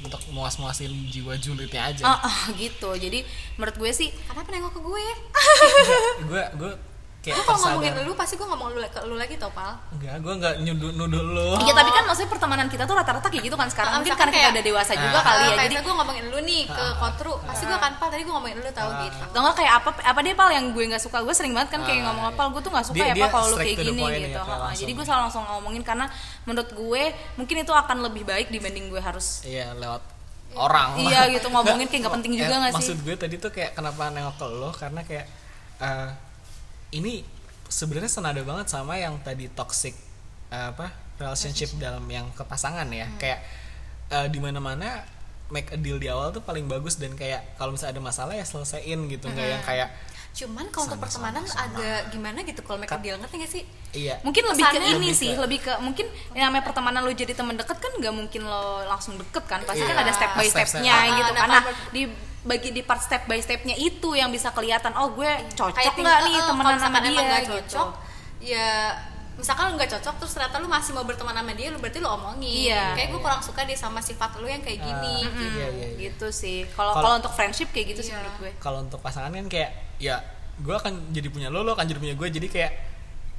Untuk 0.00 0.22
muas-muasin 0.30 0.90
jiwa 1.10 1.34
julidnya 1.36 1.90
aja. 1.90 2.02
Ah, 2.06 2.20
ah, 2.22 2.38
gitu 2.54 2.94
jadi 2.94 3.26
menurut 3.58 3.76
gue 3.76 3.90
sih 3.90 4.08
Kenapa 4.30 4.48
nengok 4.50 4.72
ke 4.74 4.80
gue? 4.80 5.04
gue 6.30 6.44
gue 6.58 6.72
kayak 7.18 7.34
Gue 7.34 7.44
kalau 7.44 7.60
ngomongin 7.74 7.92
lu 8.00 8.14
pasti 8.14 8.34
gue 8.34 8.46
ngomong 8.46 8.68
lu 8.70 8.80
ke 8.80 9.00
lu 9.02 9.14
lagi 9.14 9.34
tau 9.34 9.50
pal. 9.50 9.74
Enggak, 9.90 10.16
gue 10.18 10.32
enggak 10.34 10.54
nyuduh 10.60 10.90
nuduh 10.92 11.18
lu. 11.20 11.48
Iya 11.58 11.74
tapi 11.74 11.90
kan 11.90 12.04
maksudnya 12.04 12.30
pertemanan 12.30 12.66
kita 12.66 12.84
tuh 12.84 12.94
rata-rata 12.94 13.26
kayak 13.26 13.42
gitu 13.42 13.54
kan 13.54 13.66
sekarang 13.66 13.90
Ah, 13.90 13.98
mungkin 13.98 14.14
karena 14.14 14.30
kita 14.30 14.38
kayak- 14.40 14.54
udah 14.54 14.64
dewasa 14.64 14.92
juga 14.94 15.18
Ah. 15.18 15.24
kali 15.24 15.42
ya 15.44 15.54
jadi 15.60 15.74
gue 15.78 15.94
ngomongin 15.94 16.24
lu 16.26 16.38
nih 16.40 16.62
ke 16.64 16.84
kotru, 16.96 17.32
pasti 17.42 17.62
gue 17.64 17.74
akan 17.74 17.92
pal 17.96 18.08
tadi 18.08 18.22
gue 18.22 18.30
ngomongin 18.30 18.56
lu 18.56 18.70
tau 18.70 18.88
Ah. 18.88 19.02
gitu. 19.02 19.24
enggak 19.34 19.54
kayak 19.56 19.72
apa 19.76 19.90
apa 20.00 20.18
deh 20.20 20.34
pal 20.34 20.48
yang 20.48 20.66
gue 20.70 20.84
nggak 20.86 21.00
suka 21.00 21.18
gue 21.20 21.34
sering 21.34 21.52
banget 21.52 21.68
kan 21.70 21.80
kayak 21.82 22.00
ngomong 22.02 22.24
iya. 22.24 22.32
apa 22.32 22.42
gue 22.48 22.60
tuh 22.60 22.70
nggak 22.70 22.86
suka 22.86 22.96
Dia- 22.96 23.04
ya 23.04 23.14
dia 23.14 23.22
pak 23.22 23.30
kalau 23.30 23.46
lu 23.46 23.56
kayak 23.56 23.76
gini 23.76 24.00
ya, 24.00 24.18
gitu 24.20 24.38
langsung. 24.38 24.78
jadi 24.78 24.90
gue 24.94 25.04
selalu 25.04 25.22
langsung 25.24 25.44
ngomongin 25.44 25.82
karena 25.82 26.06
menurut 26.44 26.70
gue 26.70 27.02
mungkin 27.34 27.56
itu 27.58 27.72
akan 27.72 27.96
lebih 28.00 28.22
baik 28.24 28.46
dibanding 28.48 28.86
gue 28.88 29.00
harus 29.00 29.42
Iya, 29.42 29.74
lewat 29.74 30.02
orang. 30.50 30.96
Iya, 30.98 31.28
gitu, 31.30 31.50
ngomongin 31.50 31.84
kayak 31.84 32.00
nggak 32.02 32.14
penting 32.16 32.32
juga 32.36 32.46
eh, 32.48 32.58
nggak 32.58 32.72
sih? 32.72 32.78
Maksud 32.80 32.98
gue 33.02 33.14
tadi 33.16 33.36
tuh 33.36 33.50
kayak 33.50 33.74
kenapa 33.74 34.08
nengok 34.08 34.34
ke 34.34 34.46
lo 34.48 34.70
karena 34.72 35.00
kayak 35.02 35.26
eh, 35.78 36.08
ini 36.94 37.24
sebenarnya 37.68 38.08
senada 38.08 38.40
banget 38.40 38.72
sama 38.72 38.96
yang 38.96 39.20
tadi 39.20 39.48
toxic 39.52 39.92
eh, 40.48 40.66
apa 40.72 40.88
relationship 41.20 41.74
dalam 41.76 42.04
yang 42.08 42.30
ke 42.32 42.42
pasangan 42.46 42.88
ya. 42.88 43.06
Hmm. 43.06 43.18
Kayak 43.20 43.40
eh, 44.08 44.26
di 44.32 44.38
mana-mana 44.40 45.04
make 45.48 45.72
a 45.72 45.78
deal 45.80 45.96
di 45.96 46.08
awal 46.12 46.28
tuh 46.32 46.44
paling 46.44 46.68
bagus 46.68 47.00
dan 47.00 47.16
kayak 47.16 47.56
kalau 47.56 47.72
misalnya 47.72 47.96
ada 47.96 48.02
masalah 48.04 48.34
ya 48.36 48.44
selesaiin 48.44 49.08
gitu, 49.08 49.32
nggak 49.32 49.46
Hmm. 49.48 49.54
yang 49.56 49.64
kayak 49.64 49.88
Cuman 50.38 50.66
kalau 50.68 50.86
untuk 50.86 51.00
pertemanan 51.00 51.42
agak 51.42 52.00
gimana 52.08 52.38
gitu 52.40 52.60
kalau 52.60 52.78
mereka 52.78 52.94
deal 52.96 53.16
ngerti 53.16 53.36
gak 53.36 53.50
sih? 53.50 53.64
iya. 53.90 54.14
mungkin 54.20 54.44
lebih 54.44 54.60
ke 54.60 54.70
Kesannya 54.70 54.86
ini 54.86 54.94
lebih 55.00 55.12
sih 55.12 55.30
ke- 55.30 55.40
lebih 55.40 55.58
ke 55.60 55.72
mungkin 55.80 56.06
yang 56.32 56.46
namanya 56.46 56.64
pertemanan 56.64 57.00
lo 57.00 57.10
jadi 57.10 57.32
teman 57.32 57.54
deket 57.54 57.74
kan 57.74 57.90
nggak 57.90 58.12
mungkin 58.12 58.42
lo 58.44 58.62
langsung 58.84 59.16
deket 59.16 59.44
kan 59.44 59.58
pasti 59.62 59.80
Iya. 59.80 59.88
kan 59.88 59.96
ada 59.98 60.12
step 60.12 60.30
by 60.32 60.46
stepnya 60.46 60.92
Ah, 60.92 61.04
gitu 61.10 61.24
ada 61.26 61.40
karena 61.40 61.58
part- 61.58 61.90
di 61.90 62.02
bagi 62.40 62.68
di 62.70 62.82
part 62.82 63.00
step 63.00 63.22
by 63.24 63.38
stepnya 63.38 63.74
itu 63.74 64.08
yang 64.12 64.28
bisa 64.28 64.48
kelihatan 64.50 64.92
oh 64.94 65.10
gue 65.10 65.26
cocok 65.52 65.74
Kayak 65.74 65.94
nggak 65.96 66.18
nih 66.22 66.34
eh, 66.34 66.44
temenan 66.44 66.76
sama 66.78 66.98
dia 67.00 67.10
nggak 67.10 67.42
gitu 67.42 67.56
cocok, 67.74 67.88
ya 68.40 68.68
misalkan 69.34 69.64
lu 69.64 69.74
nggak 69.74 69.90
cocok 69.90 70.14
terus 70.16 70.32
ternyata 70.32 70.56
lu 70.56 70.68
masih 70.68 70.92
mau 70.92 71.02
berteman 71.02 71.32
sama 71.32 71.52
dia 71.52 71.68
lu 71.68 71.78
berarti 71.78 71.98
lu 71.98 72.08
omongin 72.08 72.68
Iya. 72.68 72.84
kayak 72.92 73.08
gue 73.08 73.20
kurang 73.20 73.40
suka 73.40 73.62
deh 73.62 73.74
sama 73.74 73.98
sifat 73.98 74.36
lu 74.36 74.46
yang 74.46 74.60
kayak 74.60 74.78
gini 74.78 75.16
Ah, 75.18 75.30
gitu. 75.32 75.44
iya, 75.56 75.66
iya, 75.72 75.86
iya. 75.88 75.88
gitu 76.04 76.26
sih 76.30 76.68
kalau 76.70 76.92
Kalau- 76.92 77.16
untuk 77.16 77.32
friendship 77.32 77.70
kayak 77.70 77.86
gitu 77.92 78.02
sih 78.02 78.12
Iya. 78.12 78.20
menurut 78.20 78.36
gue 78.38 78.50
kalau 78.58 78.78
untuk 78.80 79.00
pasangan 79.00 79.30
kan 79.30 79.48
kayak 79.48 79.87
ya 79.98 80.22
gue 80.58 80.74
akan 80.74 81.14
jadi 81.14 81.28
punya 81.30 81.48
lo 81.50 81.62
lo 81.62 81.72
akan 81.74 81.86
jadi 81.86 81.98
punya 82.02 82.14
gue 82.18 82.28
jadi 82.30 82.48
kayak 82.50 82.72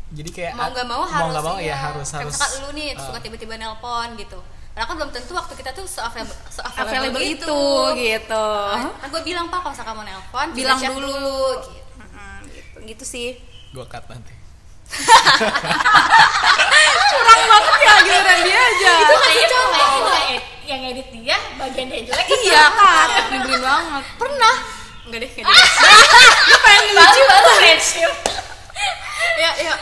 jadi 0.09 0.29
kayak 0.33 0.53
mau 0.57 0.73
nggak 0.73 0.87
mau 0.89 1.05
harus 1.05 1.21
mau 1.21 1.29
nggak 1.29 1.45
mau 1.45 1.57
ya 1.61 1.69
iya. 1.69 1.75
harus 1.77 2.09
harus 2.17 2.33
misalkan 2.33 2.59
lu 2.65 2.69
nih 2.73 2.97
uh, 2.97 3.03
suka 3.03 3.19
tiba-tiba 3.21 3.53
nelpon 3.61 4.17
gitu. 4.17 4.41
Padahal 4.73 4.95
kan 4.95 4.97
belum 5.01 5.11
tentu 5.11 5.35
waktu 5.35 5.53
kita 5.59 5.75
tuh 5.75 5.83
se-available, 5.83 6.39
se-available 6.47 6.87
available 6.87 7.23
itu. 7.25 7.35
itu 7.35 7.59
gitu. 7.99 8.47
Kan 8.95 9.07
gue 9.11 9.23
bilang 9.27 9.51
pak 9.51 9.59
kalau 9.59 9.75
misalkan 9.75 9.93
mau 9.99 10.05
nelpon 10.07 10.47
Bilang 10.55 10.79
chat 10.79 10.95
dulu. 10.95 11.11
gitu. 11.11 11.35
Mm-mm, 11.99 12.37
gitu. 12.47 12.77
Gitu 12.87 13.03
sih. 13.03 13.29
Gue 13.75 13.83
cut 13.91 14.07
nanti. 14.07 14.31
Curang 17.11 17.43
banget 17.45 17.75
ya 17.83 17.93
giliran 18.07 18.39
dia 18.47 18.57
aja. 18.57 18.93
Itu 19.03 19.15
kayaknya 19.19 19.47
kayak 19.51 19.91
itu 19.91 20.09
kayak 20.09 20.41
yang 20.69 20.81
edit 20.85 21.07
dia 21.11 21.37
bagian 21.57 21.87
dia 21.89 22.01
jelek 22.07 22.27
iya 22.45 22.63
kan 22.71 23.07
nyebelin 23.29 23.61
banget. 23.61 24.03
Pernah? 24.15 24.55
Enggak 25.07 25.19
deh, 25.23 25.29
enggak 25.31 25.45
deh. 25.47 25.67
baru 26.91 27.21
baru 27.23 27.49
friendship 27.57 28.11
ya, 29.39 29.51
ya. 29.57 29.73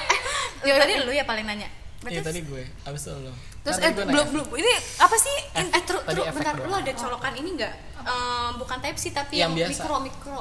Eh, 0.63 0.77
tadi 0.77 0.93
lu 0.99 1.11
ya 1.11 1.23
paling 1.23 1.45
nanya. 1.45 1.69
Iya 2.07 2.21
tadi 2.21 2.39
gue 2.41 2.63
abis 2.85 3.03
itu 3.03 3.11
lo 3.11 3.33
terus 3.65 3.83
eh 3.83 3.91
gue 3.91 4.05
belum 4.05 4.27
belum 4.31 4.47
ini 4.55 4.71
apa 4.95 5.17
sih 5.19 5.35
eh, 5.51 5.65
eh 5.65 5.81
terus 5.83 5.99
efek 6.07 6.31
bentar 6.31 6.55
lu 6.55 6.71
ada 6.71 6.93
colokan 6.93 7.33
ini 7.35 7.49
enggak? 7.57 7.73
Eh, 7.99 8.49
bukan 8.55 8.77
type 8.79 8.95
sih 8.95 9.11
tapi 9.11 9.43
Yang 9.43 9.59
yang, 9.59 9.69
mikro 9.75 9.95
mikro. 9.99 10.39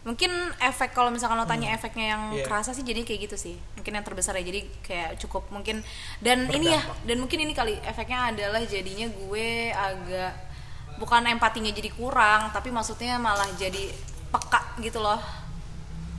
mungkin 0.00 0.32
efek 0.58 0.90
kalau 0.90 1.12
misalkan 1.12 1.36
lo 1.36 1.44
tanya 1.44 1.70
efeknya 1.70 2.16
yang 2.16 2.22
Iya. 2.32 2.48
kerasa 2.48 2.72
sih 2.72 2.82
jadi 2.82 3.04
kayak 3.04 3.30
gitu 3.30 3.36
sih 3.36 3.54
mungkin 3.76 3.92
yang 3.94 4.02
terbesar 4.02 4.32
ya 4.32 4.42
jadi 4.42 4.64
kayak 4.80 5.10
cukup 5.20 5.44
mungkin 5.52 5.84
dan 6.18 6.48
ini 6.48 6.72
ya 6.72 6.80
Berdampak. 6.80 7.04
dan 7.04 7.16
mungkin 7.20 7.38
ini 7.38 7.52
kali 7.52 7.74
efeknya 7.84 8.32
adalah 8.32 8.64
jadinya 8.64 9.06
gue 9.06 9.48
agak 9.70 10.32
bukan 11.00 11.24
empatinya 11.26 11.72
jadi 11.72 11.88
kurang 11.90 12.52
tapi 12.52 12.68
maksudnya 12.68 13.16
malah 13.16 13.48
jadi 13.56 13.88
peka 14.28 14.76
gitu 14.78 15.00
loh. 15.00 15.18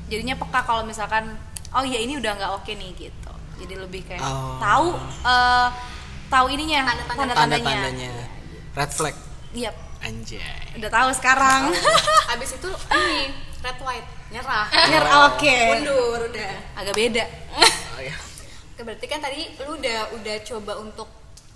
Jadinya 0.10 0.36
peka 0.36 0.66
kalau 0.66 0.84
misalkan 0.84 1.38
oh 1.72 1.86
ya 1.86 1.96
ini 1.96 2.18
udah 2.18 2.32
nggak 2.34 2.52
oke 2.52 2.72
nih 2.74 2.92
gitu. 3.00 3.32
Jadi 3.62 3.74
lebih 3.78 4.02
kayak 4.04 4.20
Oh. 4.20 4.58
tahu 4.58 4.88
eh, 5.24 5.68
tahu 6.28 6.46
ininya 6.50 6.82
Tanda-tanda. 6.84 7.34
tanda-tandanya. 7.38 7.64
Tanda-tandanya. 7.64 8.12
Red 8.74 8.92
flag. 8.92 9.16
Iya 9.54 9.72
anjay. 10.02 10.76
Udah 10.76 10.90
tahu 10.90 11.10
sekarang. 11.14 11.70
Abis 12.34 12.58
itu 12.58 12.70
ini 12.90 13.30
red 13.62 13.80
white. 13.80 14.10
Nyerah. 14.32 14.66
Bener, 14.90 15.06
oke. 15.30 15.58
Mundur 15.78 16.20
udah. 16.26 16.54
agak 16.76 16.96
beda. 16.98 17.24
Oh, 17.92 18.00
iya. 18.00 18.16
Oke, 18.74 18.82
berarti 18.82 19.06
kan 19.06 19.20
tadi 19.20 19.52
lu 19.62 19.78
udah 19.78 20.16
udah 20.16 20.36
coba 20.42 20.74
untuk 20.80 21.06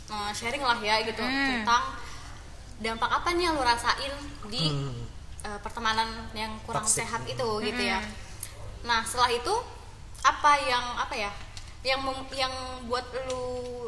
eh, 0.05 0.31
sharing 0.31 0.61
lah 0.61 0.77
ya 0.77 1.01
gitu. 1.01 1.23
Hmm. 1.23 1.63
tentang 1.65 1.83
dampak 2.77 3.07
apa 3.09 3.31
nih 3.31 3.43
yang 3.43 3.55
lu 3.55 3.63
rasain 3.63 4.13
di 4.45 4.63
Hmm. 4.65 5.03
eh, 5.41 5.59
pertemanan 5.59 6.05
yang 6.31 6.51
kurang 6.61 6.81
Toxic. 6.81 7.01
sehat 7.01 7.21
itu 7.23 7.47
gitu 7.61 7.81
ya. 7.81 7.97
Hmm. 7.97 8.13
Nah, 8.83 9.01
setelah 9.01 9.29
itu 9.29 9.53
apa 10.21 10.51
yang 10.59 10.85
apa 10.95 11.15
ya? 11.15 11.31
Yang 11.81 12.01
mem- 12.01 12.33
yang 12.33 12.53
buat 12.85 13.05
lu 13.23 13.43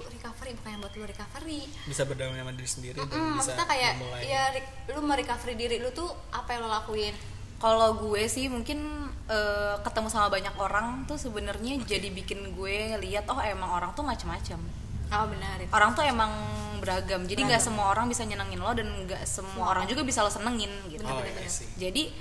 recovery 0.08 0.54
bukan 0.54 0.70
yang 0.72 0.82
buat 0.82 0.94
lu 0.94 1.04
recovery. 1.04 1.66
bisa 1.84 2.04
berdamai 2.04 2.38
sama 2.38 2.54
diri 2.54 2.70
sendiri 2.70 2.98
dan 3.00 3.10
Mm, 3.10 3.18
bisa 3.34 3.34
maksudnya 3.52 3.66
kayak 3.66 3.92
memulai 3.96 4.22
ya 4.24 4.44
lu 4.88 5.02
merecovery 5.02 5.56
diri 5.56 5.78
lu 5.78 5.90
tuh 5.92 6.06
apa 6.30 6.54
yang 6.54 6.62
lu 6.62 6.70
lakuin? 6.70 7.16
Kalau 7.58 7.98
gue 7.98 8.22
sih 8.28 8.46
mungkin 8.48 8.80
eh, 9.28 9.76
ketemu 9.82 10.08
sama 10.08 10.30
banyak 10.30 10.54
orang 10.56 11.04
tuh 11.04 11.18
sebenarnya 11.18 11.82
jadi 11.84 12.08
bikin 12.08 12.54
gue 12.54 12.76
lihat 12.98 13.26
oh 13.26 13.42
emang 13.42 13.68
orang 13.72 13.92
tuh 13.92 14.02
macam-macam. 14.02 14.62
Oh 15.10 15.26
benar 15.26 15.56
itu. 15.58 15.72
Orang 15.72 15.92
tuh 15.92 16.04
emang 16.04 16.32
beragam. 16.78 17.24
Jadi 17.24 17.42
nggak 17.44 17.60
semua 17.60 17.90
orang 17.90 18.06
bisa 18.06 18.22
nyenengin 18.22 18.60
lo 18.60 18.72
dan 18.72 18.86
nggak 18.86 19.24
semua 19.24 19.72
orang 19.72 19.88
juga 19.88 20.04
bisa 20.04 20.22
lo 20.22 20.30
senengin 20.30 20.70
gitu. 20.88 21.02
oh 21.04 21.20
iya 21.20 21.48
sih 21.48 21.68
Jadi 21.76 22.12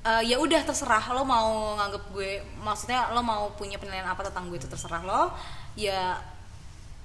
eh, 0.00 0.22
ya 0.24 0.36
udah 0.36 0.60
terserah 0.62 1.12
lo 1.12 1.22
mau 1.22 1.76
nganggep 1.76 2.04
gue 2.10 2.30
maksudnya 2.58 3.12
lo 3.12 3.20
mau 3.20 3.52
punya 3.54 3.76
penilaian 3.76 4.06
apa 4.06 4.24
tentang 4.24 4.48
gue 4.48 4.56
itu 4.56 4.66
terserah 4.66 5.00
lo. 5.00 5.22
Ya 5.74 6.16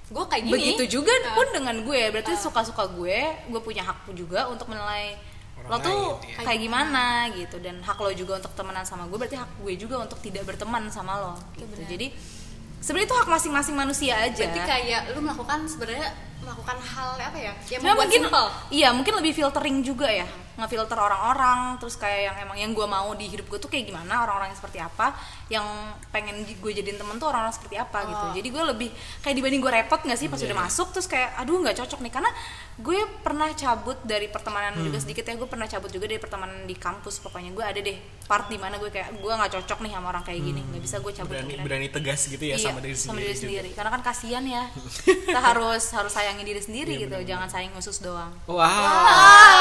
Gue 0.05 0.21
kayak 0.21 0.45
gini. 0.45 0.53
begitu 0.53 1.01
juga 1.01 1.09
Ah. 1.25 1.33
pun 1.33 1.49
dengan 1.49 1.81
gue. 1.81 2.01
Berarti 2.09 2.37
suka-suka 2.37 2.85
gue, 2.87 3.17
gue 3.49 3.59
punya 3.59 3.81
hak 3.81 4.05
juga 4.13 4.45
untuk 4.45 4.69
menilai 4.69 5.17
lo 5.65 5.81
tuh 5.81 6.21
ya. 6.21 6.45
kayak 6.45 6.61
gimana 6.61 7.25
gitu 7.33 7.57
dan 7.57 7.81
hak 7.81 7.97
lo 7.97 8.13
juga 8.13 8.37
untuk 8.37 8.53
temenan 8.53 8.85
sama 8.85 9.09
gue 9.09 9.17
berarti 9.17 9.33
hak 9.33 9.65
gue 9.65 9.73
juga 9.75 9.97
untuk 9.97 10.21
tidak 10.21 10.45
berteman 10.45 10.85
sama 10.87 11.17
lo 11.17 11.33
gitu. 11.57 11.73
Jadi 11.89 12.13
sebenarnya 12.79 13.07
itu 13.09 13.17
hak 13.17 13.27
masing-masing 13.29 13.75
manusia 13.75 14.13
aja. 14.19 14.45
Berarti 14.45 14.61
kayak 14.63 15.01
lu 15.15 15.19
melakukan 15.23 15.59
sebenarnya 15.67 16.09
melakukan 16.43 16.77
hal 16.77 17.09
apa 17.17 17.37
ya? 17.39 17.53
Yang 17.67 17.81
Cuma 17.81 17.93
membuat 17.93 18.05
mungkin 18.05 18.21
simple. 18.27 18.47
iya 18.69 18.89
mungkin 18.93 19.13
lebih 19.17 19.33
filtering 19.33 19.77
juga 19.81 20.07
ya 20.07 20.27
ngefilter 20.55 20.95
orang-orang 20.95 21.59
terus 21.75 21.95
kayak 21.95 22.21
yang 22.25 22.37
emang 22.41 22.57
yang 22.57 22.71
gue 22.71 22.83
mau 22.83 23.11
di 23.11 23.25
hidup 23.25 23.45
gue 23.45 23.57
tuh 23.57 23.67
kayak 23.67 23.85
gimana 23.85 24.21
orang-orang 24.21 24.49
yang 24.49 24.57
seperti 24.57 24.79
apa 24.79 25.11
yang 25.47 25.65
pengen 26.09 26.35
gue 26.41 26.71
jadiin 26.71 26.95
temen 26.95 27.15
tuh 27.15 27.27
orang-orang 27.27 27.51
seperti 27.51 27.75
apa 27.75 28.01
gitu. 28.03 28.17
Oh. 28.21 28.33
jadi 28.33 28.47
gue 28.47 28.63
lebih 28.65 28.89
kayak 29.19 29.35
dibanding 29.35 29.59
gue 29.59 29.71
repot 29.73 29.99
nggak 29.99 30.15
sih 30.15 30.25
pas 30.25 30.37
Iya, 30.37 30.47
udah 30.47 30.57
iya. 30.57 30.65
masuk 30.65 30.87
terus 30.89 31.05
kayak 31.05 31.29
aduh 31.35 31.57
nggak 31.57 31.75
cocok 31.75 31.99
nih. 31.99 32.11
Karena 32.11 32.31
gue 32.75 32.97
pernah 33.21 33.49
cabut 33.51 33.97
dari 34.01 34.27
pertemanan 34.27 34.73
Hmm. 34.73 34.83
juga 34.83 34.97
sedikit 34.97 35.23
ya 35.23 35.33
gue 35.33 35.45
pernah 35.45 35.63
cabut 35.65 35.87
juga 35.87 36.05
dari 36.05 36.17
pertemanan 36.17 36.63
di 36.63 36.73
kampus 36.73 37.19
pokoknya 37.19 37.51
gue 37.51 37.63
ada 37.63 37.79
deh 37.79 37.97
part 38.23 38.45
di 38.45 38.55
mana 38.55 38.75
gue 38.75 38.89
kayak 38.89 39.15
gue 39.15 39.31
nggak 39.31 39.51
cocok 39.53 39.79
nih 39.79 39.91
sama 39.91 40.07
orang 40.09 40.21
kayak 40.21 40.41
gini 40.41 40.59
nggak 40.61 40.81
bisa 40.81 40.95
gue 40.97 41.11
cabut 41.11 41.31
berani 41.31 41.53
berani 41.57 41.87
tegas 41.87 42.25
gitu 42.25 42.41
ya 42.41 42.55
Iya, 42.55 42.67
sama 42.67 42.79
diri 42.79 42.91
sendiri, 42.93 43.27
juga. 43.27 43.39
sendiri. 43.39 43.69
karena 43.71 43.89
kan 43.91 44.01
kasihan 44.01 44.43
ya. 44.43 44.63
Kita 45.27 45.41
harus 45.41 45.83
harus 45.89 46.11
sayangi 46.11 46.43
diri 46.43 46.59
sendiri 46.59 46.91
Iya, 46.93 47.01
gitu 47.05 47.17
jangan 47.25 47.47
sayang 47.47 47.71
khusus 47.73 47.99
doang. 47.99 48.31
Wow, 48.45 48.67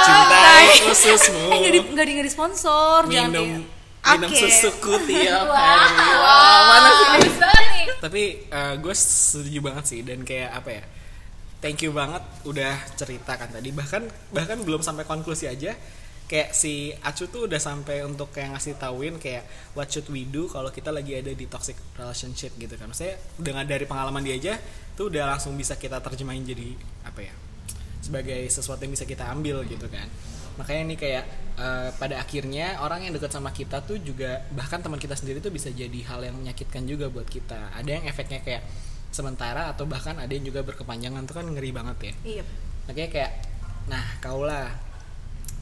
cintai 0.02 0.66
khususmu. 0.86 1.44
eh 1.52 1.58
nggak 1.58 1.72
di 1.72 1.80
nggak 1.90 2.04
di 2.04 2.12
nggak 2.12 2.26
di 2.26 2.32
sponsor 2.32 2.98
jangan 3.06 3.30
minum 3.30 3.46
di- 3.62 3.66
minum 4.04 4.28
Oke. 4.28 4.36
susuku 4.36 4.92
tiap 5.06 5.48
hari. 5.56 5.96
Wah, 6.14 6.60
mana 6.68 6.88
sih? 6.90 7.06
bagus 7.08 7.34
banget 7.38 7.64
nih 7.66 7.84
Tapi 7.98 8.22
gue 8.78 8.94
setuju 8.94 9.58
banget 9.60 9.84
sih 9.86 10.00
dan 10.00 10.20
kayak 10.22 10.50
apa 10.52 10.70
ya? 10.70 10.84
Thank 11.58 11.80
you 11.80 11.96
banget 11.96 12.20
udah 12.44 12.76
cerita 12.94 13.32
kan 13.34 13.48
tadi 13.48 13.72
bahkan 13.72 14.04
bahkan 14.28 14.60
belum 14.60 14.84
sampai 14.84 15.02
konklusi 15.02 15.48
aja 15.48 15.72
kayak 16.24 16.52
si 16.52 16.92
Acu 17.00 17.28
tuh 17.28 17.48
udah 17.48 17.56
sampai 17.56 18.00
untuk 18.00 18.28
kayak 18.28 18.52
ngasih 18.52 18.76
tauin 18.76 19.16
kayak 19.16 19.44
what 19.72 19.88
should 19.88 20.04
we 20.08 20.24
do 20.24 20.48
kalau 20.48 20.68
kita 20.68 20.88
lagi 20.88 21.16
ada 21.16 21.32
di 21.32 21.48
toxic 21.48 21.76
relationship 21.96 22.52
gitu 22.54 22.76
kan. 22.76 22.92
Maksudnya 22.92 23.16
dengan 23.36 23.64
dari 23.64 23.84
pengalaman 23.84 24.20
dia 24.20 24.36
aja 24.36 24.54
tuh 24.92 25.08
udah 25.08 25.32
langsung 25.32 25.56
bisa 25.56 25.74
kita 25.74 25.96
terjemahin 25.98 26.44
jadi 26.44 26.76
apa 27.04 27.24
ya? 27.24 27.34
sebagai 28.04 28.36
sesuatu 28.52 28.84
yang 28.84 28.92
bisa 28.92 29.08
kita 29.08 29.24
ambil 29.32 29.64
gitu 29.64 29.88
kan 29.88 30.04
makanya 30.54 30.82
ini 30.86 30.96
kayak 30.96 31.24
eh, 31.58 31.88
pada 31.96 32.20
akhirnya 32.22 32.78
orang 32.82 33.06
yang 33.06 33.12
dekat 33.14 33.30
sama 33.32 33.50
kita 33.50 33.82
tuh 33.82 33.98
juga 33.98 34.42
bahkan 34.54 34.78
teman 34.78 34.98
kita 34.98 35.14
sendiri 35.18 35.42
tuh 35.42 35.50
bisa 35.50 35.70
jadi 35.70 36.00
hal 36.10 36.22
yang 36.22 36.36
menyakitkan 36.38 36.86
juga 36.86 37.10
buat 37.10 37.26
kita. 37.26 37.74
Ada 37.74 37.90
yang 38.00 38.04
efeknya 38.06 38.40
kayak 38.42 38.62
sementara 39.14 39.70
atau 39.70 39.86
bahkan 39.86 40.18
ada 40.18 40.30
yang 40.30 40.46
juga 40.46 40.66
berkepanjangan. 40.66 41.22
Tuh 41.26 41.34
kan 41.38 41.46
ngeri 41.46 41.70
banget 41.70 41.96
ya. 42.00 42.14
Iya. 42.40 42.44
Makanya 42.90 43.10
kayak 43.10 43.32
nah 43.84 44.04
kaulah 44.18 44.68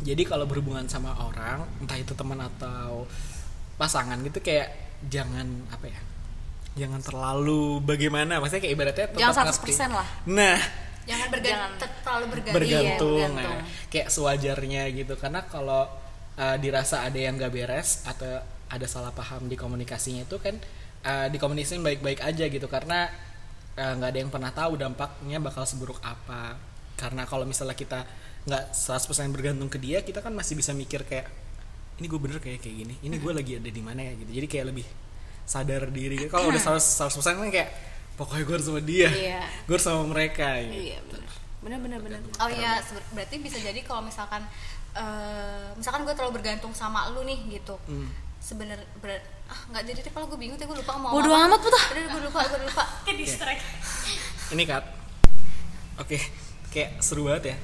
jadi 0.02 0.22
kalau 0.26 0.46
berhubungan 0.46 0.86
sama 0.86 1.14
orang 1.14 1.62
entah 1.82 1.98
itu 1.98 2.14
teman 2.14 2.38
atau 2.38 3.06
pasangan 3.78 4.18
gitu 4.22 4.38
kayak 4.42 4.70
jangan 5.10 5.46
apa 5.74 5.90
ya 5.90 6.00
jangan 6.72 7.04
terlalu 7.04 7.84
bagaimana. 7.84 8.40
Maksudnya 8.40 8.62
kayak 8.64 8.74
ibaratnya 8.74 9.06
tetap 9.12 9.20
Jangan 9.20 9.44
ngerti. 9.52 9.72
100% 9.76 9.92
lah. 9.92 10.08
nah 10.24 10.56
Jangan 11.02 11.28
bergantung 11.34 11.72
Jangan. 11.78 12.02
terlalu 12.06 12.26
bergantung. 12.30 12.54
bergantung, 12.54 13.16
Iya, 13.18 13.28
nah, 13.28 13.34
bergantung. 13.42 13.60
kayak 13.90 14.08
sewajarnya 14.08 14.82
gitu. 14.94 15.14
Karena 15.18 15.40
kalau 15.46 15.82
uh, 16.38 16.56
dirasa 16.62 17.02
ada 17.02 17.18
yang 17.18 17.34
gak 17.38 17.52
beres 17.52 18.06
atau 18.06 18.38
ada 18.72 18.86
salah 18.88 19.12
paham 19.12 19.50
di 19.50 19.56
komunikasinya 19.58 20.24
itu 20.24 20.40
kan 20.40 20.56
uh, 21.04 21.26
dikomunikasiin 21.28 21.82
baik-baik 21.82 22.22
aja 22.22 22.44
gitu. 22.48 22.66
Karena 22.70 23.10
uh, 23.76 23.92
nggak 23.98 24.10
ada 24.14 24.18
yang 24.18 24.30
pernah 24.32 24.52
tahu 24.54 24.78
dampaknya 24.80 25.38
bakal 25.42 25.66
seburuk 25.68 25.98
apa. 26.00 26.56
Karena 26.96 27.26
kalau 27.26 27.44
misalnya 27.44 27.74
kita 27.76 28.06
nggak 28.42 28.74
100% 28.74 29.30
bergantung 29.30 29.70
ke 29.70 29.78
dia 29.78 30.02
kita 30.02 30.18
kan 30.18 30.34
masih 30.34 30.58
bisa 30.58 30.74
mikir 30.74 31.06
kayak 31.06 31.30
ini 32.02 32.10
gue 32.10 32.18
bener 32.18 32.38
kayak 32.40 32.62
kayak 32.62 32.76
gini. 32.86 32.94
Ini 33.04 33.14
gue 33.20 33.32
lagi 33.34 33.52
ada 33.58 33.70
di 33.70 33.82
mana 33.82 34.00
ya? 34.02 34.12
Gitu. 34.16 34.30
Jadi 34.32 34.46
kayak 34.48 34.66
lebih 34.72 34.86
sadar 35.44 35.90
diri. 35.92 36.30
Kalau 36.30 36.48
udah 36.48 36.62
100% 36.62 37.12
100% 37.12 37.42
kan 37.42 37.50
kayak 37.52 37.70
pokoknya 38.22 38.44
gue 38.44 38.54
harus 38.54 38.66
sama 38.68 38.80
dia 38.80 39.08
Iya. 39.10 39.42
gue 39.66 39.74
harus 39.74 39.82
sama 39.84 40.06
mereka 40.06 40.62
gitu. 40.62 40.78
iya 40.80 40.98
benar 41.02 41.28
benar 41.58 41.78
benar 41.78 41.98
benar 42.00 42.20
Oh 42.38 42.46
iya, 42.48 42.78
berarti 43.10 43.38
bisa 43.38 43.54
jadi 43.56 43.82
kalau 43.82 44.02
misalkan 44.02 44.42
eh, 44.92 45.66
misalkan 45.74 46.02
gue 46.02 46.12
terlalu 46.12 46.38
bergantung 46.38 46.70
sama 46.70 47.10
lu 47.10 47.22
nih 47.22 47.38
gitu. 47.52 47.74
Hmm. 47.86 48.10
Sebener 48.38 48.74
ber- 48.98 49.22
ah 49.46 49.60
nggak 49.68 49.82
jadi 49.84 49.98
deh 50.00 50.12
kalau 50.12 50.26
gue 50.26 50.34
bingung 50.36 50.54
tuh 50.54 50.64
gue 50.64 50.78
lupa 50.78 50.96
mau 50.96 51.12
Bodo 51.12 51.30
amat, 51.30 51.58
Putah. 51.58 51.84
Udah 51.92 52.02
gue 52.08 52.22
lupa, 52.24 52.40
gue 52.44 52.60
lupa. 52.62 52.84
ke 53.06 53.12
distract 53.14 53.62
ini 54.50 54.62
kat 54.62 54.84
oke 55.96 56.18
kayak 56.68 56.98
seru 56.98 57.24
banget 57.26 57.52
ya 57.52 57.56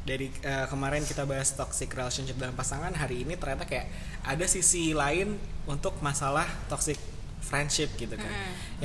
dari 0.00 0.26
eh, 0.40 0.66
kemarin 0.66 1.04
kita 1.04 1.24
bahas 1.24 1.52
toxic 1.52 1.90
relationship 1.90 2.34
dalam 2.34 2.54
pasangan 2.54 2.92
hari 2.92 3.22
ini 3.22 3.36
ternyata 3.36 3.64
kayak 3.64 3.88
ada 4.22 4.46
sisi 4.46 4.92
lain 4.92 5.36
untuk 5.66 5.98
masalah 6.00 6.48
toxic 6.66 6.96
friendship 7.40 7.92
gitu 7.96 8.14
kan. 8.14 8.32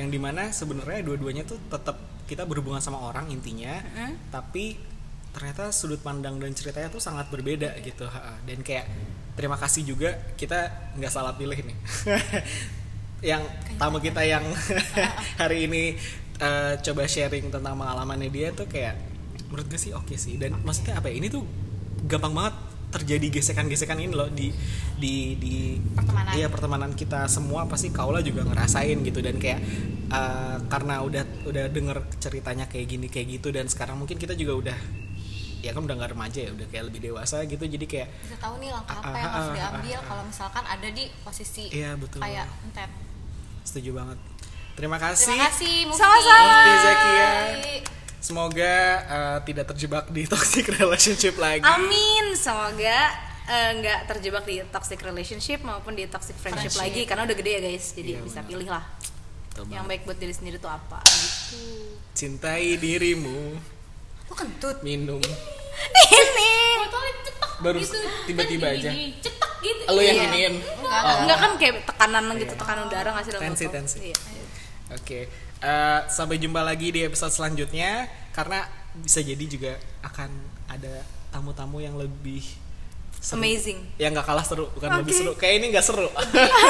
Yang 0.00 0.08
di 0.12 0.18
mana 0.18 0.42
sebenarnya 0.50 1.00
dua-duanya 1.06 1.44
tuh 1.44 1.60
tetap 1.70 1.96
kita 2.26 2.42
berhubungan 2.42 2.82
sama 2.82 2.98
orang 3.06 3.30
intinya 3.30 3.78
tapi 4.34 4.74
ternyata 5.30 5.70
sudut 5.70 6.02
pandang 6.02 6.42
dan 6.42 6.50
ceritanya 6.56 6.90
tuh 6.90 6.98
sangat 6.98 7.30
berbeda 7.30 7.76
gitu 7.84 8.08
dan 8.48 8.58
kayak 8.66 8.88
terima 9.36 9.60
kasih 9.60 9.84
juga 9.84 10.16
kita 10.34 10.92
nggak 10.96 11.12
salah 11.12 11.36
pilih 11.36 11.60
nih. 11.60 11.76
Yang 13.30 13.48
tamu 13.76 14.00
kita 14.00 14.24
yang 14.24 14.44
hari 15.40 15.68
ini 15.68 15.96
eh, 16.40 16.72
coba 16.80 17.04
sharing 17.04 17.52
tentang 17.52 17.76
pengalamannya 17.76 18.28
dia 18.32 18.52
tuh 18.52 18.68
kayak 18.68 18.96
menurut 19.48 19.68
gue 19.68 19.80
sih 19.80 19.92
oke 19.92 20.16
sih. 20.16 20.40
Dan 20.40 20.60
maksudnya 20.64 21.00
apa 21.00 21.12
ya? 21.12 21.20
Ini 21.20 21.28
tuh 21.32 21.44
gampang 22.08 22.32
banget 22.32 22.54
terjadi 22.96 23.28
gesekan-gesekan 23.30 24.00
ini 24.00 24.10
loh 24.10 24.28
di 24.28 24.48
di 24.96 25.14
di 25.36 25.54
Pertemanan. 25.92 26.32
iya 26.32 26.48
pertemanan 26.48 26.90
kita 26.92 27.28
semua 27.28 27.68
pasti 27.68 27.92
Kaula 27.92 28.20
juga 28.20 28.40
ngerasain 28.42 28.96
gitu 29.00 29.20
dan 29.20 29.36
kayak 29.36 29.60
eh, 30.08 30.56
karena 30.66 31.00
udah 31.00 31.22
udah 31.44 31.64
denger 31.68 31.98
ceritanya 32.16 32.64
kayak 32.64 32.86
gini 32.88 33.06
kayak 33.06 33.36
gitu 33.36 33.52
dan 33.52 33.66
sekarang 33.66 33.96
mungkin 33.96 34.16
kita 34.16 34.32
juga 34.32 34.56
udah 34.56 34.78
ya 35.56 35.72
kan 35.72 35.82
udah 35.82 35.94
nggak 35.94 36.12
remaja 36.14 36.40
ya 36.40 36.50
udah 36.52 36.66
kayak 36.68 36.84
lebih 36.86 37.00
dewasa 37.02 37.42
gitu 37.42 37.64
jadi 37.64 37.84
kayak 37.84 38.08
bisa 38.22 38.36
tahu 38.38 38.54
nih 38.56 38.70
langkah 38.70 38.96
apa 38.96 39.08
Ah, 39.08 39.14
yang 39.14 39.26
ah, 39.26 39.34
harus 39.34 39.48
ah, 39.48 39.54
diambil 39.54 39.98
kalau 40.04 40.22
misalkan 40.22 40.64
ada 40.64 40.88
di 40.88 41.04
posisi 41.20 41.64
Iya, 41.68 41.90
betul. 41.96 42.20
kayak 42.22 42.46
entet 42.62 42.90
setuju 43.62 43.90
banget 43.92 44.18
terima 44.72 44.96
kasih 44.96 45.26
terima 45.26 45.48
kasih 45.48 45.74
Mufti 45.84 45.98
Sama-sama. 45.98 46.44
Mufti 46.46 46.72
Zakia. 46.78 47.28
Semoga 48.18 48.74
eh, 49.02 49.38
tidak 49.44 49.64
terjebak 49.68 50.04
di 50.08 50.22
toxic 50.24 50.66
relationship 50.72 51.34
lagi 51.36 51.62
Amin, 51.62 52.34
semoga 52.34 52.98
eh, 53.44 53.70
nggak 53.76 54.00
terjebak 54.08 54.42
di 54.42 54.60
toxic 54.66 54.98
relationship 55.00 55.60
maupun 55.60 55.92
di 55.92 56.04
toxic 56.04 56.34
friendship, 56.34 56.68
Friendship. 56.68 56.82
lagi 56.82 57.02
karena 57.04 57.22
udah 57.24 57.36
gede 57.36 57.50
ya 57.52 57.60
guys, 57.62 57.86
jadi 57.92 58.10
Iya, 58.12 58.20
bisa 58.20 58.40
pilih 58.42 58.66
lah 58.66 58.84
Betul 59.48 59.70
yang 59.70 59.84
baik 59.84 60.04
buat 60.04 60.16
diri 60.16 60.30
sendiri 60.30 60.56
tuh 60.56 60.68
apa 60.68 61.00
gitu. 61.00 61.56
cintai 62.12 62.76
dirimu 62.76 63.56
lu 64.22 64.34
kentut 64.34 64.82
minum 64.82 65.22
Ini 65.86 66.52
Botolnya 66.78 67.12
cetek 67.22 67.50
Baru 67.58 67.78
gitu. 67.78 67.96
tiba-tiba 68.26 68.66
aja. 68.70 68.90
Cetek 68.90 69.52
gitu. 69.58 69.82
lo 69.86 70.00
yang 70.00 70.16
Iya. 70.18 70.26
iniin 70.26 70.54
enggak 70.56 71.02
Oh. 71.02 71.16
enggak 71.22 71.38
kan 71.38 71.50
kayak 71.56 71.74
tekanan 71.84 72.24
gitu, 72.34 72.44
Iya. 72.46 72.58
tekanan 72.58 72.82
udara 72.84 73.08
nggak 73.10 73.22
sih 73.22 73.32
dalam 73.32 73.44
Tensi, 73.46 73.64
tensi. 73.68 73.98
Iya. 74.02 74.16
Oke, 74.92 75.18
eh, 75.60 76.00
sampai 76.08 76.36
jumpa 76.36 76.60
lagi 76.60 76.92
di 76.92 77.00
episode 77.04 77.32
selanjutnya 77.32 78.08
karena 78.32 78.64
bisa 78.96 79.20
jadi 79.20 79.44
juga 79.44 79.72
akan 80.04 80.30
ada 80.68 81.04
tamu-tamu 81.32 81.84
yang 81.84 81.96
lebih 81.96 82.42
seru. 83.20 83.40
Amazing. 83.42 83.78
Yang 84.00 84.10
nggak 84.16 84.26
kalah 84.26 84.46
seru, 84.46 84.66
bukan 84.72 84.88
lebih 85.02 85.12
Oke. 85.12 85.20
seru. 85.20 85.32
Kayak 85.36 85.54
ini 85.60 85.66
nggak 85.74 85.84
seru. 85.84 86.08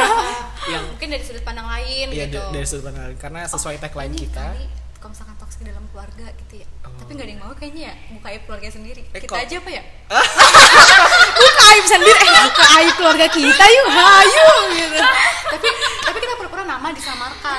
yang 0.72 0.82
mungkin 0.90 1.08
dari 1.14 1.22
sudut 1.22 1.44
pandang 1.46 1.68
lain 1.70 2.06
ya 2.10 2.26
gitu 2.26 2.42
dari 2.50 2.66
sudut 2.66 2.90
pandang 2.90 3.04
lain. 3.12 3.18
karena 3.22 3.40
sesuai 3.46 3.78
tagline 3.78 4.10
Ini 4.10 4.18
kita. 4.26 4.42
kali 4.50 4.66
kalau 5.06 5.14
misalkan 5.14 5.38
toxic 5.38 5.62
dalam 5.62 5.86
keluarga 5.94 6.26
gitu 6.34 6.54
ya. 6.58 6.66
Tapi 6.82 7.10
nggak 7.14 7.26
ada 7.30 7.32
yang 7.38 7.42
mau 7.46 7.54
kayaknya 7.54 7.82
ya 7.86 7.94
buka 8.10 8.26
aib 8.34 8.42
keluarga 8.42 8.68
sendiri. 8.74 9.02
Eh, 9.06 9.20
kita 9.22 9.30
kok- 9.30 9.38
aja 9.38 9.54
apa 9.62 9.70
ya? 9.70 9.82
Buka 11.38 11.62
aib 11.70 11.86
sendiri 11.86 12.26
eh 12.26 12.42
buka 12.42 12.64
aib 12.82 12.94
keluarga 12.98 13.26
kita 13.30 13.64
yuk 13.70 13.86
hayu 13.86 14.50
gitu. 14.74 14.98
Tapi 15.46 15.68
tapi 16.02 16.16
kita 16.18 16.32
pura-pura 16.34 16.66
nama 16.66 16.90
disamarkan 16.90 17.58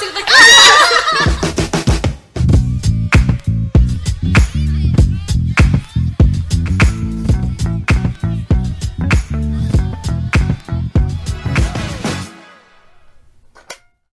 cerita 0.00 0.20
kita 0.24 1.45